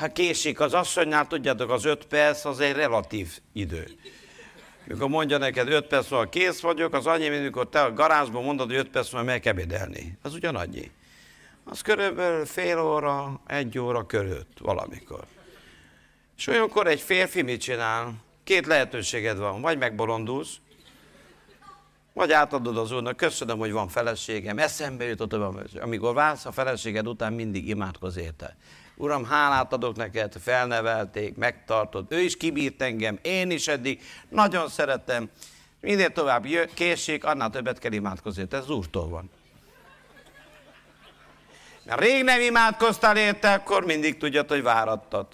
[0.00, 3.88] Ha késik az asszonynál, tudjátok, az öt perc az egy relatív idő.
[4.84, 8.44] Mikor mondja neked öt perc múlva kész vagyok, az annyi, mint amikor te a garázsban
[8.44, 10.18] mondod, hogy öt perc múlva meg ebédelni.
[10.22, 10.90] Az ugyanannyi.
[11.64, 15.24] Az körülbelül fél óra, egy óra körült valamikor.
[16.36, 18.14] És olyankor egy férfi mit csinál?
[18.44, 19.60] Két lehetőséged van.
[19.60, 20.56] Vagy megbolondulsz,
[22.12, 25.32] vagy átadod az úrnak, köszönöm, hogy van feleségem, eszembe jutott,
[25.80, 28.56] amikor válsz a feleséged után, mindig imádkoz érte.
[29.00, 35.30] Uram, hálát adok neked, felnevelték, megtartod, ő is kibírt engem, én is eddig, nagyon szeretem.
[35.80, 39.30] Minél tovább készség, annál többet kell imádkozni, ez az Úrtól van.
[41.84, 45.26] Mert rég nem imádkoztál érte, akkor mindig tudjad, hogy várattad.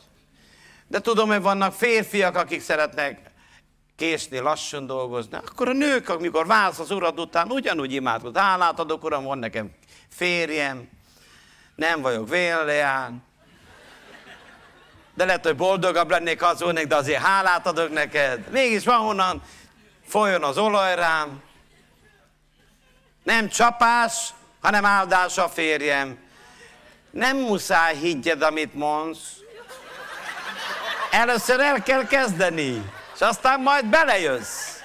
[0.87, 3.31] De tudom, hogy vannak férfiak, akik szeretnek
[3.97, 8.37] késni, lassan dolgozni, akkor a nők, amikor válsz az urad után, ugyanúgy imádkoz.
[8.37, 9.71] Hálát adok, uram, van nekem
[10.09, 10.89] férjem,
[11.75, 13.25] nem vagyok vélleán,
[15.17, 18.51] de lehet, hogy boldogabb lennék, ha az volnék, de azért hálát adok neked.
[18.51, 19.43] Mégis van honnan
[20.07, 21.43] folyjon az olaj rám.
[23.23, 24.13] Nem csapás,
[24.63, 26.19] hanem áldás a férjem.
[27.11, 29.19] Nem muszáj higgyed, amit mondsz.
[31.11, 34.77] Először el kell kezdeni, és aztán majd belejössz.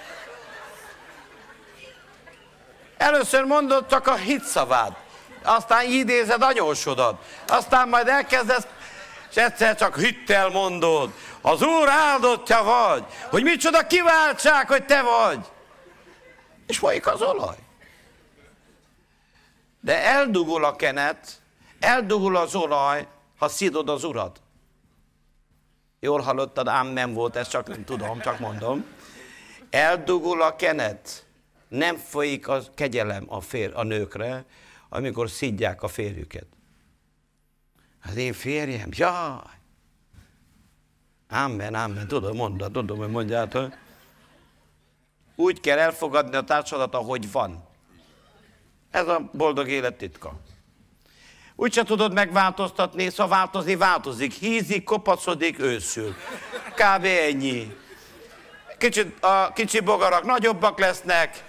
[2.97, 4.95] Először mondod csak a hitszavad,
[5.43, 8.67] aztán idézed anyósodat, aztán majd elkezdesz,
[9.31, 15.45] és egyszer csak hittel mondod, az Úr áldottja vagy, hogy micsoda kiváltság, hogy te vagy.
[16.67, 17.55] És folyik az olaj.
[19.79, 21.41] De eldugul a kenet,
[21.79, 24.41] eldugul az olaj, ha szidod az urat.
[25.99, 28.85] Jól hallottad, ám nem volt, ez csak nem tudom, csak mondom.
[29.69, 31.25] Eldugul a kenet,
[31.67, 34.45] nem folyik a kegyelem a, fér, a nőkre,
[34.89, 36.45] amikor szidják a férjüket.
[38.03, 39.59] Az én férjem, jaj!
[41.29, 43.73] Amen, amen, tudom, mondani, tudom, hogy mondjátok.
[45.35, 47.63] Úgy kell elfogadni a társadat, ahogy van.
[48.91, 50.39] Ez a boldog élet titka.
[51.55, 54.33] Úgy se tudod megváltoztatni, szóval változni változik.
[54.33, 56.15] Hízik, kopacodik, őszül.
[56.73, 57.05] Kb.
[57.05, 57.75] ennyi.
[58.77, 61.43] Kicsit, a kicsi bogarak nagyobbak lesznek,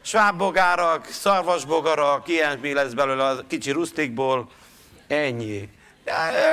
[0.00, 4.50] svábbogárak, szarvasbogarak, ilyen mi lesz belőle a kicsi rusztikból.
[5.06, 5.68] Ennyi.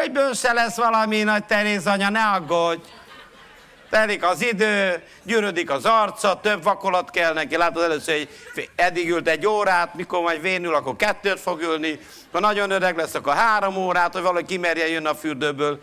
[0.03, 2.82] Egyből se lesz valami nagy Teréz anya, ne aggódj.
[3.90, 7.57] Telik az idő, gyűrödik az arca, több vakolat kell neki.
[7.57, 11.99] Látod először, hogy eddig ült egy órát, mikor majd vénül, akkor kettőt fog ülni.
[12.32, 15.82] Ha nagyon öreg lesz, akkor három órát, hogy valaki kimerje jönni a fürdőből.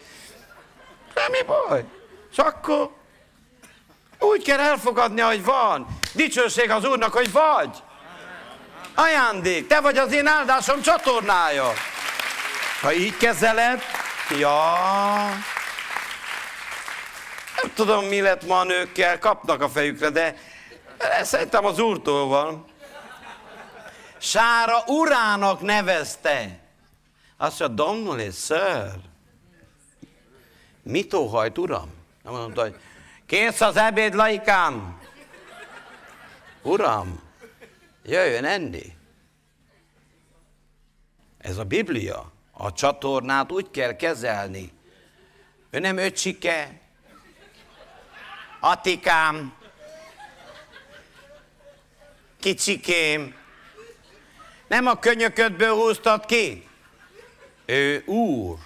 [1.15, 1.85] Semmi baj.
[2.31, 2.90] És akkor
[4.19, 5.86] úgy kell elfogadni, hogy van.
[6.12, 7.82] Dicsőség az Úrnak, hogy vagy.
[8.95, 11.73] Ajándék, te vagy az én áldásom csatornája.
[12.81, 13.83] Ha így kezeled,
[14.39, 14.75] ja,
[17.63, 20.37] nem tudom, mi lett ma a nőkkel, kapnak a fejükre, de
[21.23, 22.65] szerintem az úrtól van.
[24.19, 26.61] Sára urának nevezte.
[27.37, 28.93] Azt mondja, Domnul és ször,
[30.83, 31.95] mit óhajt, uram?
[32.23, 32.77] Nem mondta, hogy
[33.27, 35.01] kész az ebéd, laikám.
[36.63, 37.23] Uram,
[38.03, 38.97] jöjjön enni.
[41.39, 42.37] Ez a Biblia.
[42.60, 44.72] A csatornát úgy kell kezelni.
[45.70, 46.80] Ő nem öcsike,
[48.60, 49.55] Atikám,
[52.40, 53.35] kicsikém,
[54.68, 56.68] nem a könyöködből húztad ki?
[57.66, 58.59] Ő úr.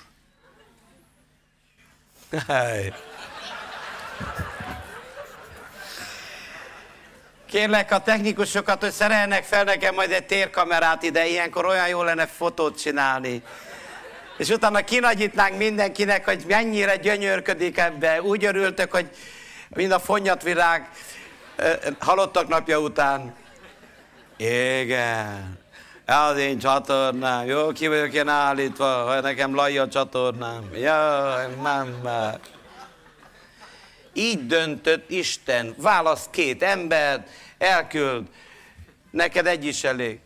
[7.47, 12.27] Kérlek a technikusokat, hogy szerelnek fel nekem majd egy térkamerát ide, ilyenkor olyan jó lenne
[12.27, 13.43] fotót csinálni
[14.37, 18.23] és utána kinagyítnánk mindenkinek, hogy mennyire gyönyörködik ebbe.
[18.23, 19.11] Úgy örültök, hogy
[19.69, 20.89] mind a fonyatvirág
[21.99, 23.35] halottak napja után.
[24.37, 25.61] Igen.
[26.07, 27.47] Az én csatornám.
[27.47, 30.71] Jó, ki vagyok én állítva, ha nekem laj a csatornám.
[30.75, 32.31] Jaj, mamma.
[34.13, 35.75] Így döntött Isten.
[35.79, 37.29] Választ két embert,
[37.59, 38.27] elküld.
[39.11, 40.21] Neked egy is elég.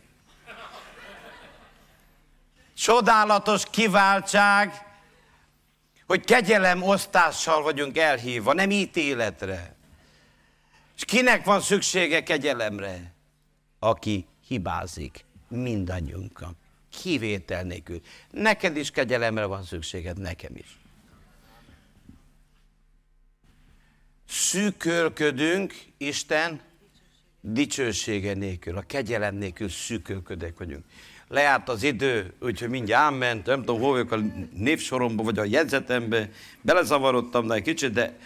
[2.77, 4.85] Csodálatos kiváltság,
[6.05, 9.75] hogy kegyelem osztással vagyunk elhívva, nem ítéletre.
[10.95, 13.13] És kinek van szüksége kegyelemre?
[13.79, 16.55] Aki hibázik, mindannyiunknak.
[17.01, 18.01] Kivétel nélkül.
[18.31, 20.77] Neked is kegyelemre van szükséged, nekem is.
[24.27, 26.61] Szűkölködünk Isten
[27.41, 30.85] dicsősége nélkül, a kegyelem nélkül szűkölködek vagyunk
[31.29, 34.17] lejárt az idő, úgyhogy mindjárt ámment, nem tudom, hol vagyok a
[34.53, 36.29] névsoromba, vagy a jegyzetembe,
[36.61, 38.17] belezavarodtam de egy kicsit, de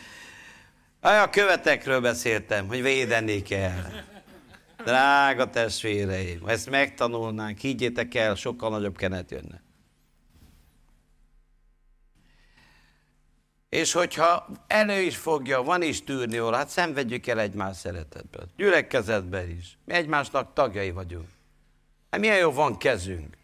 [1.00, 3.92] a követekről beszéltem, hogy védeni kell.
[4.84, 9.62] Drága testvéreim, ha ezt megtanulnánk, higgyétek el, sokkal nagyobb kenet jönne.
[13.70, 18.48] És hogyha elő is fogja, van is tűrni óra, hát szenvedjük el egymás szeretetből.
[18.58, 19.78] Gyülekezetben is.
[19.86, 21.28] Mi egymásnak tagjai vagyunk.
[22.12, 23.38] Hát milyen jó van kezünk.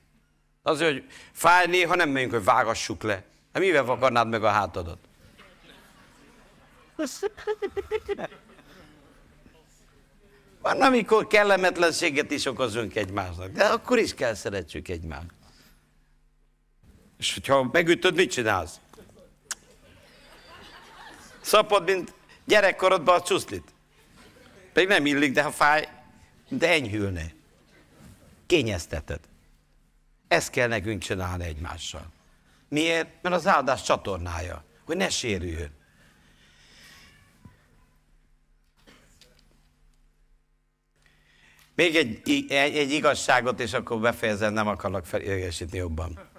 [0.62, 3.24] Azért, hogy fáj néha nem megyünk, hogy vágassuk le.
[3.54, 5.00] Hát mivel vakarnád meg a hátadat?
[10.62, 15.28] Van, amikor kellemetlenséget is okozunk egymásnak, de akkor is kell szeretjük egymást.
[17.18, 18.80] És hogyha megütöd, mit csinálsz?
[21.42, 22.14] Szapod, mint
[22.46, 23.74] gyerekkorodban a csuszlit.
[24.74, 25.88] Pedig nem illik, de ha fáj,
[26.50, 27.36] de enyhülne.
[28.48, 29.20] Kényezteted.
[30.28, 32.12] Ezt kell nekünk csinálni egymással.
[32.70, 33.10] Miért?
[33.22, 35.76] Mert az áldás csatornája, hogy ne sérüljön.
[41.76, 46.30] Még egy, egy, egy igazságot, és akkor befejezem, nem akarok felégesíteni jobban.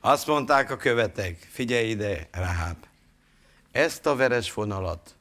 [0.00, 2.76] Azt mondták a követek, figyelj ide, Rahab,
[3.72, 5.16] ezt a veres vonalat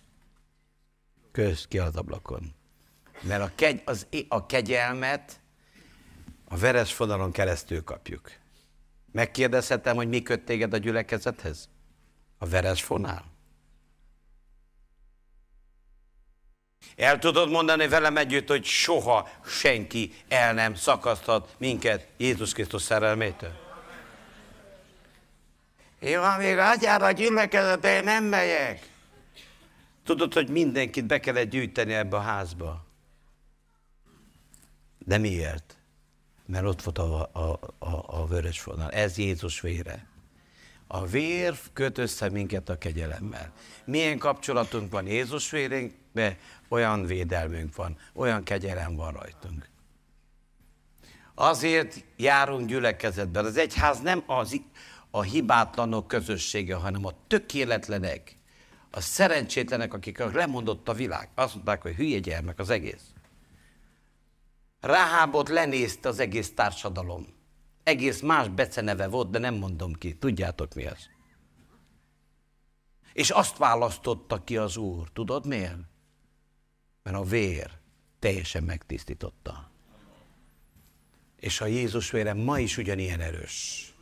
[1.32, 2.56] közt ki az ablakon.
[3.26, 5.40] Mert a, kegy, az, a kegyelmet
[6.48, 8.32] a veres vonalon keresztül kapjuk.
[9.12, 11.70] Megkérdezhetem, hogy mi köt téged a gyülekezethez?
[12.38, 13.26] A veres fonál?
[16.96, 23.54] El tudod mondani velem együtt, hogy soha senki el nem szakaszthat minket Jézus Krisztus szerelmétől?
[26.00, 28.90] Én van még atyára a gyülekezetre, nem megyek.
[30.04, 32.85] Tudod, hogy mindenkit be kellett gyűjteni ebbe a házba.
[35.06, 35.78] De miért?
[36.46, 38.92] Mert ott volt a, a, a, a vörös vonal.
[38.92, 40.08] Ez Jézus vére.
[40.88, 43.54] A vér köt össze minket a kegyelemmel.
[43.86, 46.38] Milyen kapcsolatunk van Jézus vérénkbe,
[46.70, 49.70] olyan védelmünk van, olyan kegyelem van rajtunk.
[51.36, 53.46] Azért járunk gyülekezetben.
[53.46, 54.62] Az egyház nem az,
[55.12, 58.38] a hibátlanok közössége, hanem a tökéletlenek,
[58.92, 61.30] a szerencsétlenek, akik lemondott a világ.
[61.36, 63.15] Azt mondták, hogy hülye gyermek az egész.
[64.86, 67.28] Ráhábot lenézte az egész társadalom.
[67.84, 70.16] Egész más beceneve volt, de nem mondom ki.
[70.16, 71.10] Tudjátok mi az?
[73.14, 75.10] És azt választotta ki az Úr.
[75.14, 75.78] Tudod miért?
[77.04, 77.72] Mert a vér
[78.20, 79.72] teljesen megtisztította.
[81.40, 83.94] És a Jézus vére ma is ugyanilyen erős.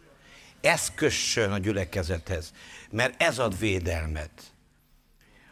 [0.61, 2.53] Ez kössön a gyülekezethez,
[2.91, 4.53] mert ez ad védelmet.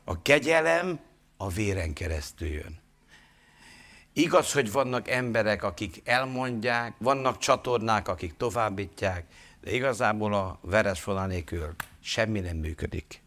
[0.03, 0.99] A kegyelem
[1.37, 2.80] a véren keresztül jön.
[4.13, 9.25] Igaz, hogy vannak emberek, akik elmondják, vannak csatornák, akik továbbítják,
[9.61, 13.21] de igazából a veres vonal nélkül semmi nem működik.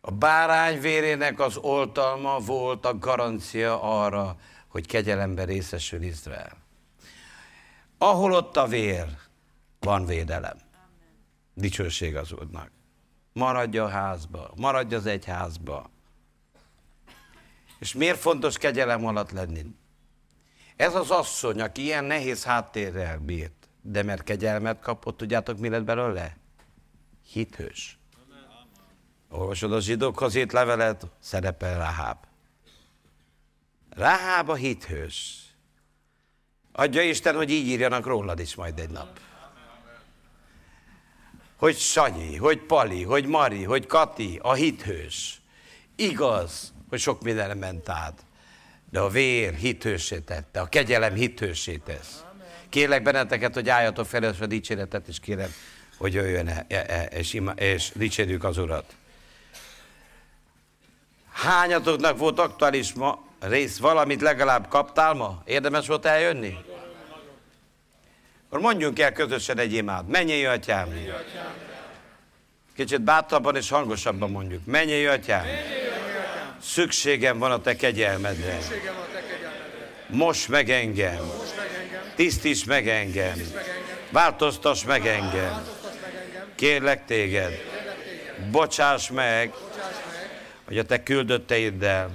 [0.00, 4.36] A bárány vérének az oltalma volt a garancia arra,
[4.68, 6.56] hogy kegyelemben részesül Izrael.
[7.98, 9.06] Ahol ott a vér,
[9.80, 10.56] van védelem.
[11.54, 12.70] Dicsőség az Úrnak.
[13.32, 15.90] Maradja a házba, maradj az egyházba.
[17.78, 19.64] És miért fontos kegyelem alatt lenni?
[20.76, 25.84] Ez az asszony, aki ilyen nehéz háttérrel bírt, de mert kegyelmet kapott, tudjátok, mi lett
[25.84, 26.36] belőle?
[27.32, 27.98] Hithős.
[29.30, 32.18] Olvasod a zsidókhoz írt levelet, szerepel Rahab.
[33.90, 35.44] Rahab a hithős.
[36.72, 39.20] Adja Isten, hogy így írjanak rólad is majd egy nap.
[41.56, 45.40] Hogy Sanyi, hogy Pali, hogy Mari, hogy Kati, a hithős.
[45.94, 48.24] Igaz, hogy sok minden ment át,
[48.90, 52.24] de a vér hithősé tette, a kegyelem hithősé tesz.
[52.68, 55.50] Kérlek benneteket, hogy álljatok fel, a dicséretet, és kérem,
[55.98, 58.94] hogy jöjjön -e, e, és, ima, és dicsérjük az Urat.
[61.32, 65.42] Hányatoknak volt aktuális ma rész, valamit legalább kaptál ma?
[65.44, 66.56] Érdemes volt eljönni?
[68.46, 70.08] Akkor mondjunk el közösen egy imád.
[70.08, 70.88] Menjél, atyám!
[72.74, 74.64] Kicsit bátrabban és hangosabban mondjuk.
[74.64, 75.44] Menjél, atyám!
[76.66, 78.58] Szükségem van a te kegyelmedre.
[80.06, 81.30] Most meg engem.
[82.14, 83.40] Tisztíts meg engem.
[84.10, 85.66] Változtass meg engem.
[86.54, 87.52] Kérlek téged.
[88.50, 89.52] Bocsáss meg,
[90.66, 92.10] hogy a te küldötteiddel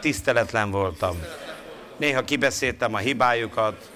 [0.00, 1.24] tiszteletlen voltam.
[1.96, 3.90] Néha kibeszéltem a hibájukat,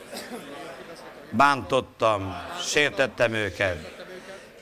[1.30, 2.36] bántottam,
[2.66, 4.04] sértettem őket,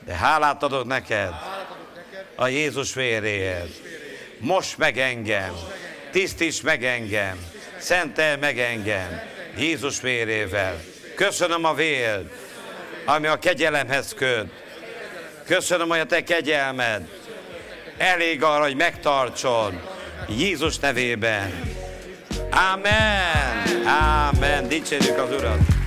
[0.05, 1.33] de hálát adok neked
[2.35, 3.92] a Jézus véréért.
[4.43, 5.53] Most meg engem,
[6.11, 7.37] tisztíts meg engem,
[7.77, 9.21] szentel meg engem
[9.57, 10.81] Jézus vérével.
[11.15, 12.29] Köszönöm a vér,
[13.05, 14.47] ami a kegyelemhez köt.
[15.45, 17.09] Köszönöm, hogy a te kegyelmed
[17.97, 19.81] elég arra, hogy megtartson
[20.27, 21.61] Jézus nevében.
[22.73, 23.87] Amen.
[24.29, 24.67] Amen.
[24.67, 25.82] Dicsérjük az Urat.